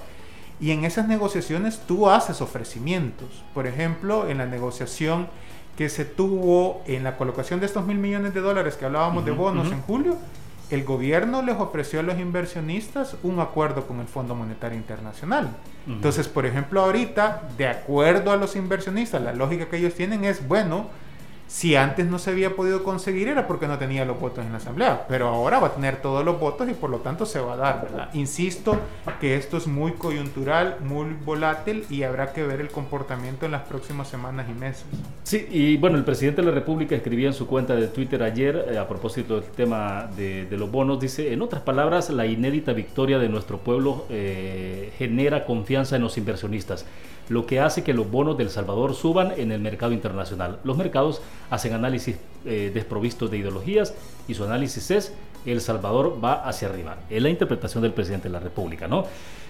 Y 0.60 0.70
en 0.70 0.84
esas 0.84 1.08
negociaciones 1.08 1.80
tú 1.86 2.08
haces 2.08 2.40
ofrecimientos. 2.40 3.28
Por 3.52 3.66
ejemplo, 3.66 4.28
en 4.28 4.38
la 4.38 4.46
negociación 4.46 5.28
que 5.76 5.88
se 5.88 6.04
tuvo 6.04 6.82
en 6.86 7.02
la 7.02 7.16
colocación 7.16 7.60
de 7.60 7.66
estos 7.66 7.84
mil 7.84 7.98
millones 7.98 8.34
de 8.34 8.40
dólares 8.40 8.76
que 8.76 8.84
hablábamos 8.84 9.24
de 9.24 9.32
bonos 9.32 9.72
en 9.72 9.82
julio, 9.82 10.16
el 10.70 10.84
gobierno 10.84 11.42
les 11.42 11.56
ofreció 11.56 12.00
a 12.00 12.02
los 12.02 12.18
inversionistas 12.18 13.16
un 13.22 13.40
acuerdo 13.40 13.86
con 13.86 14.00
el 14.00 14.06
Fondo 14.06 14.34
Monetario 14.34 14.78
Internacional. 14.78 15.50
Entonces, 15.86 16.28
por 16.28 16.46
ejemplo, 16.46 16.80
ahorita, 16.80 17.42
de 17.58 17.68
acuerdo 17.68 18.32
a 18.32 18.36
los 18.36 18.56
inversionistas, 18.56 19.20
la 19.20 19.34
lógica 19.34 19.66
que 19.66 19.76
ellos 19.76 19.94
tienen 19.94 20.24
es, 20.24 20.46
bueno, 20.48 20.86
si 21.54 21.76
antes 21.76 22.06
no 22.06 22.18
se 22.18 22.30
había 22.30 22.56
podido 22.56 22.82
conseguir 22.82 23.28
era 23.28 23.46
porque 23.46 23.68
no 23.68 23.78
tenía 23.78 24.04
los 24.04 24.18
votos 24.18 24.44
en 24.44 24.50
la 24.50 24.58
asamblea, 24.58 25.06
pero 25.08 25.28
ahora 25.28 25.60
va 25.60 25.68
a 25.68 25.74
tener 25.74 26.02
todos 26.02 26.24
los 26.24 26.40
votos 26.40 26.68
y 26.68 26.74
por 26.74 26.90
lo 26.90 26.98
tanto 26.98 27.26
se 27.26 27.38
va 27.38 27.52
a 27.52 27.56
dar, 27.56 27.82
¿verdad? 27.82 28.08
Insisto 28.12 28.76
que 29.20 29.36
esto 29.36 29.56
es 29.56 29.68
muy 29.68 29.92
coyuntural, 29.92 30.78
muy 30.80 31.14
volátil 31.24 31.86
y 31.88 32.02
habrá 32.02 32.32
que 32.32 32.42
ver 32.42 32.60
el 32.60 32.70
comportamiento 32.70 33.46
en 33.46 33.52
las 33.52 33.62
próximas 33.62 34.08
semanas 34.08 34.48
y 34.50 34.52
meses. 34.52 34.84
Sí, 35.22 35.46
y 35.48 35.76
bueno, 35.76 35.96
el 35.96 36.02
presidente 36.02 36.42
de 36.42 36.48
la 36.48 36.54
República 36.54 36.96
escribía 36.96 37.28
en 37.28 37.34
su 37.34 37.46
cuenta 37.46 37.76
de 37.76 37.86
Twitter 37.86 38.24
ayer 38.24 38.70
eh, 38.72 38.76
a 38.76 38.88
propósito 38.88 39.40
del 39.40 39.48
tema 39.50 40.10
de, 40.16 40.48
los 40.50 40.72
bonos, 40.72 40.98
dice, 40.98 41.32
en 41.32 41.40
otras 41.40 41.62
palabras, 41.62 42.10
la 42.10 42.26
inédita 42.26 42.72
victoria 42.72 43.20
de 43.20 43.28
nuestro 43.28 43.58
pueblo 43.58 44.06
eh, 44.10 44.92
genera 44.98 45.44
confianza 45.44 45.94
en 45.94 46.02
los 46.02 46.18
inversionistas 46.18 46.84
lo 47.28 47.46
que 47.46 47.60
hace 47.60 47.82
que 47.82 47.94
los 47.94 48.10
bonos 48.10 48.36
del 48.36 48.50
Salvador 48.50 48.94
suban 48.94 49.32
en 49.36 49.52
el 49.52 49.60
mercado 49.60 49.92
internacional. 49.92 50.58
Los 50.64 50.76
mercados 50.76 51.22
hacen 51.50 51.72
análisis 51.72 52.16
eh, 52.46 52.70
desprovistos 52.74 53.30
de 53.30 53.38
ideologías 53.38 53.94
y 54.28 54.34
su 54.34 54.44
análisis 54.44 54.90
es 54.90 55.14
El 55.46 55.60
Salvador 55.60 56.18
va 56.22 56.46
hacia 56.46 56.68
arriba. 56.68 56.98
Es 57.08 57.22
la 57.22 57.30
interpretación 57.30 57.82
del 57.82 57.92
presidente 57.92 58.28
de 58.28 58.32
la 58.32 58.40
República. 58.40 58.86
¿no? 58.88 59.06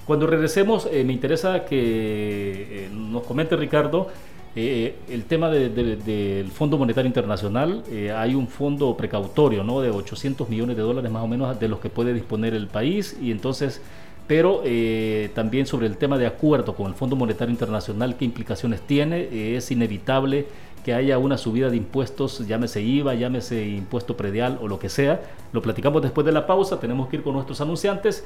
Cuando 0.07 0.27
regresemos, 0.27 0.89
eh, 0.91 1.03
me 1.05 1.13
interesa 1.13 1.65
que 1.65 2.87
eh, 2.87 2.91
nos 2.93 3.25
comente 3.25 3.57
Ricardo 3.57 4.09
el 4.57 5.25
tema 5.27 5.51
del 5.51 6.49
Fondo 6.53 6.79
Monetario 6.79 7.09
Internacional. 7.09 7.83
hay 8.17 8.37
un 8.37 8.47
fondo 8.47 8.97
precautorio 8.97 9.65
¿no? 9.65 9.81
de 9.81 9.91
800 9.91 10.49
millones 10.49 10.77
de 10.77 10.83
dólares 10.83 11.11
más 11.11 11.25
o 11.25 11.27
menos 11.27 11.59
de 11.59 11.67
los 11.67 11.81
que 11.81 11.91
puede 11.91 12.15
disponer 12.15 12.55
el 12.55 12.69
país 12.69 13.19
y 13.21 13.33
entonces 13.33 13.81
pero 14.27 14.63
eh, 14.65 15.31
también 15.35 15.67
sobre 15.67 15.87
el 15.87 15.97
tema 15.97 16.17
de 16.19 16.27
acuerdo 16.27 16.75
con 16.75 16.87
el 16.87 16.95
Fondo 16.95 17.17
Monetario 17.17 17.53
Internacional, 17.53 18.17
qué 18.17 18.25
implicaciones 18.25 18.81
tiene. 18.83 19.57
es 19.57 19.71
inevitable 19.71 20.47
que 20.85 20.95
haya 20.95 21.19
una 21.19 21.39
subida 21.39 21.71
de 21.71 21.77
impuestos, 21.77 22.47
llámese 22.47 22.83
IVA, 22.83 23.15
llámese 23.15 23.67
impuesto 23.67 24.17
predial 24.17 24.59
o 24.61 24.69
lo 24.69 24.79
que 24.79 24.89
sea. 24.89 25.23
Lo 25.53 25.63
platicamos 25.63 26.03
después 26.03 26.25
de 26.25 26.33
la 26.33 26.47
pausa, 26.47 26.79
tenemos 26.79 27.09
que 27.09 27.17
ir 27.17 27.23
con 27.23 27.33
nuestros 27.33 27.61
anunciantes. 27.61 28.25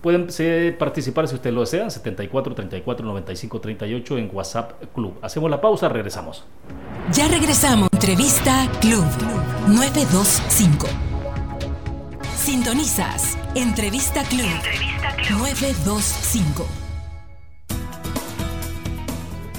Pueden 0.00 0.26
participar 0.78 1.28
si 1.28 1.36
ustedes 1.36 1.54
lo 1.54 1.60
desean, 1.60 1.88
74 1.90 2.54
34 2.56 3.06
95 3.06 3.60
38 3.60 4.18
en 4.18 4.30
WhatsApp 4.32 4.72
Club. 4.92 5.14
Hacemos 5.22 5.48
la 5.48 5.60
pausa, 5.60 5.88
regresamos. 5.88 6.44
Ya 7.12 7.28
regresamos. 7.28 7.88
Entrevista 7.92 8.68
Club 8.80 9.04
925. 9.68 10.86
Sintonizas. 12.34 13.38
Entrevista 13.54 14.24
Club. 14.24 14.46
Entrevista 14.46 15.14
Club. 15.16 15.38
925. 15.38 16.91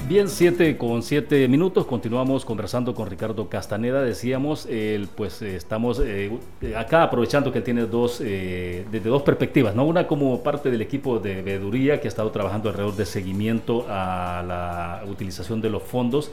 Bien, 0.06 0.28
7 0.28 0.78
con 0.78 1.02
7 1.02 1.48
minutos. 1.48 1.86
Continuamos 1.86 2.44
conversando 2.44 2.94
con 2.94 3.10
Ricardo 3.10 3.48
Castaneda. 3.48 4.02
Decíamos, 4.02 4.68
pues 5.16 5.42
estamos 5.42 6.02
eh, 6.04 6.30
acá 6.76 7.04
aprovechando 7.04 7.54
que 7.54 7.62
tiene 7.62 7.86
dos, 7.86 8.20
eh, 8.22 8.86
desde 8.92 9.10
dos 9.10 9.22
perspectivas, 9.22 9.76
¿no? 9.76 9.86
Una 9.86 10.06
como 10.06 10.44
parte 10.44 10.70
del 10.70 10.82
equipo 10.82 11.20
de 11.20 11.42
veeduría 11.42 12.02
que 12.02 12.08
ha 12.08 12.10
estado 12.10 12.32
trabajando 12.32 12.68
alrededor 12.68 12.98
de 12.98 13.06
seguimiento 13.06 13.86
a 13.88 14.44
la 14.46 15.10
utilización 15.10 15.62
de 15.62 15.70
los 15.70 15.82
fondos 15.82 16.32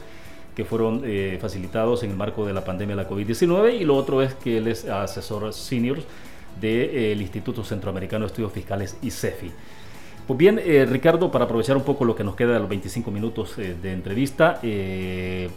que 0.53 0.65
fueron 0.65 1.03
eh, 1.05 1.37
facilitados 1.39 2.03
en 2.03 2.11
el 2.11 2.17
marco 2.17 2.45
de 2.45 2.51
la 2.51 2.65
pandemia 2.65 2.97
de 2.97 3.03
la 3.03 3.09
COVID-19 3.09 3.79
y 3.79 3.85
lo 3.85 3.95
otro 3.95 4.21
es 4.21 4.33
que 4.33 4.57
él 4.57 4.67
es 4.67 4.83
asesor 4.83 5.53
senior 5.53 5.99
del 6.59 7.21
Instituto 7.21 7.63
Centroamericano 7.63 8.25
de 8.25 8.27
Estudios 8.27 8.51
Fiscales, 8.51 8.97
ICEFI. 9.01 9.49
Pues 10.31 10.37
bien, 10.37 10.61
eh, 10.63 10.87
Ricardo, 10.89 11.29
para 11.29 11.43
aprovechar 11.43 11.75
un 11.75 11.83
poco 11.83 12.05
lo 12.05 12.15
que 12.15 12.23
nos 12.23 12.37
queda 12.37 12.53
de 12.53 12.59
los 12.59 12.69
25 12.69 13.11
minutos 13.11 13.57
eh, 13.57 13.75
de 13.81 13.91
entrevista, 13.91 14.59
eh, 14.63 15.49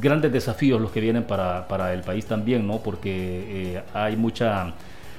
grandes 0.00 0.32
desafíos 0.32 0.80
los 0.80 0.90
que 0.90 1.00
vienen 1.00 1.22
para, 1.22 1.68
para 1.68 1.94
el 1.94 2.00
país 2.00 2.26
también, 2.26 2.66
¿no? 2.66 2.78
Porque 2.78 3.80
hay 3.94 4.16
mucha, 4.16 4.74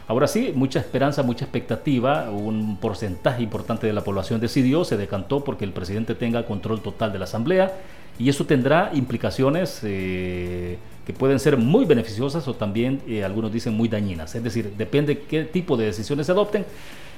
ahora 0.10 0.28
sí, 0.28 0.52
mucha 0.54 0.82
esperanza, 0.82 1.24
mucha 1.24 1.46
expectativa. 1.46 2.30
Un 2.30 2.76
porcentaje 2.76 3.42
importante 3.42 3.88
de 3.88 3.94
la 3.94 4.04
población 4.04 4.42
decidió, 4.42 4.84
se 4.84 4.98
decantó 4.98 5.46
porque 5.46 5.64
el 5.64 5.72
presidente 5.72 6.14
tenga 6.14 6.46
control 6.46 6.82
total 6.82 7.14
de 7.14 7.20
la 7.20 7.24
Asamblea 7.24 7.72
y 8.20 8.28
eso 8.28 8.46
tendrá 8.46 8.92
implicaciones 8.94 9.80
que 9.80 11.14
pueden 11.18 11.40
ser 11.40 11.56
muy 11.56 11.86
beneficiosas 11.86 12.46
o 12.50 12.54
también 12.54 13.02
algunos 13.24 13.50
dicen 13.50 13.76
muy 13.76 13.88
dañinas. 13.88 14.36
Es 14.36 14.44
decir, 14.44 14.74
depende 14.78 15.20
qué 15.20 15.46
tipo 15.46 15.78
de 15.78 15.86
decisiones 15.86 16.26
se 16.26 16.34
adopten, 16.34 16.66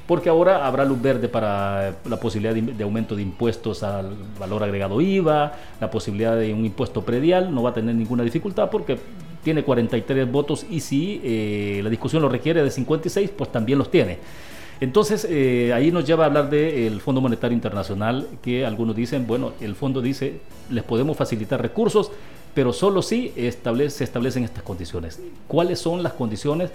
porque 0.09 0.27
ahora 0.27 0.65
habrá 0.65 0.85
luz 0.85 0.99
verde 0.99 1.29
para 1.29 1.93
la 2.03 2.19
posibilidad 2.19 2.55
de, 2.55 2.83
aumento 2.83 3.15
de 3.15 3.21
impuestos 3.21 3.83
al 3.83 4.15
valor 4.39 4.63
agregado 4.63 4.99
IVA, 5.01 5.53
la 5.79 5.91
posibilidad 5.91 6.35
de 6.35 6.51
un 6.51 6.65
impuesto 6.65 7.03
predial, 7.03 7.53
no 7.53 7.61
va 7.61 7.69
a 7.69 7.73
tener 7.75 7.93
ninguna 7.93 8.23
dificultad 8.23 8.71
porque 8.71 8.97
tiene 9.43 9.63
43 9.63 10.31
votos 10.31 10.65
y 10.67 10.79
si 10.79 11.21
eh, 11.23 11.81
la 11.83 11.91
discusión 11.91 12.23
lo 12.23 12.29
requiere 12.29 12.63
de 12.63 12.71
56, 12.71 13.29
pues 13.37 13.51
también 13.51 13.77
los 13.77 13.91
tiene. 13.91 14.17
Entonces, 14.81 15.27
eh, 15.29 15.73
ahí 15.75 15.91
nos 15.91 16.05
lleva 16.05 16.23
a 16.23 16.25
hablar 16.25 16.49
del 16.49 17.01
Fondo 17.01 17.21
Monetario 17.21 17.53
Internacional, 17.53 18.29
que 18.41 18.65
algunos 18.65 18.95
dicen, 18.95 19.27
bueno, 19.27 19.53
el 19.61 19.75
fondo 19.75 20.01
dice, 20.01 20.39
les 20.71 20.83
podemos 20.83 21.17
facilitar 21.17 21.61
recursos, 21.61 22.11
pero 22.55 22.73
solo 22.73 23.03
si 23.03 23.31
establece, 23.35 23.99
se 23.99 24.03
establecen 24.05 24.43
estas 24.43 24.63
condiciones. 24.63 25.19
¿Cuáles 25.47 25.77
son 25.77 26.01
las 26.01 26.13
condiciones 26.13 26.71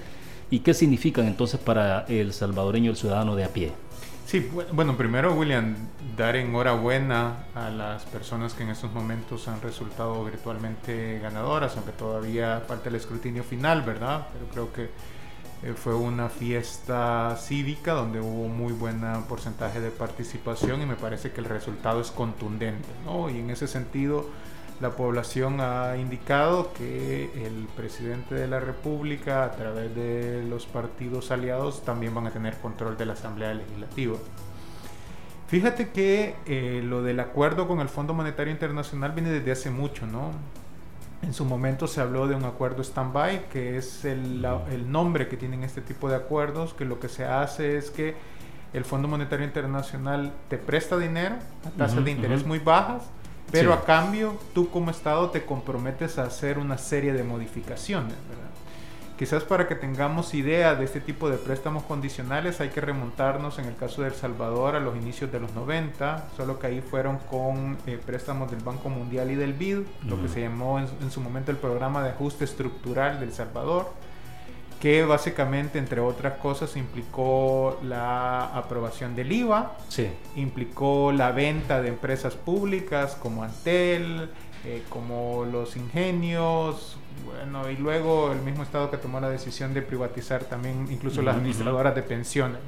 y 0.51 0.61
qué 0.61 0.75
significan 0.75 1.27
entonces 1.27 1.61
para 1.61 2.05
el 2.09 2.33
salvadoreño, 2.33 2.91
el 2.91 2.97
ciudadano 2.97 3.37
de 3.37 3.45
a 3.45 3.49
pie? 3.49 3.73
Sí, 4.27 4.51
bueno, 4.73 4.97
primero 4.97 5.35
William, 5.35 5.77
dar 6.17 6.35
enhorabuena 6.37 7.45
a 7.55 7.69
las 7.69 8.05
personas 8.05 8.55
que 8.55 8.63
en 8.63 8.71
estos 8.71 8.91
momentos 8.93 9.49
han 9.49 9.61
resultado 9.61 10.25
virtualmente 10.25 11.19
ganadoras, 11.21 11.77
aunque 11.77 11.93
todavía 11.93 12.63
falta 12.67 12.89
el 12.89 12.95
escrutinio 12.95 13.45
final, 13.45 13.83
¿verdad? 13.83 14.27
Pero 14.33 14.47
creo 14.51 14.73
que 14.73 14.91
eh, 15.63 15.75
fue 15.75 15.95
una 15.95 16.31
fiesta 16.31 17.37
cívica 17.39 17.93
donde 17.93 18.21
hubo 18.21 18.49
muy 18.49 18.73
buen 18.73 19.03
porcentaje 19.29 19.81
de 19.81 19.91
participación 19.91 20.81
y 20.81 20.87
me 20.87 20.97
parece 20.97 21.31
que 21.31 21.41
el 21.41 21.47
resultado 21.47 22.01
es 22.01 22.11
contundente, 22.11 22.89
¿no? 23.05 23.29
Y 23.29 23.41
en 23.41 23.51
ese 23.51 23.69
sentido 23.69 24.27
la 24.81 24.91
población 24.91 25.61
ha 25.61 25.97
indicado 25.97 26.73
que 26.73 27.31
el 27.47 27.69
presidente 27.77 28.35
de 28.35 28.49
la 28.49 28.61
República, 28.61 29.45
a 29.45 29.53
través 29.53 29.95
de 29.95 30.45
los 30.49 30.67
partidos 30.67 31.31
aliados, 31.31 31.85
también 31.85 32.15
van 32.15 32.27
a 32.27 32.31
tener 32.31 32.59
control 32.59 32.97
de 32.97 33.07
la 33.07 33.13
Asamblea 33.13 33.55
Legislativa. 33.55 34.17
Fíjate 35.47 35.91
que 35.91 36.35
eh, 36.47 36.83
lo 36.85 37.03
del 37.03 37.21
acuerdo 37.21 37.69
con 37.69 37.81
el 37.81 37.89
Fondo 37.89 38.15
Monetario 38.15 38.53
Internacional 38.53 39.13
viene 39.13 39.31
desde 39.31 39.53
hace 39.53 39.71
mucho, 39.71 40.07
¿no? 40.07 40.33
En 41.23 41.33
su 41.33 41.45
momento 41.45 41.87
se 41.87 42.01
habló 42.01 42.27
de 42.27 42.35
un 42.35 42.45
acuerdo 42.45 42.83
stand-by, 42.83 43.49
que 43.49 43.77
es 43.79 44.05
el, 44.05 44.45
el, 44.71 44.91
nombre 44.91 45.29
que 45.29 45.37
tienen 45.37 45.63
este 45.63 45.81
tipo 45.81 46.09
de 46.09 46.17
acuerdos, 46.17 46.75
que 46.75 46.85
lo 46.85 46.99
que 46.99 47.09
se 47.09 47.25
hace 47.25 47.79
es 47.79 47.91
que 47.91 48.15
el 48.73 48.85
Fondo 48.85 49.07
Monetario 49.09 49.47
Internacional 49.47 50.33
te 50.49 50.59
presta 50.59 50.99
dinero 50.99 51.37
a 51.65 51.71
tasas 51.71 52.05
de 52.05 52.11
interés 52.11 52.45
muy 52.45 52.59
bajas, 52.59 53.05
pero 53.55 53.73
a 53.73 53.85
cambio, 53.85 54.39
tú 54.53 54.69
como 54.69 54.91
Estado 54.91 55.31
te 55.31 55.45
comprometes 55.45 56.19
a 56.19 56.25
hacer 56.25 56.59
una 56.59 56.77
serie 56.77 57.13
de 57.13 57.23
modificaciones, 57.23 58.17
¿verdad? 58.29 58.45
Quizás 59.17 59.45
para 59.45 59.69
que 59.69 59.77
tengamos 59.77 60.35
idea 60.35 60.75
de 60.75 60.85
este 60.85 61.01
tipo 61.01 61.31
de 61.31 61.37
préstamos 61.37 61.85
condicionales 61.85 62.61
hay 62.61 62.71
que 62.71 62.81
remontarnos 62.81 63.61
en 63.61 63.67
el 63.67 63.77
caso 63.77 64.03
de 64.03 64.09
El 64.09 64.15
Salvador 64.15 64.75
a 64.75 64.81
los 64.81 64.97
inicios 64.97 65.31
de 65.31 65.39
los 65.39 65.55
90, 65.55 66.31
solo 66.37 66.59
que 66.59 66.67
ahí 66.67 66.81
fueron 66.81 67.19
con 67.31 67.79
eh, 67.87 67.97
préstamos 68.05 68.51
del 68.51 68.61
Banco 68.61 68.89
Mundial 68.89 69.31
y 69.31 69.37
del 69.37 69.53
BID, 69.53 69.83
lo 70.09 70.21
que 70.21 70.29
se 70.29 70.41
llamó 70.41 70.81
en, 70.81 71.11
su 71.13 71.21
momento 71.21 71.53
el 71.53 71.59
programa 71.59 72.03
de 72.03 72.11
ajuste 72.11 72.45
estructural 72.45 73.21
del 73.21 73.33
Salvador 73.33 73.93
que 74.85 75.03
básicamente, 75.03 75.79
entre 75.79 75.99
otras 76.03 76.35
cosas, 76.35 76.77
implicó 76.77 77.81
la 77.83 78.55
aprobación 78.55 79.17
del 79.17 79.33
IVA, 79.33 79.79
implicó 80.37 81.11
la 81.11 81.33
venta 81.33 81.81
de 81.81 81.89
empresas 81.89 82.35
públicas 82.35 83.15
como 83.15 83.43
Antel, 83.43 84.29
eh, 84.67 84.83
como 84.91 85.47
los 85.51 85.79
ingenios, 85.79 86.99
bueno, 87.25 87.71
y 87.71 87.79
luego 87.79 88.31
el 88.31 88.43
mismo 88.43 88.63
Estado 88.63 88.91
que 88.91 88.99
tomó 88.99 89.21
la 89.21 89.31
decisión 89.31 89.73
de 89.73 89.81
privatizar 89.81 90.45
también 90.45 90.87
incluso 90.91 91.23
las 91.23 91.37
administradoras 91.37 91.95
de 91.95 92.03
pensiones. 92.03 92.59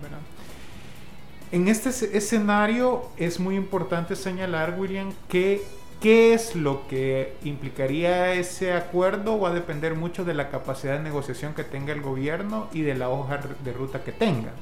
En 1.53 1.69
este 1.69 1.91
escenario 2.17 3.11
es 3.19 3.39
muy 3.39 3.57
importante 3.57 4.17
señalar, 4.17 4.75
William, 4.79 5.13
que 5.29 5.63
¿Qué 6.07 6.35
es 6.35 6.55
lo 6.55 6.87
que 6.87 7.35
implicaría 7.43 8.33
ese 8.35 8.73
acuerdo? 8.73 9.41
Va 9.41 9.49
a 9.49 9.53
depender 9.53 9.97
mucho 9.97 10.25
de 10.25 10.35
la 10.35 10.51
capacidad 10.51 10.93
de 10.93 11.03
negociación 11.03 11.53
que 11.53 11.65
tenga 11.65 11.93
el 11.93 12.01
gobierno 12.01 12.69
y 12.73 12.83
de 12.83 12.95
la 12.95 13.09
hoja 13.09 13.41
de 13.65 13.73
ruta 13.73 14.05
que 14.05 14.13
tenga. 14.13 14.53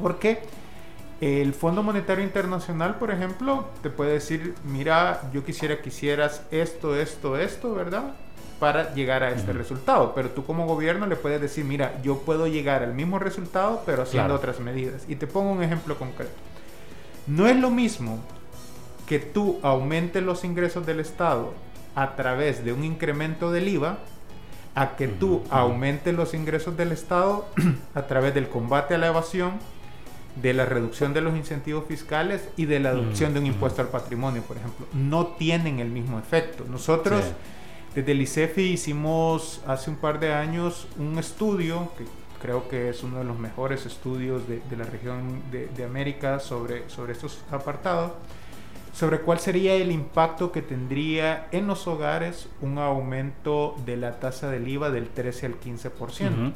Porque 0.00 0.40
el 1.20 1.52
Fondo 1.52 1.82
Monetario 1.82 2.24
Internacional, 2.24 2.94
por 2.94 3.10
ejemplo, 3.10 3.66
te 3.82 3.90
puede 3.90 4.14
decir, 4.14 4.54
mira, 4.64 5.20
yo 5.30 5.44
quisiera 5.44 5.82
que 5.82 5.90
hicieras 5.90 6.42
esto, 6.50 6.96
esto, 6.96 7.36
esto, 7.36 7.74
¿verdad? 7.74 8.14
para 8.58 8.94
llegar 8.94 9.22
a 9.22 9.32
este 9.32 9.52
resultado. 9.52 10.14
Pero 10.14 10.30
tú 10.30 10.46
como 10.46 10.66
gobierno 10.66 11.06
le 11.06 11.16
puedes 11.16 11.42
decir, 11.42 11.66
mira, 11.66 12.00
yo 12.02 12.16
puedo 12.20 12.46
llegar 12.46 12.82
al 12.82 12.94
mismo 12.94 13.18
resultado, 13.18 13.82
pero 13.84 14.04
haciendo 14.04 14.36
otras 14.36 14.58
medidas. 14.58 15.04
Y 15.06 15.16
te 15.16 15.26
pongo 15.26 15.50
un 15.50 15.62
ejemplo 15.62 15.98
concreto. 15.98 16.32
No 17.26 17.46
es 17.46 17.56
lo 17.56 17.70
mismo 17.70 18.20
que 19.10 19.18
tú 19.18 19.58
aumentes 19.62 20.22
los 20.22 20.44
ingresos 20.44 20.86
del 20.86 21.00
Estado 21.00 21.52
a 21.96 22.14
través 22.14 22.64
de 22.64 22.72
un 22.72 22.84
incremento 22.84 23.50
del 23.50 23.66
IVA 23.66 23.98
a 24.76 24.94
que 24.94 25.08
tú 25.08 25.42
aumentes 25.50 26.14
los 26.14 26.32
ingresos 26.32 26.76
del 26.76 26.92
Estado 26.92 27.44
a 27.96 28.02
través 28.02 28.34
del 28.34 28.48
combate 28.48 28.94
a 28.94 28.98
la 28.98 29.08
evasión, 29.08 29.54
de 30.40 30.54
la 30.54 30.64
reducción 30.64 31.12
de 31.12 31.22
los 31.22 31.34
incentivos 31.34 31.86
fiscales 31.88 32.50
y 32.56 32.66
de 32.66 32.78
la 32.78 32.90
adopción 32.90 33.34
de 33.34 33.40
un 33.40 33.46
impuesto 33.46 33.82
al 33.82 33.88
patrimonio, 33.88 34.42
por 34.42 34.58
ejemplo. 34.58 34.86
No 34.92 35.26
tienen 35.26 35.80
el 35.80 35.88
mismo 35.88 36.20
efecto. 36.20 36.64
Nosotros 36.70 37.24
desde 37.96 38.12
el 38.12 38.22
ICEFI 38.22 38.62
hicimos 38.62 39.60
hace 39.66 39.90
un 39.90 39.96
par 39.96 40.20
de 40.20 40.32
años 40.32 40.86
un 41.00 41.18
estudio 41.18 41.90
que 41.98 42.04
creo 42.40 42.68
que 42.68 42.90
es 42.90 43.02
uno 43.02 43.18
de 43.18 43.24
los 43.24 43.40
mejores 43.40 43.86
estudios 43.86 44.44
de, 44.46 44.62
la 44.76 44.84
región 44.84 45.42
de, 45.50 45.66
de 45.66 45.82
América 45.82 46.38
sobre, 46.38 46.88
sobre 46.88 47.14
estos 47.14 47.42
apartados 47.50 48.12
sobre 48.92 49.20
cuál 49.20 49.38
sería 49.38 49.74
el 49.74 49.92
impacto 49.92 50.52
que 50.52 50.62
tendría 50.62 51.46
en 51.52 51.66
los 51.66 51.86
hogares 51.86 52.48
un 52.60 52.78
aumento 52.78 53.76
de 53.86 53.96
la 53.96 54.18
tasa 54.18 54.50
del 54.50 54.66
IVA 54.66 54.90
del 54.90 55.08
13 55.08 55.46
al 55.46 55.60
15%. 55.60 56.52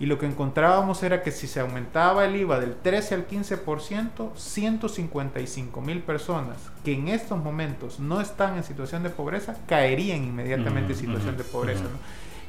Y 0.00 0.06
lo 0.06 0.18
que 0.18 0.26
encontrábamos 0.26 1.02
era 1.02 1.22
que 1.22 1.30
si 1.30 1.46
se 1.46 1.60
aumentaba 1.60 2.24
el 2.24 2.36
IVA 2.36 2.60
del 2.60 2.74
13 2.76 3.14
al 3.14 3.28
15%, 3.28 4.36
155 4.36 5.80
mil 5.80 6.00
personas 6.00 6.58
que 6.84 6.94
en 6.94 7.08
estos 7.08 7.42
momentos 7.42 8.00
no 8.00 8.20
están 8.20 8.56
en 8.56 8.64
situación 8.64 9.02
de 9.02 9.10
pobreza 9.10 9.56
caerían 9.66 10.24
inmediatamente 10.24 10.92
en 10.92 10.98
situación 10.98 11.36
de 11.36 11.44
pobreza. 11.44 11.84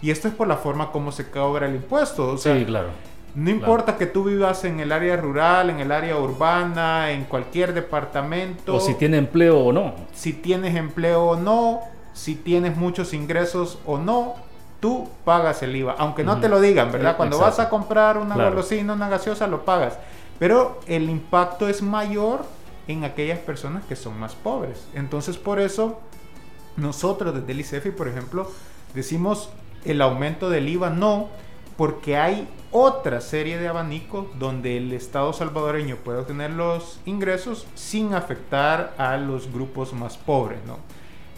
Y 0.02 0.12
esto 0.12 0.28
es 0.28 0.34
por 0.34 0.48
la 0.48 0.58
forma 0.58 0.92
como 0.92 1.12
se 1.12 1.30
cobra 1.30 1.68
el 1.68 1.76
impuesto. 1.76 2.38
sí, 2.38 2.66
claro 2.66 3.15
no 3.36 3.50
importa 3.50 3.98
que 3.98 4.06
tú 4.06 4.24
vivas 4.24 4.64
en 4.64 4.80
el 4.80 4.94
área 4.94 5.18
rural, 5.18 5.70
en 5.70 5.80
el 5.80 5.92
área 5.92 6.18
urbana, 6.18 7.12
en 7.12 7.26
cualquier 7.26 7.74
departamento. 7.74 8.76
O 8.76 8.80
si 8.80 8.94
tienes 8.94 9.20
empleo 9.20 9.60
o 9.60 9.74
no. 9.74 9.94
Si 10.14 10.32
tienes 10.32 10.76
empleo 10.76 11.26
o 11.26 11.36
no, 11.36 11.82
si 12.14 12.36
tienes 12.36 12.78
muchos 12.78 13.14
ingresos 13.14 13.78
o 13.86 13.98
no, 13.98 14.36
tú 14.80 15.10
pagas 15.26 15.62
el 15.64 15.76
IVA. 15.76 15.96
Aunque 15.98 16.24
no 16.24 16.40
te 16.40 16.48
lo 16.48 16.62
digan, 16.62 16.94
¿verdad? 16.94 17.12
Eh, 17.12 17.18
Cuando 17.18 17.38
vas 17.38 17.60
a 17.60 17.70
comprar 17.70 18.18
una 18.18 18.36
golosina, 18.36 18.94
una 18.94 19.10
gaseosa, 19.10 19.48
lo 19.48 19.66
pagas. 19.66 19.98
Pero 20.40 20.80
el 20.88 21.10
impacto 21.10 21.68
es 21.68 21.82
mayor 21.82 22.46
en 22.88 23.04
aquellas 23.04 23.40
personas 23.40 23.84
que 23.84 23.98
son 23.98 24.18
más 24.18 24.34
pobres. 24.36 24.88
Entonces, 24.94 25.38
por 25.38 25.60
eso, 25.60 26.00
nosotros 26.78 27.34
desde 27.34 27.52
el 27.52 27.60
ICEFI, 27.60 27.92
por 27.92 28.08
ejemplo, 28.08 28.50
decimos 28.94 29.50
el 29.84 30.02
aumento 30.02 30.50
del 30.50 30.70
IVA 30.70 30.90
no, 30.90 31.28
porque 31.78 32.18
hay 32.18 32.48
otra 32.72 33.22
serie 33.22 33.58
de 33.58 33.68
abanicos 33.68 34.28
donde 34.40 34.78
el 34.78 34.94
Estado 34.94 35.34
salvadoreño 35.34 35.98
puede 35.98 36.20
obtener 36.20 36.52
los 36.52 37.00
ingresos 37.06 37.68
sin 37.76 38.14
afectar 38.14 38.94
a 38.98 39.18
los 39.18 39.52
grupos 39.52 39.94
más 39.94 40.18
pobres, 40.18 40.60
¿no? 40.66 40.78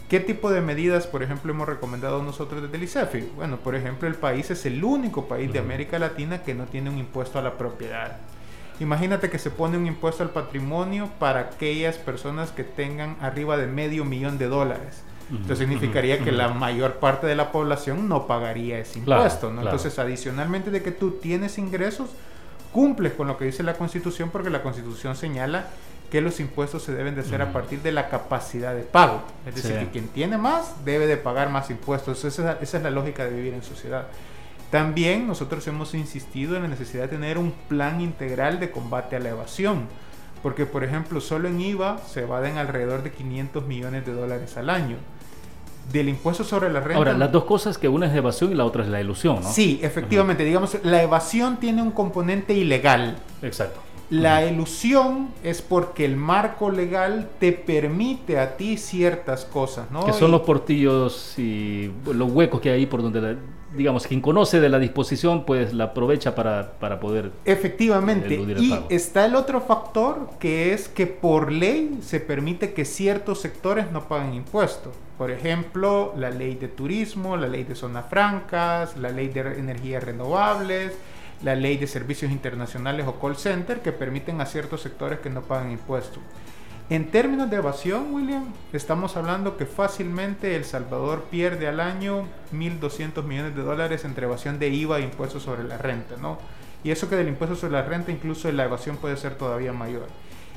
¿Qué 0.10 0.22
tipo 0.22 0.52
de 0.52 0.62
medidas, 0.62 1.06
por 1.06 1.22
ejemplo, 1.22 1.52
hemos 1.52 1.68
recomendado 1.68 2.24
nosotros 2.24 2.62
desde 2.62 2.78
el 2.78 2.84
ICEFI? 2.84 3.32
Bueno, 3.36 3.58
por 3.58 3.76
ejemplo, 3.76 4.08
el 4.08 4.16
país 4.16 4.50
es 4.50 4.66
el 4.66 4.82
único 4.82 5.28
país 5.28 5.52
de 5.52 5.60
América 5.60 6.00
Latina 6.00 6.44
que 6.44 6.54
no 6.56 6.64
tiene 6.64 6.90
un 6.90 6.98
impuesto 6.98 7.40
a 7.40 7.42
la 7.42 7.58
propiedad. 7.58 8.18
Imagínate 8.80 9.30
que 9.30 9.38
se 9.38 9.52
pone 9.52 9.78
un 9.78 9.86
impuesto 9.86 10.24
al 10.24 10.30
patrimonio 10.30 11.10
para 11.20 11.42
aquellas 11.42 11.98
personas 11.98 12.52
que 12.52 12.64
tengan 12.64 13.18
arriba 13.20 13.58
de 13.58 13.68
medio 13.68 14.06
millón 14.06 14.38
de 14.38 14.48
dólares. 14.48 15.04
Entonces 15.30 15.60
significaría 15.60 16.20
que 16.20 16.32
la 16.32 16.50
mayor 16.50 16.96
parte 16.96 17.28
de 17.28 17.36
la 17.36 17.52
población 17.52 18.08
no 18.08 18.28
pagaría 18.28 18.80
ese 18.80 19.00
impuesto. 19.00 19.52
¿no? 19.52 19.62
Entonces, 19.62 20.00
adicionalmente 20.00 20.72
de 20.72 20.82
que 20.82 20.92
tú 20.92 21.12
tienes 21.12 21.58
ingresos, 21.58 22.10
cumples 22.72 23.14
con 23.14 23.28
lo 23.28 23.38
que 23.38 23.46
dice 23.46 23.64
la 23.64 23.74
Constitución 23.74 24.30
porque 24.30 24.50
la 24.50 24.62
Constitución 24.62 25.16
señala 25.16 25.68
que 26.10 26.22
los 26.22 26.40
impuestos 26.40 26.84
se 26.84 26.94
deben 26.94 27.16
de 27.16 27.22
hacer 27.22 27.42
a 27.42 27.52
partir 27.52 27.82
de 27.82 27.92
la 27.92 28.08
capacidad 28.08 28.74
de 28.74 28.84
pago. 28.84 29.22
Es 29.46 29.56
decir, 29.56 29.78
que 29.78 29.90
quien 29.90 30.08
tiene 30.08 30.38
más 30.38 30.86
debe 30.86 31.06
de 31.06 31.18
pagar 31.18 31.50
más 31.50 31.70
impuestos. 31.70 32.24
Esa, 32.24 32.58
esa 32.62 32.78
es 32.78 32.84
la 32.84 32.92
lógica 32.92 33.26
de 33.26 33.32
vivir 33.32 33.54
en 33.54 33.64
sociedad. 33.64 34.08
También 34.72 35.28
nosotros 35.28 35.68
hemos 35.68 35.94
insistido 35.94 36.56
en 36.56 36.64
la 36.64 36.68
necesidad 36.70 37.04
de 37.04 37.10
tener 37.10 37.38
un 37.38 37.52
plan 37.68 38.00
integral 38.00 38.62
de 38.62 38.72
combate 38.72 39.18
a 39.18 39.20
la 39.20 39.30
evasión. 39.30 39.88
Porque, 40.42 40.66
por 40.66 40.86
ejemplo, 40.86 41.20
solo 41.20 41.50
en 41.50 41.60
IVA 41.60 41.98
se 41.98 42.22
evaden 42.22 42.58
alrededor 42.58 43.04
de 43.04 43.12
500 43.12 43.66
millones 43.66 44.06
de 44.06 44.14
dólares 44.14 44.56
al 44.56 44.70
año 44.70 44.98
del 45.92 46.10
impuesto 46.10 46.44
sobre 46.44 46.72
la 46.72 46.80
renta. 46.80 46.98
Ahora, 46.98 47.14
las 47.14 47.32
dos 47.32 47.46
cosas, 47.46 47.78
que 47.78 47.88
una 47.88 48.08
es 48.08 48.16
evasión 48.16 48.52
y 48.52 48.56
la 48.56 48.66
otra 48.66 48.84
es 48.84 48.90
la 48.90 49.02
ilusión, 49.02 49.42
¿no? 49.42 49.52
Sí, 49.52 49.80
efectivamente. 49.82 50.44
Digamos, 50.44 50.78
la 50.84 51.02
evasión 51.02 51.58
tiene 51.58 51.82
un 51.82 51.92
componente 51.92 52.54
ilegal. 52.54 53.18
Exacto. 53.42 53.82
La 54.10 54.46
ilusión 54.46 55.30
es 55.44 55.62
porque 55.62 56.06
el 56.06 56.16
marco 56.16 56.72
legal 56.72 57.30
te 57.40 57.52
permite 57.52 58.40
a 58.40 58.56
ti 58.56 58.78
ciertas 58.78 59.44
cosas, 59.44 59.92
¿no? 59.92 60.06
Que 60.06 60.14
son 60.14 60.32
los 60.32 60.42
portillos 60.42 61.38
y 61.38 61.92
los 62.06 62.32
huecos 62.32 62.62
que 62.62 62.70
hay 62.70 62.80
ahí 62.80 62.86
por 62.86 63.02
donde, 63.02 63.38
digamos, 63.76 64.08
quien 64.08 64.22
conoce 64.22 64.60
de 64.60 64.70
la 64.70 64.80
disposición, 64.80 65.46
pues 65.46 65.74
la 65.74 65.86
aprovecha 65.86 66.36
para, 66.36 66.74
para 66.80 67.00
poder... 67.00 67.32
Efectivamente. 67.46 68.36
Y 68.36 68.78
está 68.90 69.26
el 69.26 69.36
otro 69.36 69.62
factor, 69.62 70.30
que 70.40 70.74
es 70.74 70.88
que 70.88 71.08
por 71.08 71.52
ley 71.52 72.00
se 72.02 72.20
permite 72.20 72.74
que 72.74 72.86
ciertos 72.86 73.42
sectores 73.42 73.92
no 73.92 74.08
paguen 74.08 74.34
impuestos. 74.34 74.96
Por 75.18 75.32
ejemplo, 75.32 76.14
la 76.16 76.30
ley 76.30 76.56
de 76.56 76.68
turismo, 76.68 77.38
la 77.38 77.48
ley 77.48 77.64
de 77.64 77.76
zonas 77.76 78.06
francas, 78.10 78.96
la 78.98 79.10
ley 79.10 79.28
de 79.30 79.42
energías 79.60 80.04
renovables, 80.04 80.94
la 81.44 81.56
ley 81.56 81.78
de 81.78 81.88
servicios 81.88 82.32
internacionales 82.32 83.06
o 83.08 83.20
call 83.20 83.36
center 83.36 83.82
que 83.82 83.92
permiten 83.92 84.42
a 84.42 84.46
ciertos 84.46 84.82
sectores 84.82 85.20
que 85.20 85.30
no 85.30 85.42
pagan 85.42 85.72
impuestos. 85.72 86.20
En 86.90 87.12
términos 87.12 87.50
de 87.50 87.58
evasión, 87.58 88.14
William, 88.14 88.46
estamos 88.72 89.18
hablando 89.18 89.58
que 89.58 89.66
fácilmente 89.66 90.56
El 90.56 90.64
Salvador 90.64 91.26
pierde 91.30 91.68
al 91.68 91.82
año 91.82 92.24
1.200 92.54 93.24
millones 93.24 93.58
de 93.58 93.62
dólares 93.62 94.06
entre 94.06 94.26
evasión 94.26 94.58
de 94.58 94.70
IVA 94.70 95.00
e 95.00 95.02
impuestos 95.02 95.44
sobre 95.44 95.66
la 95.66 95.78
renta, 95.78 96.16
¿no? 96.16 96.38
Y 96.86 96.92
eso 96.92 97.10
que 97.10 97.18
del 97.18 97.28
impuesto 97.28 97.58
sobre 97.58 97.74
la 97.74 97.82
renta 97.82 98.14
incluso 98.14 98.50
la 98.54 98.64
evasión 98.64 98.96
puede 98.96 99.18
ser 99.18 99.36
todavía 99.36 99.74
mayor. 99.74 100.08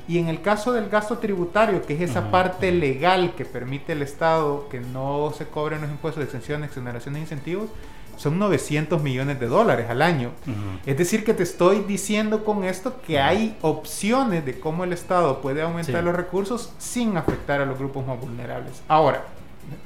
Y 0.07 0.19
en 0.19 0.29
el 0.29 0.41
caso 0.41 0.71
del 0.71 0.87
gasto 0.87 1.17
tributario, 1.17 1.81
que 1.81 1.95
es 1.95 2.09
esa 2.09 2.31
parte 2.31 2.71
legal 2.71 3.33
que 3.35 3.43
permite 3.43 3.91
el 3.91 4.01
Estado 4.01 4.69
que 4.69 4.79
no 4.79 5.33
se 5.37 5.47
cobren 5.47 5.81
los 5.81 5.91
impuestos 5.91 6.19
de 6.21 6.25
exención, 6.25 6.63
exoneración 6.63 7.15
de 7.15 7.19
incentivos, 7.19 7.69
son 8.21 8.37
900 8.37 9.01
millones 9.01 9.39
de 9.39 9.47
dólares 9.47 9.87
al 9.89 10.01
año. 10.01 10.31
Es 10.85 10.97
decir, 10.97 11.23
que 11.23 11.33
te 11.33 11.43
estoy 11.43 11.79
diciendo 11.87 12.43
con 12.45 12.63
esto 12.63 13.01
que 13.01 13.19
hay 13.19 13.57
opciones 13.61 14.45
de 14.45 14.59
cómo 14.59 14.83
el 14.83 14.93
Estado 14.93 15.41
puede 15.41 15.61
aumentar 15.63 16.03
los 16.03 16.15
recursos 16.15 16.71
sin 16.77 17.17
afectar 17.17 17.61
a 17.61 17.65
los 17.65 17.79
grupos 17.79 18.05
más 18.05 18.19
vulnerables. 18.19 18.83
Ahora, 18.87 19.23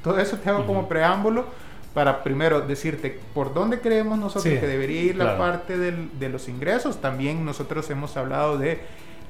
todo 0.02 0.18
eso 0.18 0.36
te 0.36 0.50
hago 0.50 0.66
como 0.66 0.86
preámbulo 0.86 1.46
para 1.94 2.22
primero 2.22 2.60
decirte 2.60 3.18
por 3.32 3.54
dónde 3.54 3.80
creemos 3.80 4.18
nosotros 4.18 4.60
que 4.60 4.66
debería 4.66 5.00
ir 5.02 5.16
la 5.16 5.38
parte 5.38 5.78
de 5.78 6.28
los 6.28 6.48
ingresos. 6.48 7.00
También 7.00 7.44
nosotros 7.44 7.88
hemos 7.88 8.16
hablado 8.18 8.58
de 8.58 8.80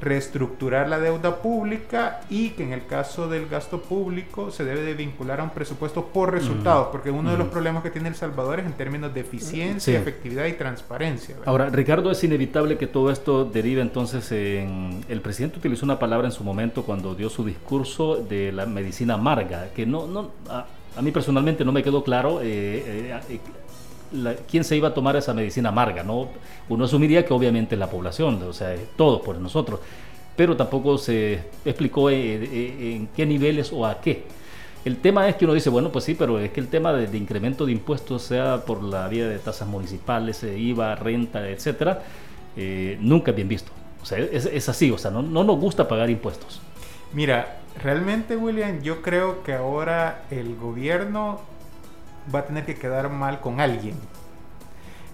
reestructurar 0.01 0.88
la 0.88 0.99
deuda 0.99 1.36
pública 1.36 2.20
y 2.28 2.51
que 2.51 2.62
en 2.62 2.72
el 2.72 2.86
caso 2.86 3.28
del 3.28 3.49
gasto 3.49 3.80
público 3.80 4.51
se 4.51 4.64
debe 4.64 4.82
de 4.82 4.94
vincular 4.94 5.40
a 5.40 5.44
un 5.44 5.51
presupuesto 5.51 6.07
por 6.07 6.32
resultados, 6.32 6.88
porque 6.92 7.11
uno 7.11 7.30
de 7.30 7.38
los 7.38 7.49
problemas 7.49 7.82
que 7.82 7.90
tiene 7.90 8.09
El 8.09 8.14
Salvador 8.14 8.61
es 8.61 8.66
en 8.66 8.72
términos 8.72 9.14
de 9.14 9.20
eficiencia, 9.20 9.99
efectividad 9.99 10.47
y 10.47 10.53
transparencia. 10.53 11.36
Ahora, 11.44 11.70
Ricardo, 11.70 12.11
es 12.11 12.22
inevitable 12.24 12.76
que 12.76 12.86
todo 12.86 13.11
esto 13.11 13.44
derive 13.44 13.80
entonces 13.80 14.30
en... 14.32 15.05
El 15.09 15.20
presidente 15.20 15.59
utilizó 15.59 15.84
una 15.84 15.99
palabra 15.99 16.26
en 16.26 16.32
su 16.32 16.44
momento 16.44 16.82
cuando 16.82 17.14
dio 17.14 17.30
su 17.30 17.44
discurso 17.44 18.16
de 18.16 18.53
la 18.53 18.66
medicina 18.66 19.14
amarga, 19.14 19.68
que 19.74 19.86
no, 19.86 20.07
no 20.07 20.30
a, 20.49 21.03
mí 21.03 21.11
personalmente 21.11 21.64
no 21.64 21.72
me 21.72 21.82
quedó 21.82 22.05
claro. 22.05 22.40
Eh, 22.42 23.12
eh, 23.28 23.40
eh 24.12 24.36
quién 24.48 24.64
se 24.64 24.76
iba 24.76 24.88
a 24.88 24.94
tomar 24.94 25.16
esa 25.16 25.34
medicina 25.34 25.70
amarga, 25.70 26.02
¿no? 26.02 26.28
Uno 26.68 26.84
asumiría 26.84 27.24
que 27.24 27.32
obviamente 27.32 27.76
la 27.76 27.88
población, 27.88 28.42
o 28.42 28.52
sea, 28.52 28.74
todos 28.96 29.20
por 29.22 29.38
nosotros, 29.38 29.80
pero 30.36 30.57
tampoco 30.57 30.98
se 30.98 31.40
explicó 31.64 32.11
eh, 32.11 32.14
eh, 32.42 32.94
en, 32.96 33.09
qué 33.09 33.26
niveles 33.26 33.72
o 33.72 33.86
a 33.86 34.00
qué. 34.00 34.24
El 34.84 34.98
tema 34.98 35.28
es 35.28 35.34
que 35.36 35.44
uno 35.44 35.54
dice, 35.54 35.68
bueno, 35.68 35.90
pues 35.90 36.04
sí, 36.04 36.14
pero 36.14 36.38
es 36.38 36.52
que 36.52 36.61
el 36.61 36.68
tema 36.68 36.92
de, 36.92 37.16
incremento 37.16 37.66
de 37.66 37.72
impuestos, 37.72 38.22
sea 38.22 38.64
por 38.64 38.82
la 38.84 39.09
vía 39.09 39.28
de 39.28 39.38
tasas 39.38 39.66
municipales, 39.66 40.42
eh, 40.44 40.57
IVA, 40.57 40.94
renta, 40.94 41.48
etcétera, 41.48 42.02
nunca 43.00 43.32
es 43.32 43.36
bien 43.36 43.48
visto. 43.48 43.72
O 44.00 44.07
sea, 44.07 44.18
es, 44.18 44.68
así, 44.68 44.90
o 44.92 44.98
sea, 44.98 45.11
no 45.11 45.22
nos 45.22 45.59
gusta 45.59 45.88
pagar 45.88 46.09
impuestos. 46.09 46.61
Mira, 47.12 47.57
realmente, 47.82 48.36
William, 48.36 48.82
yo 48.82 49.02
creo 49.02 49.42
que 49.42 49.54
ahora 49.54 50.24
el 50.30 50.57
gobierno 50.57 51.40
va 52.34 52.40
a 52.40 52.44
tener 52.46 52.64
que 52.64 52.74
quedar 52.74 53.10
mal 53.10 53.40
con 53.40 53.60
alguien. 53.60 53.94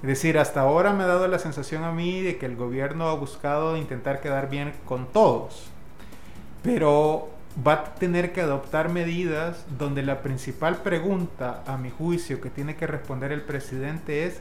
Es 0.03 0.09
decir, 0.09 0.39
hasta 0.39 0.63
ahora 0.63 0.93
me 0.93 1.05
ha 1.05 1.07
dado 1.07 1.29
la 1.29 1.39
sensación 1.39 1.85
a 1.85 1.93
mí 1.93 2.23
de 2.23 2.37
que 2.37 2.47
el 2.47 2.57
gobierno 2.57 3.09
ha 3.09 3.15
buscado 3.15 3.77
intentar 3.77 4.21
quedar 4.21 4.51
bien 4.51 4.73
con 4.85 5.07
todos. 5.07 5.71
Pero 6.63 7.31
va 7.67 7.73
a 7.73 7.85
tener 7.95 8.33
que 8.33 8.41
adoptar 8.41 8.89
medidas 8.89 9.65
donde 9.79 10.03
la 10.03 10.23
principal 10.23 10.79
pregunta, 10.79 11.63
a 11.67 11.77
mi 11.77 11.91
juicio, 11.91 12.41
que 12.41 12.51
tiene 12.51 12.75
que 12.75 12.87
responder 12.87 13.31
el 13.31 13.43
presidente 13.43 14.27
es 14.27 14.41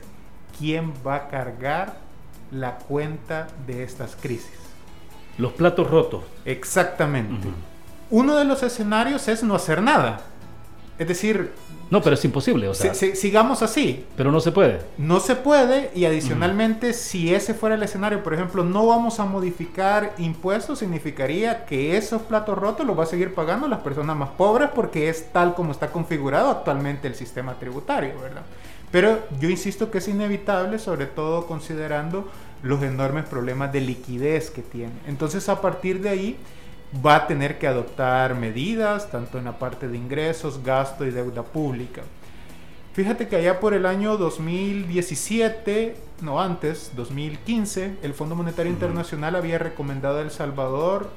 quién 0.58 0.92
va 1.06 1.16
a 1.16 1.28
cargar 1.28 1.96
la 2.50 2.78
cuenta 2.78 3.48
de 3.66 3.84
estas 3.84 4.16
crisis. 4.16 4.50
Los 5.38 5.52
platos 5.52 5.88
rotos. 5.88 6.24
Exactamente. 6.44 7.48
Uno 8.10 8.36
de 8.36 8.44
los 8.44 8.62
escenarios 8.62 9.28
es 9.28 9.42
no 9.42 9.54
hacer 9.54 9.80
nada. 9.80 10.20
Es 11.02 11.08
decir, 11.08 11.50
no, 11.90 12.00
pero 12.00 12.14
es 12.14 12.24
imposible, 12.24 12.68
o 12.68 12.74
sea. 12.74 12.94
sigamos 12.94 13.60
así. 13.60 14.06
Pero 14.16 14.30
no 14.30 14.38
se 14.38 14.52
puede. 14.52 14.78
No 14.98 15.18
se 15.18 15.34
puede 15.34 15.90
y 15.96 16.04
adicionalmente, 16.04 16.92
si 16.92 17.34
ese 17.34 17.54
fuera 17.54 17.74
el 17.74 17.82
escenario, 17.82 18.22
por 18.22 18.34
ejemplo, 18.34 18.62
no 18.62 18.86
vamos 18.86 19.18
a 19.18 19.24
modificar 19.24 20.14
impuestos, 20.18 20.78
significaría 20.78 21.66
que 21.66 21.96
esos 21.96 22.22
platos 22.22 22.56
rotos 22.56 22.86
los 22.86 22.96
va 22.96 23.02
a 23.02 23.06
seguir 23.06 23.34
pagando 23.34 23.66
las 23.66 23.80
personas 23.80 24.16
más 24.16 24.28
pobres 24.30 24.70
porque 24.72 25.08
es 25.08 25.32
tal 25.32 25.56
como 25.56 25.72
está 25.72 25.90
configurado 25.90 26.50
actualmente 26.50 27.08
el 27.08 27.16
sistema 27.16 27.58
tributario, 27.58 28.12
¿verdad? 28.22 28.42
Pero 28.92 29.18
yo 29.40 29.50
insisto 29.50 29.90
que 29.90 29.98
es 29.98 30.06
inevitable, 30.06 30.78
sobre 30.78 31.06
todo 31.06 31.48
considerando 31.48 32.28
los 32.62 32.80
enormes 32.84 33.24
problemas 33.24 33.72
de 33.72 33.80
liquidez 33.80 34.52
que 34.52 34.62
tiene. 34.62 34.92
Entonces, 35.08 35.48
a 35.48 35.60
partir 35.60 36.00
de 36.00 36.10
ahí 36.10 36.38
va 37.04 37.16
a 37.16 37.26
tener 37.26 37.58
que 37.58 37.66
adoptar 37.66 38.34
medidas, 38.34 39.10
tanto 39.10 39.38
en 39.38 39.44
la 39.44 39.58
parte 39.58 39.88
de 39.88 39.96
ingresos, 39.96 40.62
gasto 40.62 41.06
y 41.06 41.10
deuda 41.10 41.42
pública. 41.42 42.02
Fíjate 42.92 43.26
que 43.26 43.36
allá 43.36 43.58
por 43.58 43.72
el 43.72 43.86
año 43.86 44.18
2017, 44.18 45.96
no 46.20 46.40
antes, 46.40 46.92
2015, 46.94 47.96
el 48.02 48.12
Fondo 48.12 48.34
Monetario 48.34 48.70
Internacional 48.70 49.34
había 49.34 49.58
recomendado 49.58 50.18
a 50.18 50.22
El 50.22 50.30
Salvador 50.30 51.08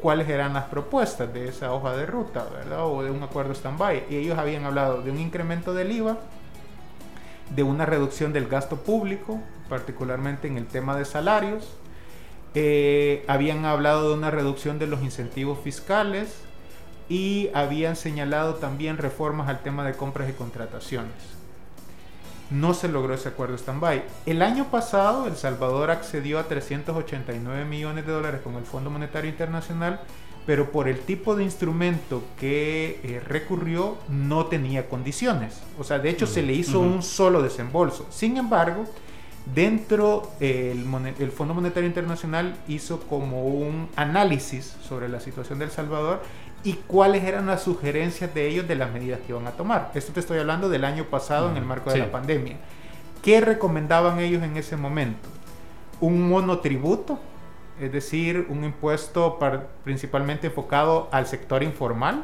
cuáles 0.00 0.28
eran 0.28 0.54
las 0.54 0.64
propuestas 0.64 1.32
de 1.32 1.46
esa 1.46 1.72
hoja 1.72 1.96
de 1.96 2.04
ruta, 2.06 2.44
¿verdad? 2.52 2.84
O 2.84 3.04
de 3.04 3.12
un 3.12 3.22
acuerdo 3.22 3.54
stand-by. 3.54 4.06
Y 4.10 4.16
ellos 4.16 4.36
habían 4.36 4.64
hablado 4.64 5.02
de 5.02 5.12
un 5.12 5.20
incremento 5.20 5.72
del 5.72 5.92
IVA, 5.92 6.18
de 7.54 7.62
una 7.62 7.86
reducción 7.86 8.32
del 8.32 8.48
gasto 8.48 8.78
público, 8.78 9.40
particularmente 9.68 10.48
en 10.48 10.58
el 10.58 10.66
tema 10.66 10.96
de 10.96 11.04
salarios, 11.04 11.76
eh, 12.54 13.24
habían 13.28 13.64
hablado 13.64 14.10
de 14.10 14.14
una 14.14 14.30
reducción 14.30 14.78
de 14.78 14.86
los 14.86 15.02
incentivos 15.02 15.58
fiscales 15.60 16.36
y 17.08 17.50
habían 17.54 17.96
señalado 17.96 18.54
también 18.54 18.98
reformas 18.98 19.48
al 19.48 19.62
tema 19.62 19.84
de 19.84 19.94
compras 19.94 20.28
y 20.28 20.32
contrataciones. 20.32 21.12
No 22.50 22.74
se 22.74 22.88
logró 22.88 23.14
ese 23.14 23.30
acuerdo 23.30 23.56
stand-by. 23.56 24.02
El 24.26 24.42
año 24.42 24.66
pasado, 24.70 25.26
El 25.26 25.36
Salvador 25.36 25.90
accedió 25.90 26.38
a 26.38 26.48
389 26.48 27.64
millones 27.64 28.06
de 28.06 28.12
dólares 28.12 28.42
con 28.42 28.56
el 28.56 28.64
Fondo 28.64 28.90
Monetario 28.90 29.30
Internacional, 29.30 30.00
pero 30.44 30.70
por 30.70 30.88
el 30.88 31.00
tipo 31.00 31.34
de 31.34 31.44
instrumento 31.44 32.22
que 32.38 33.00
eh, 33.02 33.20
recurrió 33.26 33.96
no 34.08 34.46
tenía 34.46 34.88
condiciones. 34.88 35.62
O 35.78 35.84
sea, 35.84 35.98
de 35.98 36.10
hecho 36.10 36.26
se 36.26 36.42
le 36.42 36.52
hizo 36.52 36.80
un 36.80 37.02
solo 37.02 37.40
desembolso. 37.40 38.06
Sin 38.10 38.36
embargo, 38.36 38.84
Dentro 39.46 40.30
el, 40.38 40.86
el, 41.18 41.32
Fondo 41.32 41.52
Monetario 41.52 41.88
Internacional 41.88 42.54
hizo 42.68 43.00
como 43.00 43.44
un 43.46 43.88
análisis 43.96 44.76
sobre 44.82 45.08
la 45.08 45.18
situación 45.18 45.58
de 45.58 45.64
El 45.64 45.70
Salvador 45.72 46.22
y 46.64 46.74
cuáles 46.86 47.24
eran 47.24 47.46
las 47.46 47.62
sugerencias 47.62 48.32
de 48.34 48.46
ellos 48.46 48.68
de 48.68 48.76
las 48.76 48.92
medidas 48.92 49.20
que 49.20 49.32
iban 49.32 49.46
a 49.48 49.52
tomar. 49.52 49.90
Esto 49.94 50.12
te 50.12 50.20
estoy 50.20 50.38
hablando 50.38 50.68
del 50.68 50.84
año 50.84 51.04
pasado 51.04 51.50
en 51.50 51.56
el 51.56 51.64
marco 51.64 51.90
de 51.90 51.98
la 51.98 52.12
pandemia. 52.12 52.56
¿Qué 53.20 53.40
recomendaban 53.40 54.20
ellos 54.20 54.42
en 54.42 54.56
ese 54.56 54.76
momento? 54.76 55.28
Un 56.00 56.28
monotributo, 56.28 57.18
es 57.80 57.92
decir, 57.92 58.46
un 58.48 58.64
impuesto 58.64 59.38
principalmente 59.82 60.48
enfocado 60.48 61.08
al 61.10 61.26
sector 61.26 61.64
informal. 61.64 62.22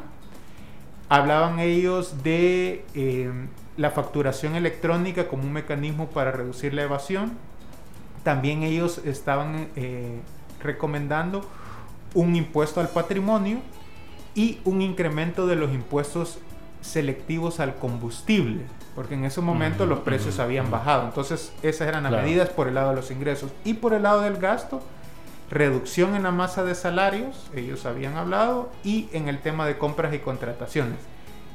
Hablaban 1.09 1.59
ellos 1.59 2.23
de 2.23 2.85
eh, 2.95 3.31
la 3.79 3.91
facturación 3.91 4.57
electrónica 4.57 5.29
como 5.29 5.43
un 5.43 5.53
mecanismo 5.53 6.09
para 6.09 6.31
reducir 6.31 6.73
la 6.73 6.83
evasión. 6.83 7.31
También 8.23 8.63
ellos 8.63 8.99
estaban 9.05 9.69
eh, 9.77 10.19
recomendando 10.61 11.45
un 12.13 12.35
impuesto 12.35 12.81
al 12.81 12.89
patrimonio 12.89 13.59
y 14.35 14.59
un 14.65 14.81
incremento 14.81 15.47
de 15.47 15.55
los 15.55 15.73
impuestos 15.73 16.39
selectivos 16.81 17.61
al 17.61 17.75
combustible, 17.75 18.63
porque 18.95 19.13
en 19.13 19.23
ese 19.23 19.39
momento 19.39 19.85
los 19.85 19.99
precios 19.99 20.39
habían 20.39 20.69
bajado. 20.69 21.05
Entonces 21.05 21.53
esas 21.63 21.87
eran 21.87 22.03
las 22.03 22.11
medidas 22.11 22.49
por 22.49 22.67
el 22.67 22.75
lado 22.75 22.89
de 22.89 22.97
los 22.97 23.11
ingresos. 23.11 23.49
Y 23.63 23.75
por 23.75 23.93
el 23.93 24.03
lado 24.03 24.19
del 24.21 24.39
gasto, 24.39 24.81
reducción 25.49 26.15
en 26.17 26.23
la 26.23 26.31
masa 26.31 26.65
de 26.65 26.75
salarios, 26.75 27.49
ellos 27.55 27.85
habían 27.85 28.17
hablado, 28.17 28.69
y 28.83 29.07
en 29.13 29.29
el 29.29 29.39
tema 29.39 29.65
de 29.65 29.77
compras 29.77 30.13
y 30.13 30.19
contrataciones 30.19 30.99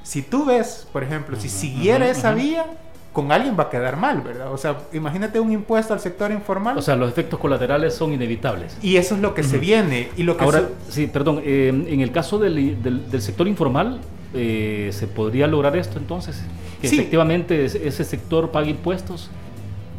si 0.05 0.21
tú 0.21 0.45
ves, 0.45 0.87
por 0.93 1.03
ejemplo, 1.03 1.41
si 1.41 1.49
siguiera 1.49 2.09
esa 2.09 2.35
vía, 2.35 2.67
con 3.15 3.33
alguien 3.33 3.57
va 3.59 3.65
a 3.65 3.71
quedar 3.71 3.97
mal, 3.97 4.21
¿verdad? 4.21 4.53
O 4.53 4.59
sea, 4.59 4.77
imagínate 4.93 5.41
un 5.41 5.51
impuesto 5.51 5.95
al 5.95 6.01
sector 6.01 6.31
informal. 6.31 6.77
O 6.77 6.83
sea, 6.83 6.95
los 6.95 7.09
efectos 7.09 7.41
colaterales 7.41 7.95
son 7.95 8.13
inevitables. 8.13 8.77
Y 8.83 8.97
eso 8.97 9.15
es 9.15 9.23
lo 9.23 9.35
que 9.35 9.43
se 9.43 9.57
viene. 9.57 10.11
Y 10.17 10.25
lo 10.25 10.37
que 10.37 10.45
Ahora, 10.45 10.69
sí, 10.91 11.07
perdón, 11.07 11.41
eh, 11.43 11.69
en 11.69 12.01
el 12.01 12.13
caso 12.13 12.39
del, 12.39 12.83
del, 12.83 13.23
sector 13.23 13.49
informal, 13.49 14.01
eh, 14.35 14.91
¿se 14.93 15.07
podría 15.07 15.47
lograr 15.47 15.75
esto 15.75 15.99
entonces? 15.99 16.43
Que 16.83 16.89
efectivamente 16.89 17.65
ese 17.65 18.05
sector 18.05 18.51
pague 18.51 18.71
impuestos. 18.71 19.31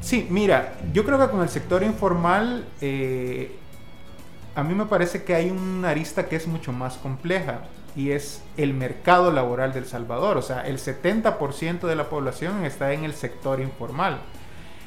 Sí, 0.01 0.28
mira, 0.30 0.76
yo 0.93 1.03
creo 1.03 1.18
que 1.18 1.28
con 1.30 1.41
el 1.41 1.49
sector 1.49 1.82
informal, 1.82 2.64
eh, 2.80 3.56
a 4.53 4.64
mí 4.64 4.76
me 4.76 4.86
parece 4.86 5.24
que 5.24 5.34
hay 5.34 5.49
una 5.49 5.89
arista 5.89 6.28
que 6.28 6.36
es 6.36 6.45
mucho 6.45 6.72
más 6.72 6.97
compleja 6.97 7.62
y 7.96 8.12
es 8.12 8.43
el 8.58 8.74
mercado 8.74 9.32
laboral 9.32 9.74
del 9.74 9.86
Salvador. 9.86 10.38
O 10.38 10.41
sea, 10.41 10.62
el 10.62 10.78
70% 10.78 11.88
de 11.88 11.96
la 11.96 12.10
población 12.10 12.66
está 12.66 12.93
en 12.93 13.04
el 13.04 13.14
sector 13.14 13.60
informal. 13.60 14.22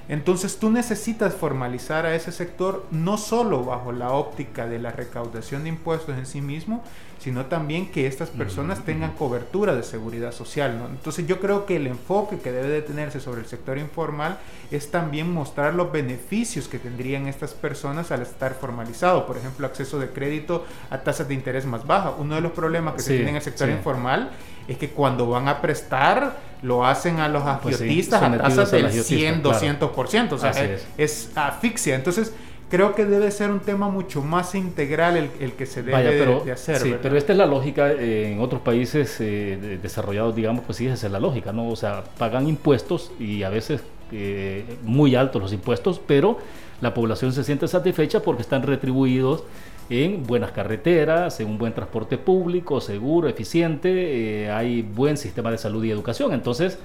Entonces 0.09 0.59
tú 0.59 0.71
necesitas 0.71 1.35
formalizar 1.35 2.07
a 2.07 2.15
ese 2.15 2.33
sector 2.33 2.87
no 2.91 3.19
solo 3.19 3.65
bajo 3.65 3.93
la 3.93 4.13
óptica 4.13 4.67
de 4.67 4.79
la 4.79 4.91
recaudación 4.91 5.65
de 5.65 5.69
impuestos 5.69 6.17
en 6.17 6.25
sí 6.25 6.41
mismo, 6.41 6.83
sino 7.19 7.47
también 7.47 7.91
que 7.91 8.07
estas 8.07 8.31
personas 8.31 8.85
tengan 8.85 9.12
cobertura 9.12 9.75
de 9.75 9.83
seguridad 9.83 10.33
social. 10.33 10.81
Entonces 10.91 11.27
yo 11.27 11.41
creo 11.41 11.66
que 11.66 11.77
el 11.77 11.87
enfoque 11.87 12.39
que 12.39 12.53
debe 12.53 12.69
de 12.69 12.83
tenerse 12.83 13.21
sobre 13.21 13.41
el 13.41 13.47
sector 13.47 13.77
informal 13.77 14.39
es 14.71 14.91
también 14.91 15.33
mostrar 15.33 15.75
los 15.75 15.91
beneficios 15.91 16.69
que 16.69 16.79
tendrían 16.79 17.27
estas 17.27 17.55
personas 17.55 18.12
al 18.12 18.23
estar 18.23 18.55
formalizado. 18.55 19.27
Por 19.27 19.37
ejemplo, 19.37 19.66
acceso 19.66 19.99
de 19.99 20.11
crédito 20.11 20.64
a 20.91 20.99
tasas 20.99 21.27
de 21.27 21.35
interés 21.35 21.66
más 21.66 21.87
bajas. 21.87 22.12
Uno 22.19 22.37
de 22.37 22.41
los 22.41 22.53
problemas 22.53 22.95
que 22.95 23.03
se 23.03 23.14
tiene 23.16 23.31
en 23.31 23.37
el 23.37 23.43
sector 23.43 23.69
informal 23.69 24.31
es 24.69 24.77
que 24.77 24.91
cuando 24.91 25.29
van 25.29 25.49
a 25.49 25.61
prestar 25.61 26.37
lo 26.62 26.85
hacen 26.85 27.21
a 27.21 27.29
los 27.29 27.43
pues 27.62 27.77
agiotistas 27.77 28.23
a 28.23 28.37
tasas 28.39 28.71
del 28.71 28.93
100, 28.93 29.43
200%, 29.43 30.33
o 30.33 30.39
sea, 30.39 30.53
es. 30.97 31.31
asfixia. 31.35 31.95
Entonces, 31.95 32.33
creo 32.69 32.95
que 32.95 33.05
debe 33.05 33.31
ser 33.31 33.51
un 33.51 33.61
tema 33.61 33.89
mucho 33.89 34.23
más 34.23 34.55
integral 34.55 35.31
el, 35.41 35.53
que 35.53 35.66
se 35.66 35.83
debe 35.83 36.03
de, 36.03 36.53
hacer. 36.53 36.79
Sí, 36.79 36.95
pero 37.01 37.16
esta 37.16 37.33
es 37.33 37.39
la 37.39 37.47
lógica 37.47 37.91
eh, 37.93 38.33
en 38.33 38.41
otros 38.41 38.61
países 38.62 39.16
eh, 39.21 39.79
desarrollados, 39.83 40.35
digamos, 40.35 40.64
pues 40.64 40.79
sí, 40.79 40.87
esa 40.87 41.07
es 41.07 41.12
la 41.12 41.21
lógica, 41.21 41.53
¿no? 41.53 41.69
O 41.69 41.77
sea, 41.77 42.05
pagan 42.19 42.47
impuestos 42.49 43.11
y 43.19 43.43
a 43.43 43.49
veces 43.49 43.83
eh, 44.12 44.64
muy 44.83 45.14
altos 45.14 45.41
los 45.41 45.53
impuestos, 45.53 46.01
pero 46.07 46.39
la 46.81 46.95
población 46.95 47.33
se 47.33 47.45
siente 47.45 47.66
satisfecha 47.69 48.21
porque 48.21 48.43
están 48.43 48.62
retribuidos 48.62 49.45
en 49.91 50.27
buenas 50.27 50.53
carreteras, 50.53 51.41
en 51.41 51.49
un 51.49 51.57
buen 51.57 51.73
transporte 51.73 52.19
público, 52.19 52.81
seguro, 52.81 53.27
eficiente, 53.27 54.51
hay 54.51 54.83
buen 54.83 55.16
sistema 55.16 55.51
de 55.51 55.57
salud 55.57 55.83
y 55.83 55.91
educación. 55.91 56.35
Entonces, 56.35 56.79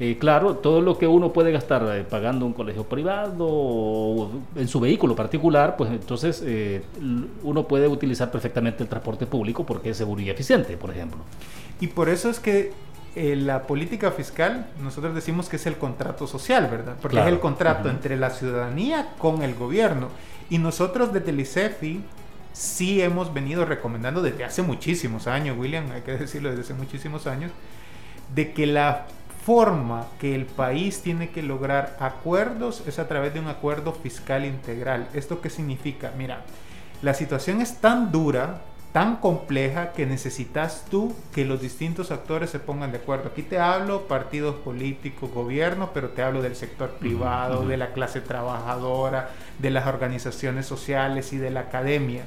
eh, 0.00 0.16
claro, 0.18 0.56
todo 0.56 0.80
lo 0.80 0.98
que 0.98 1.06
uno 1.06 1.32
puede 1.32 1.52
gastar 1.52 1.86
eh, 1.94 2.04
pagando 2.08 2.46
un 2.46 2.52
colegio 2.52 2.84
privado 2.84 3.46
o 3.48 4.30
en 4.56 4.66
su 4.68 4.80
vehículo 4.80 5.14
particular, 5.14 5.76
pues 5.76 5.90
entonces 5.90 6.44
uno 7.42 7.68
puede 7.68 7.86
utilizar 7.86 8.30
perfectamente 8.30 8.82
el 8.82 8.88
transporte 8.88 9.26
público 9.26 9.64
porque 9.64 9.90
es 9.90 9.96
seguro 9.96 10.20
y 10.20 10.30
eficiente, 10.30 10.76
por 10.76 10.90
ejemplo. 10.90 11.18
Y 11.80 11.88
por 11.88 12.08
eso 12.08 12.28
es 12.28 12.40
que 12.40 12.72
la 13.14 13.62
política 13.62 14.10
fiscal, 14.10 14.66
nosotros 14.82 15.14
decimos 15.14 15.48
que 15.48 15.56
es 15.56 15.66
el 15.66 15.76
contrato 15.76 16.26
social, 16.26 16.68
¿verdad? 16.68 16.96
Porque 17.00 17.20
es 17.20 17.26
el 17.26 17.38
contrato 17.38 17.88
entre 17.88 18.16
la 18.16 18.30
ciudadanía 18.30 19.14
con 19.18 19.42
el 19.42 19.54
gobierno. 19.54 20.08
Y 20.50 20.58
nosotros 20.58 21.12
desde 21.12 21.30
el 21.30 21.40
ICEFI 21.40 22.02
sí 22.52 23.02
hemos 23.02 23.34
venido 23.34 23.64
recomendando 23.64 24.22
desde 24.22 24.44
hace 24.44 24.62
muchísimos 24.62 25.26
años, 25.26 25.58
William, 25.58 25.90
hay 25.92 26.02
que 26.02 26.12
decirlo 26.12 26.50
desde 26.50 26.62
hace 26.62 26.74
muchísimos 26.74 27.26
años, 27.26 27.50
de 28.34 28.52
que 28.52 28.66
la 28.66 29.06
forma 29.44 30.06
que 30.18 30.34
el 30.34 30.46
país 30.46 31.02
tiene 31.02 31.28
que 31.28 31.42
lograr 31.42 31.96
acuerdos 32.00 32.82
es 32.86 32.98
a 32.98 33.08
través 33.08 33.34
de 33.34 33.40
un 33.40 33.48
acuerdo 33.48 33.92
fiscal 33.92 34.44
integral. 34.46 35.06
¿Esto 35.12 35.42
qué 35.42 35.50
significa? 35.50 36.12
Mira, 36.16 36.40
la 37.02 37.12
situación 37.12 37.60
es 37.60 37.76
tan 37.76 38.10
dura, 38.10 38.62
tan 38.92 39.16
compleja, 39.16 39.92
que 39.92 40.06
necesitas 40.06 40.86
tú 40.90 41.14
que 41.34 41.44
los 41.44 41.60
distintos 41.60 42.10
actores 42.10 42.48
se 42.48 42.58
pongan 42.58 42.92
de 42.92 42.98
acuerdo. 42.98 43.28
Aquí 43.28 43.42
te 43.42 43.58
hablo 43.58 44.08
partidos 44.08 44.54
políticos, 44.54 45.30
gobiernos, 45.30 45.90
pero 45.92 46.08
te 46.10 46.22
hablo 46.22 46.40
del 46.40 46.56
sector 46.56 46.92
privado, 46.92 47.66
de 47.66 47.76
la 47.76 47.92
clase 47.92 48.22
trabajadora, 48.22 49.28
de 49.58 49.70
las 49.70 49.86
organizaciones 49.86 50.64
sociales 50.64 51.34
y 51.34 51.36
de 51.36 51.50
la 51.50 51.60
academia 51.60 52.24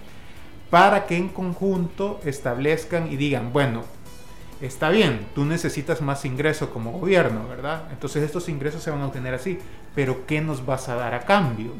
para 0.69 1.05
que 1.05 1.15
en 1.15 1.29
conjunto 1.29 2.19
establezcan 2.25 3.11
y 3.11 3.15
digan, 3.15 3.53
bueno, 3.53 3.83
está 4.61 4.89
bien, 4.89 5.27
tú 5.35 5.45
necesitas 5.45 6.01
más 6.01 6.25
ingreso 6.25 6.71
como 6.71 6.91
gobierno, 6.91 7.47
¿verdad? 7.47 7.83
Entonces 7.91 8.23
estos 8.23 8.49
ingresos 8.49 8.81
se 8.81 8.91
van 8.91 9.01
a 9.01 9.07
obtener 9.07 9.33
así, 9.33 9.59
pero 9.93 10.25
¿qué 10.25 10.41
nos 10.41 10.65
vas 10.65 10.89
a 10.89 10.95
dar 10.95 11.13
a 11.13 11.21
cambio? 11.21 11.71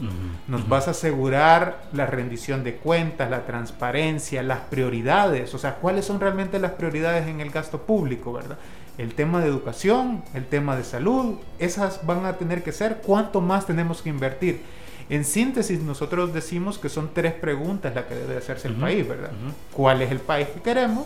Nos 0.48 0.68
vas 0.68 0.88
a 0.88 0.92
asegurar 0.92 1.84
la 1.94 2.06
rendición 2.06 2.64
de 2.64 2.76
cuentas, 2.76 3.30
la 3.30 3.46
transparencia, 3.46 4.44
las 4.44 4.60
prioridades, 4.62 5.54
o 5.54 5.58
sea, 5.58 5.76
¿cuáles 5.76 6.06
son 6.06 6.20
realmente 6.20 6.60
las 6.60 6.72
prioridades 6.72 7.28
en 7.28 7.42
el 7.42 7.52
gasto 7.52 7.82
público, 7.82 8.34
¿verdad? 8.34 8.58
El 8.98 9.14
tema 9.14 9.42
de 9.42 9.48
educación, 9.48 10.24
el 10.34 10.46
tema 10.46 10.76
de 10.76 10.84
salud, 10.84 11.36
esas 11.60 12.06
van 12.06 12.26
a 12.26 12.34
tener 12.34 12.64
que 12.64 12.72
ser 12.72 13.02
cuánto 13.06 13.42
más 13.42 13.68
tenemos 13.68 14.02
que 14.02 14.10
invertir. 14.10 14.62
En 15.10 15.24
síntesis, 15.24 15.82
nosotros 15.82 16.34
decimos 16.34 16.78
que 16.80 16.90
son 16.90 17.12
tres 17.14 17.34
preguntas 17.34 17.96
las 17.96 18.06
que 18.06 18.16
debe 18.16 18.38
hacerse 18.38 18.68
el 18.68 18.76
país, 18.76 19.08
¿verdad? 19.08 19.30
¿Cuál 19.72 20.02
es 20.02 20.12
el 20.12 20.20
país 20.20 20.48
que 20.48 20.62
queremos? 20.62 21.06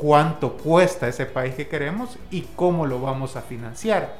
¿Cuánto 0.00 0.54
cuesta 0.54 1.08
ese 1.08 1.26
país 1.26 1.54
que 1.54 1.68
queremos? 1.68 2.16
¿Y 2.30 2.46
cómo 2.56 2.86
lo 2.86 3.02
vamos 3.02 3.36
a 3.36 3.42
financiar? 3.42 4.16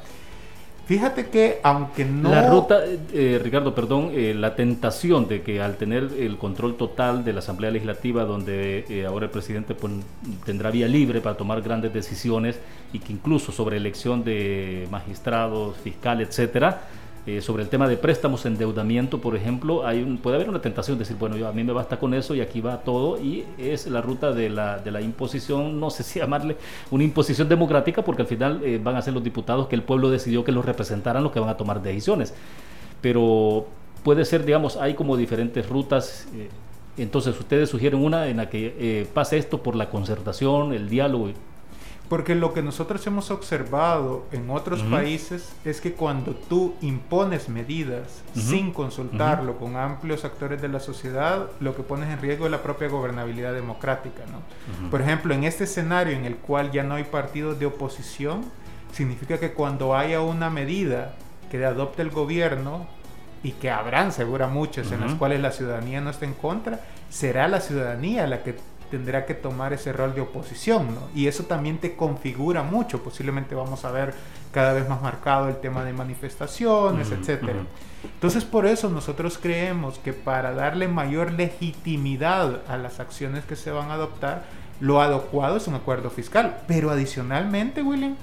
Fíjate 0.85 1.29
que 1.29 1.59
aunque 1.63 2.05
no... 2.05 2.29
La 2.29 2.47
ruta, 2.51 2.81
eh, 3.13 3.39
Ricardo, 3.41 3.73
perdón, 3.73 4.11
eh, 4.13 4.35
la 4.35 4.55
tentación 4.55 5.27
de 5.27 5.41
que 5.41 5.59
al 5.59 5.77
tener 5.77 6.09
el 6.19 6.37
control 6.37 6.75
total 6.75 7.23
de 7.23 7.33
la 7.33 7.39
Asamblea 7.39 7.71
Legislativa, 7.71 8.25
donde 8.25 8.85
eh, 8.89 9.07
ahora 9.07 9.25
el 9.25 9.31
presidente 9.31 9.73
pues, 9.73 9.91
tendrá 10.45 10.69
vía 10.69 10.87
libre 10.87 11.19
para 11.19 11.35
tomar 11.35 11.63
grandes 11.63 11.91
decisiones 11.91 12.59
y 12.93 12.99
que 12.99 13.13
incluso 13.13 13.51
sobre 13.51 13.77
elección 13.77 14.23
de 14.23 14.87
magistrados, 14.91 15.77
fiscales, 15.77 16.29
etcétera, 16.29 16.81
eh, 17.27 17.39
sobre 17.39 17.61
el 17.61 17.69
tema 17.69 17.87
de 17.87 17.97
préstamos, 17.97 18.47
endeudamiento, 18.47 19.21
por 19.21 19.35
ejemplo, 19.35 19.85
hay 19.85 20.01
un, 20.01 20.17
puede 20.17 20.37
haber 20.37 20.49
una 20.49 20.59
tentación 20.59 20.97
de 20.97 21.03
decir, 21.03 21.17
bueno, 21.17 21.37
yo, 21.37 21.47
a 21.47 21.51
mí 21.51 21.63
me 21.63 21.71
basta 21.71 21.99
con 21.99 22.15
eso 22.15 22.33
y 22.33 22.41
aquí 22.41 22.61
va 22.61 22.77
todo, 22.77 23.21
y 23.21 23.45
es 23.59 23.85
la 23.85 24.01
ruta 24.01 24.31
de 24.31 24.49
la, 24.49 25.01
imposición, 25.01 25.79
no 25.79 25.91
sé 25.91 26.01
si 26.01 26.19
llamarle 26.19 26.57
una 26.89 27.03
imposición 27.03 27.47
democrática, 27.47 28.03
porque 28.03 28.23
al 28.23 28.27
final 28.27 28.61
eh, 28.63 28.79
van 28.83 28.95
a 28.95 29.03
ser 29.03 29.13
los 29.13 29.23
diputados 29.23 29.67
que 29.67 29.75
el 29.75 29.83
pueblo 29.83 30.09
decidió 30.09 30.43
que 30.43 30.51
los 30.51 30.65
representaran 30.65 31.21
los 31.21 31.31
que 31.31 31.39
van 31.39 31.49
a 31.49 31.57
tomar 31.57 31.83
decisiones. 31.83 32.33
Pero 33.01 33.67
puede 34.03 34.25
ser, 34.25 34.43
digamos, 34.43 34.77
hay 34.77 34.95
como 34.95 35.15
diferentes 35.15 35.69
rutas. 35.69 36.27
Eh, 36.35 36.49
entonces, 36.97 37.39
ustedes 37.39 37.69
sugieren 37.69 38.03
una 38.03 38.27
en 38.27 38.37
la 38.37 38.49
que 38.49 39.07
pase 39.13 39.37
esto 39.37 39.61
por 39.61 39.75
la 39.75 39.89
concertación, 39.89 40.73
el 40.73 40.89
diálogo. 40.89 41.29
Porque 42.11 42.35
lo 42.35 42.53
que 42.53 42.61
nosotros 42.61 43.07
hemos 43.07 43.31
observado 43.31 44.25
en 44.33 44.49
otros 44.49 44.83
países 44.83 45.53
es 45.63 45.79
que 45.79 45.93
cuando 45.93 46.33
tú 46.35 46.75
impones 46.81 47.47
medidas 47.47 48.21
sin 48.35 48.73
consultarlo 48.73 49.57
con 49.57 49.77
amplios 49.77 50.25
actores 50.25 50.61
de 50.61 50.67
la 50.67 50.81
sociedad, 50.81 51.47
lo 51.61 51.73
que 51.73 51.83
pones 51.83 52.09
en 52.09 52.19
riesgo 52.19 52.47
es 52.47 52.51
la 52.51 52.63
propia 52.63 52.89
gobernabilidad 52.89 53.53
democrática. 53.53 54.23
¿no? 54.29 54.89
Por 54.89 54.99
ejemplo, 54.99 55.33
en 55.33 55.45
este 55.45 55.63
escenario 55.63 56.13
en 56.13 56.25
el 56.25 56.35
cual 56.35 56.73
ya 56.73 56.83
no 56.83 56.95
hay 56.95 57.05
partidos 57.05 57.57
de 57.59 57.67
oposición, 57.67 58.41
significa 58.91 59.39
que 59.39 59.53
cuando 59.53 59.95
haya 59.95 60.19
una 60.19 60.49
medida 60.49 61.15
que 61.49 61.63
adopte 61.63 62.01
el 62.01 62.09
gobierno, 62.09 62.87
y 63.41 63.53
que 63.53 63.71
habrán 63.71 64.11
segura 64.11 64.47
muchas 64.47 64.91
en 64.91 64.99
las 64.99 65.15
cuales 65.15 65.39
la 65.39 65.51
ciudadanía 65.51 66.01
no 66.01 66.09
está 66.09 66.25
en 66.25 66.33
contra, 66.33 66.81
será 67.09 67.47
la 67.47 67.61
ciudadanía 67.61 68.27
la 68.27 68.43
que 68.43 68.55
tendrá 68.91 69.25
que 69.25 69.33
tomar 69.33 69.73
ese 69.73 69.93
rol 69.93 70.13
de 70.13 70.21
oposición, 70.21 70.93
¿no? 70.93 71.01
Y 71.15 71.27
eso 71.27 71.45
también 71.45 71.79
te 71.79 71.95
configura 71.95 72.61
mucho, 72.61 73.01
posiblemente 73.01 73.55
vamos 73.55 73.85
a 73.85 73.91
ver 73.91 74.13
cada 74.51 74.73
vez 74.73 74.87
más 74.87 75.01
marcado 75.01 75.47
el 75.47 75.55
tema 75.55 75.83
de 75.83 75.93
manifestaciones, 75.93 77.09
etcétera. 77.09 77.61
Entonces, 78.03 78.43
por 78.43 78.65
eso 78.65 78.89
nosotros 78.89 79.39
creemos 79.41 79.97
que 79.99 80.11
para 80.13 80.53
darle 80.53 80.87
mayor 80.87 81.31
legitimidad 81.31 82.61
a 82.67 82.77
las 82.77 82.99
acciones 82.99 83.45
que 83.45 83.55
se 83.55 83.71
van 83.71 83.89
a 83.89 83.93
adoptar, 83.93 84.43
lo 84.81 85.01
adecuado 85.01 85.57
es 85.57 85.67
un 85.67 85.75
acuerdo 85.75 86.09
fiscal. 86.09 86.57
Pero 86.67 86.89
adicionalmente, 86.89 87.81
William, 87.81 88.15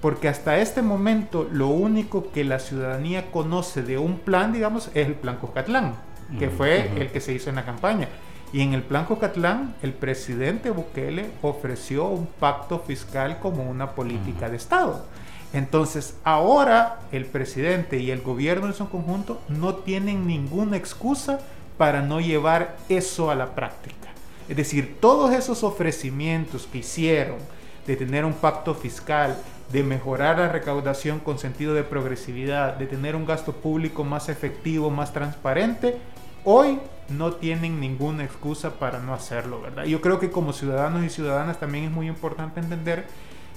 porque 0.00 0.28
hasta 0.28 0.58
este 0.58 0.82
momento 0.82 1.48
lo 1.52 1.68
único 1.68 2.32
que 2.32 2.44
la 2.44 2.58
ciudadanía 2.58 3.30
conoce 3.30 3.82
de 3.82 3.98
un 3.98 4.18
plan, 4.18 4.52
digamos, 4.52 4.88
es 4.94 5.06
el 5.06 5.14
plan 5.14 5.36
Cocatlán, 5.36 5.94
que 6.38 6.50
fue 6.50 6.90
el 7.00 7.10
que 7.10 7.20
se 7.20 7.32
hizo 7.32 7.50
en 7.50 7.56
la 7.56 7.64
campaña. 7.64 8.08
Y 8.52 8.62
en 8.62 8.72
el 8.72 8.82
plan 8.82 9.04
Cocatlán, 9.04 9.74
el 9.82 9.92
presidente 9.92 10.70
Bukele 10.70 11.30
ofreció 11.42 12.06
un 12.06 12.26
pacto 12.26 12.78
fiscal 12.78 13.40
como 13.40 13.68
una 13.68 13.90
política 13.90 14.48
de 14.48 14.56
Estado. 14.56 15.04
Entonces, 15.52 16.16
ahora 16.24 17.00
el 17.12 17.26
presidente 17.26 17.98
y 17.98 18.10
el 18.10 18.22
gobierno 18.22 18.66
en 18.66 18.74
su 18.74 18.88
conjunto 18.88 19.40
no 19.48 19.76
tienen 19.76 20.26
ninguna 20.26 20.76
excusa 20.76 21.40
para 21.76 22.02
no 22.02 22.20
llevar 22.20 22.76
eso 22.88 23.30
a 23.30 23.34
la 23.34 23.54
práctica. 23.54 24.08
Es 24.48 24.56
decir, 24.56 24.96
todos 25.00 25.32
esos 25.32 25.62
ofrecimientos 25.62 26.66
que 26.70 26.78
hicieron 26.78 27.36
de 27.86 27.96
tener 27.96 28.24
un 28.24 28.34
pacto 28.34 28.74
fiscal, 28.74 29.36
de 29.72 29.82
mejorar 29.82 30.38
la 30.38 30.48
recaudación 30.48 31.20
con 31.20 31.38
sentido 31.38 31.74
de 31.74 31.84
progresividad, 31.84 32.76
de 32.76 32.86
tener 32.86 33.14
un 33.14 33.26
gasto 33.26 33.52
público 33.52 34.04
más 34.04 34.28
efectivo, 34.28 34.90
más 34.90 35.12
transparente, 35.12 35.96
hoy 36.44 36.78
no 37.08 37.32
tienen 37.32 37.80
ninguna 37.80 38.24
excusa 38.24 38.78
para 38.78 39.00
no 39.00 39.14
hacerlo, 39.14 39.60
¿verdad? 39.60 39.84
Yo 39.84 40.00
creo 40.00 40.18
que 40.18 40.30
como 40.30 40.52
ciudadanos 40.52 41.04
y 41.04 41.10
ciudadanas 41.10 41.58
también 41.58 41.84
es 41.84 41.90
muy 41.90 42.06
importante 42.08 42.60
entender 42.60 43.06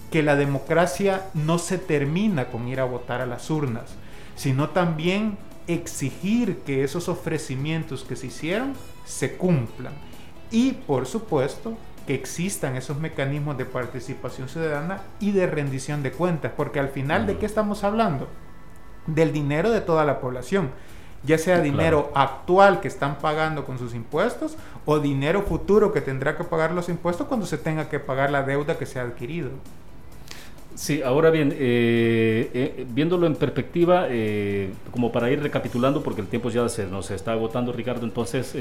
que 0.09 0.23
la 0.23 0.35
democracia 0.35 1.29
no 1.33 1.57
se 1.57 1.77
termina 1.77 2.47
con 2.47 2.67
ir 2.67 2.79
a 2.79 2.85
votar 2.85 3.21
a 3.21 3.25
las 3.25 3.49
urnas, 3.49 3.95
sino 4.35 4.69
también 4.69 5.37
exigir 5.67 6.59
que 6.59 6.83
esos 6.83 7.09
ofrecimientos 7.09 8.03
que 8.03 8.15
se 8.15 8.27
hicieron 8.27 8.73
se 9.05 9.37
cumplan. 9.37 9.93
Y 10.49 10.73
por 10.73 11.05
supuesto 11.05 11.77
que 12.07 12.15
existan 12.15 12.75
esos 12.75 12.97
mecanismos 12.99 13.57
de 13.57 13.65
participación 13.65 14.49
ciudadana 14.49 15.01
y 15.19 15.31
de 15.31 15.47
rendición 15.47 16.03
de 16.03 16.11
cuentas, 16.11 16.51
porque 16.55 16.79
al 16.79 16.89
final 16.89 17.27
de 17.27 17.37
qué 17.37 17.45
estamos 17.45 17.83
hablando? 17.83 18.27
Del 19.07 19.31
dinero 19.31 19.71
de 19.71 19.81
toda 19.81 20.03
la 20.03 20.19
población 20.19 20.71
ya 21.23 21.37
sea 21.37 21.61
dinero 21.61 22.11
actual 22.15 22.81
que 22.81 22.87
están 22.87 23.17
pagando 23.19 23.65
con 23.65 23.77
sus 23.77 23.93
impuestos 23.93 24.57
o 24.85 24.99
dinero 24.99 25.43
futuro 25.43 25.93
que 25.93 26.01
tendrá 26.01 26.35
que 26.35 26.43
pagar 26.43 26.71
los 26.71 26.89
impuestos 26.89 27.27
cuando 27.27 27.45
se 27.45 27.57
tenga 27.57 27.89
que 27.89 27.99
pagar 27.99 28.31
la 28.31 28.43
deuda 28.43 28.77
que 28.77 28.85
se 28.85 28.99
ha 28.99 29.03
adquirido. 29.03 29.49
Sí, 30.75 31.01
ahora 31.03 31.29
bien, 31.29 31.51
eh, 31.51 32.49
eh, 32.53 32.85
viéndolo 32.89 33.27
en 33.27 33.35
perspectiva, 33.35 34.07
eh, 34.09 34.71
como 34.91 35.11
para 35.11 35.29
ir 35.29 35.41
recapitulando, 35.41 36.01
porque 36.01 36.21
el 36.21 36.27
tiempo 36.27 36.49
ya 36.49 36.67
se 36.69 36.87
nos 36.87 37.11
está 37.11 37.33
agotando, 37.33 37.73
Ricardo, 37.73 38.05
entonces, 38.05 38.55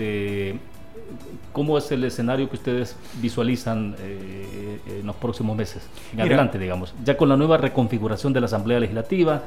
¿cómo 1.52 1.78
es 1.78 1.90
el 1.92 2.04
escenario 2.04 2.50
que 2.50 2.56
ustedes 2.56 2.96
visualizan 3.22 3.94
en 4.00 5.06
los 5.06 5.16
próximos 5.16 5.56
meses? 5.56 5.88
En 6.12 6.20
adelante, 6.20 6.58
digamos, 6.58 6.94
ya 7.04 7.16
con 7.16 7.28
la 7.28 7.36
nueva 7.36 7.56
reconfiguración 7.58 8.32
de 8.32 8.40
la 8.40 8.46
Asamblea 8.46 8.80
Legislativa, 8.80 9.44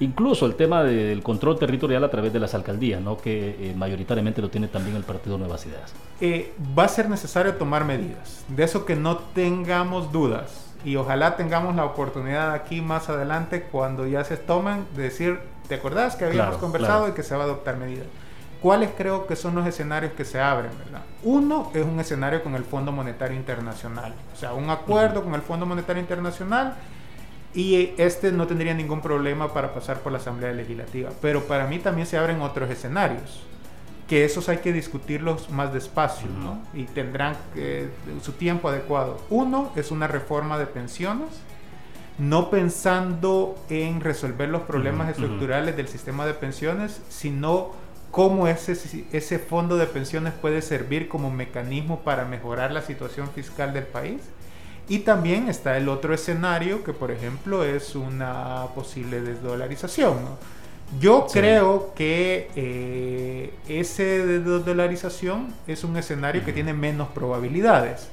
Incluso 0.00 0.46
el 0.46 0.54
tema 0.54 0.84
del 0.84 1.22
control 1.22 1.58
territorial 1.58 2.04
a 2.04 2.10
través 2.10 2.32
de 2.32 2.38
las 2.38 2.54
alcaldías, 2.54 3.00
¿no? 3.00 3.16
que 3.16 3.70
eh, 3.70 3.74
mayoritariamente 3.76 4.40
lo 4.40 4.48
tiene 4.48 4.68
también 4.68 4.96
el 4.96 5.02
Partido 5.02 5.38
Nuevas 5.38 5.66
Ideas. 5.66 5.92
Eh, 6.20 6.54
va 6.78 6.84
a 6.84 6.88
ser 6.88 7.08
necesario 7.08 7.54
tomar 7.54 7.84
medidas, 7.84 8.44
de 8.48 8.62
eso 8.62 8.84
que 8.84 8.94
no 8.94 9.18
tengamos 9.18 10.12
dudas. 10.12 10.66
Y 10.84 10.94
ojalá 10.94 11.36
tengamos 11.36 11.74
la 11.74 11.84
oportunidad 11.84 12.52
aquí 12.52 12.80
más 12.80 13.08
adelante, 13.08 13.62
cuando 13.62 14.06
ya 14.06 14.22
se 14.22 14.36
tomen, 14.36 14.86
de 14.94 15.02
decir, 15.02 15.40
¿te 15.66 15.74
acordás 15.74 16.14
que 16.14 16.24
habíamos 16.24 16.58
conversado 16.58 17.08
y 17.08 17.12
que 17.12 17.24
se 17.24 17.34
va 17.34 17.42
a 17.42 17.46
adoptar 17.46 17.76
medidas? 17.76 18.06
¿Cuáles 18.62 18.90
creo 18.96 19.26
que 19.26 19.34
son 19.34 19.56
los 19.56 19.66
escenarios 19.66 20.12
que 20.12 20.24
se 20.24 20.40
abren? 20.40 20.70
¿verdad? 20.84 21.02
Uno 21.24 21.70
es 21.74 21.84
un 21.84 21.98
escenario 21.98 22.42
con 22.44 22.54
el 22.54 22.64
Fondo 22.64 22.92
Monetario 22.92 23.36
Internacional, 23.36 24.14
o 24.32 24.36
sea, 24.36 24.52
un 24.52 24.70
acuerdo 24.70 25.24
con 25.24 25.34
el 25.34 25.42
Fondo 25.42 25.66
Monetario 25.66 26.00
Internacional 26.00 26.74
y 27.54 27.92
este 27.96 28.30
no 28.30 28.46
tendría 28.46 28.74
ningún 28.74 29.00
problema 29.00 29.52
para 29.52 29.72
pasar 29.72 30.00
por 30.00 30.12
la 30.12 30.18
Asamblea 30.18 30.52
Legislativa. 30.52 31.10
Pero 31.20 31.44
para 31.44 31.66
mí 31.66 31.78
también 31.78 32.06
se 32.06 32.18
abren 32.18 32.42
otros 32.42 32.70
escenarios, 32.70 33.40
que 34.06 34.24
esos 34.24 34.48
hay 34.48 34.58
que 34.58 34.72
discutirlos 34.72 35.50
más 35.50 35.72
despacio, 35.72 36.28
¿no? 36.28 36.62
Y 36.74 36.84
tendrán 36.84 37.36
su 38.22 38.32
tiempo 38.32 38.68
adecuado. 38.68 39.20
Uno 39.30 39.72
es 39.76 39.90
una 39.90 40.06
reforma 40.06 40.58
de 40.58 40.66
pensiones, 40.66 41.28
no 42.18 42.50
pensando 42.50 43.56
en 43.70 44.00
resolver 44.00 44.48
los 44.48 44.62
problemas 44.62 45.08
estructurales 45.10 45.76
del 45.76 45.88
sistema 45.88 46.26
de 46.26 46.34
pensiones, 46.34 47.00
sino 47.08 47.72
cómo 48.10 48.48
ese, 48.48 48.72
ese 49.12 49.38
fondo 49.38 49.76
de 49.76 49.86
pensiones 49.86 50.32
puede 50.34 50.62
servir 50.62 51.08
como 51.08 51.30
mecanismo 51.30 52.00
para 52.00 52.24
mejorar 52.24 52.72
la 52.72 52.82
situación 52.82 53.28
fiscal 53.30 53.72
del 53.72 53.84
país 53.84 54.20
y 54.88 55.00
también 55.00 55.48
está 55.48 55.76
el 55.76 55.88
otro 55.88 56.14
escenario 56.14 56.82
que, 56.82 56.92
por 56.92 57.10
ejemplo, 57.10 57.64
es 57.64 57.94
una 57.94 58.66
posible 58.74 59.20
desdolarización. 59.20 60.16
Yo 60.98 61.26
creo 61.30 61.92
que 61.94 62.50
eh, 62.56 63.52
ese 63.68 64.26
de 64.26 64.40
desdolarización 64.40 65.48
es 65.66 65.84
un 65.84 65.98
escenario 65.98 66.44
que 66.44 66.52
tiene 66.54 66.72
menos 66.72 67.08
probabilidades. 67.08 68.08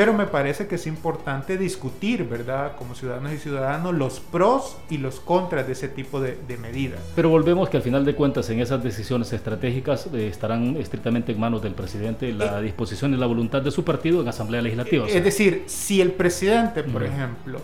Pero 0.00 0.14
me 0.14 0.24
parece 0.24 0.66
que 0.66 0.76
es 0.76 0.86
importante 0.86 1.58
discutir, 1.58 2.26
¿verdad? 2.26 2.74
Como 2.78 2.94
ciudadanos 2.94 3.34
y 3.34 3.36
ciudadanos, 3.36 3.94
los 3.94 4.18
pros 4.18 4.78
y 4.88 4.96
los 4.96 5.20
contras 5.20 5.66
de 5.66 5.74
ese 5.74 5.88
tipo 5.88 6.22
de, 6.22 6.38
medidas. 6.58 7.00
Pero 7.14 7.28
volvemos 7.28 7.68
que 7.68 7.76
al 7.76 7.82
final 7.82 8.06
de 8.06 8.14
cuentas 8.14 8.48
en 8.48 8.60
esas 8.60 8.82
decisiones 8.82 9.30
estratégicas 9.34 10.08
eh, 10.14 10.28
estarán 10.28 10.78
estrictamente 10.78 11.32
en 11.32 11.40
manos 11.40 11.60
del 11.60 11.74
presidente 11.74 12.32
la 12.32 12.60
eh, 12.60 12.62
disposición 12.62 13.12
y 13.12 13.18
la 13.18 13.26
voluntad 13.26 13.60
de 13.60 13.70
su 13.70 13.84
partido 13.84 14.22
en 14.22 14.28
Asamblea 14.28 14.62
Legislativa. 14.62 15.06
Es 15.06 15.22
decir, 15.22 15.64
si 15.66 16.00
el 16.00 16.12
presidente, 16.12 16.82
por 16.82 17.02
ejemplo, 17.02 17.60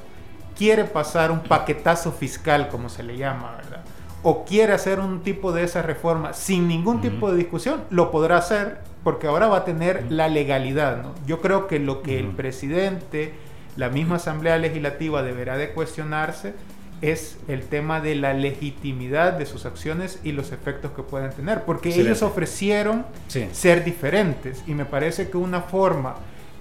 quiere 0.58 0.84
pasar 0.84 1.30
un 1.30 1.40
paquetazo 1.40 2.12
fiscal, 2.12 2.68
como 2.68 2.90
se 2.90 3.02
le 3.02 3.16
llama, 3.16 3.56
¿verdad? 3.56 3.80
O 4.22 4.44
quiere 4.44 4.74
hacer 4.74 5.00
un 5.00 5.22
tipo 5.22 5.52
de 5.52 5.64
esa 5.64 5.80
reforma 5.80 6.34
sin 6.34 6.68
ningún 6.68 7.00
tipo 7.00 7.30
de 7.32 7.38
discusión, 7.38 7.84
lo 7.88 8.10
podrá 8.10 8.36
hacer 8.36 8.80
porque 9.06 9.28
ahora 9.28 9.46
va 9.46 9.58
a 9.58 9.64
tener 9.64 10.10
la 10.10 10.26
legalidad. 10.26 11.00
¿no? 11.00 11.14
Yo 11.28 11.40
creo 11.40 11.68
que 11.68 11.78
lo 11.78 12.02
que 12.02 12.18
el 12.18 12.26
presidente, 12.30 13.34
la 13.76 13.88
misma 13.88 14.16
Asamblea 14.16 14.58
Legislativa 14.58 15.22
deberá 15.22 15.56
de 15.56 15.70
cuestionarse 15.70 16.54
es 17.02 17.38
el 17.46 17.62
tema 17.62 18.00
de 18.00 18.16
la 18.16 18.32
legitimidad 18.32 19.34
de 19.34 19.46
sus 19.46 19.64
acciones 19.64 20.18
y 20.24 20.32
los 20.32 20.50
efectos 20.50 20.90
que 20.90 21.04
pueden 21.04 21.30
tener, 21.30 21.62
porque 21.62 21.90
ellos 21.90 22.22
ofrecieron 22.22 23.06
ser 23.52 23.84
diferentes 23.84 24.64
y 24.66 24.74
me 24.74 24.86
parece 24.86 25.30
que 25.30 25.36
una 25.36 25.60
forma 25.60 26.16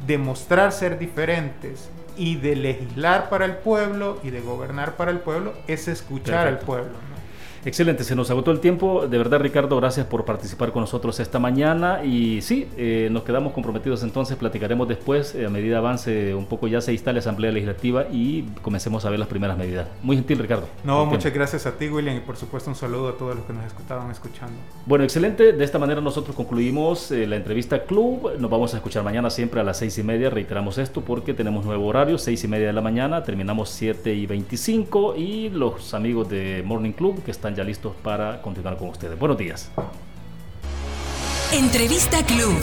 de 0.06 0.20
mostrar 0.20 0.72
ser 0.72 1.00
diferentes 1.00 1.90
y 2.16 2.36
de 2.36 2.56
legislar 2.56 3.28
para 3.30 3.46
el 3.46 3.56
pueblo 3.56 4.20
y 4.22 4.30
de 4.30 4.42
gobernar 4.42 4.98
para 4.98 5.10
el 5.10 5.18
pueblo 5.18 5.56
es 5.66 5.88
escuchar 5.88 6.46
al 6.46 6.60
pueblo. 6.60 6.94
Excelente, 7.66 8.04
se 8.04 8.16
nos 8.16 8.30
agotó 8.30 8.52
el 8.52 8.60
tiempo. 8.60 9.08
De 9.08 9.18
verdad, 9.18 9.40
Ricardo, 9.40 9.76
gracias 9.78 10.06
por 10.06 10.24
participar 10.24 10.72
con 10.72 10.82
nosotros 10.82 11.20
esta 11.20 11.40
mañana. 11.40 12.06
Y 12.06 12.44
sí, 12.44 12.68
eh, 12.78 13.10
nos 13.12 13.24
quedamos 13.24 13.54
comprometidos 13.54 14.04
entonces, 14.04 14.38
platicaremos 14.38 14.88
después, 14.88 15.34
eh, 15.34 15.48
a 15.48 15.50
medida 15.50 15.80
avance 15.80 16.36
un 16.36 16.46
poco 16.46 16.68
ya 16.68 16.80
se 16.80 16.94
instale 16.94 17.16
la 17.16 17.20
Asamblea 17.22 17.52
Legislativa 17.52 18.06
y 18.12 18.44
comencemos 18.62 19.04
a 19.06 19.10
ver 19.10 19.18
las 19.18 19.28
primeras 19.28 19.58
medidas. 19.58 19.88
Muy 20.04 20.16
gentil, 20.16 20.38
Ricardo. 20.38 20.68
No, 20.84 21.08
muchas 21.08 21.34
gracias 21.34 21.66
a 21.66 21.72
ti, 21.72 21.88
William, 21.88 22.16
y 22.16 22.20
por 22.20 22.38
supuesto 22.38 22.70
un 22.70 22.76
saludo 22.76 23.10
a 23.10 23.18
todos 23.18 23.36
los 23.36 23.46
que 23.46 23.54
nos 23.54 23.66
estaban 23.66 24.12
escuchando. 24.12 24.54
Bueno, 24.86 25.04
excelente. 25.04 25.54
De 25.54 25.64
esta 25.64 25.80
manera 25.80 26.02
nosotros 26.02 26.36
concluimos 26.36 27.10
eh, 27.10 27.26
la 27.26 27.36
entrevista 27.36 27.84
Club. 27.84 28.34
Nos 28.38 28.52
vamos 28.52 28.76
a 28.76 28.78
escuchar 28.78 29.04
mañana 29.04 29.32
siempre 29.32 29.60
a 29.60 29.64
las 29.64 29.78
seis 29.78 29.98
y 29.98 30.04
media. 30.04 30.30
Reiteramos 30.30 30.78
esto 30.78 31.02
porque 31.02 31.34
tenemos 31.34 31.66
nuevo 31.66 31.88
horario, 31.88 32.20
seis 32.20 32.44
y 32.44 32.48
media 32.48 32.68
de 32.68 32.74
la 32.74 32.82
mañana. 32.82 33.24
Terminamos 33.24 33.70
siete 33.70 34.14
y 34.14 34.28
veinticinco. 34.28 35.16
Y 35.16 35.50
los 35.50 35.96
amigos 35.96 36.30
de 36.30 36.62
Morning 36.64 36.92
Club 36.92 37.24
que 37.24 37.32
están 37.32 37.55
ya 37.56 37.64
listos 37.64 37.94
para 38.04 38.42
continuar 38.42 38.78
con 38.78 38.90
ustedes. 38.90 39.18
Buenos 39.18 39.38
días. 39.38 39.72
Entrevista 41.52 42.24
Club 42.26 42.58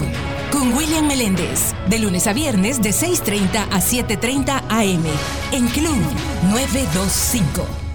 con 0.51 0.74
William 0.74 1.07
Meléndez, 1.07 1.74
de 1.88 1.99
lunes 1.99 2.26
a 2.26 2.32
viernes 2.32 2.82
de 2.82 2.90
6.30 2.90 3.68
a 3.70 3.80
7.30 3.80 4.62
am 4.68 5.05
en 5.53 5.66
Club 5.68 5.97
925. 6.51 7.91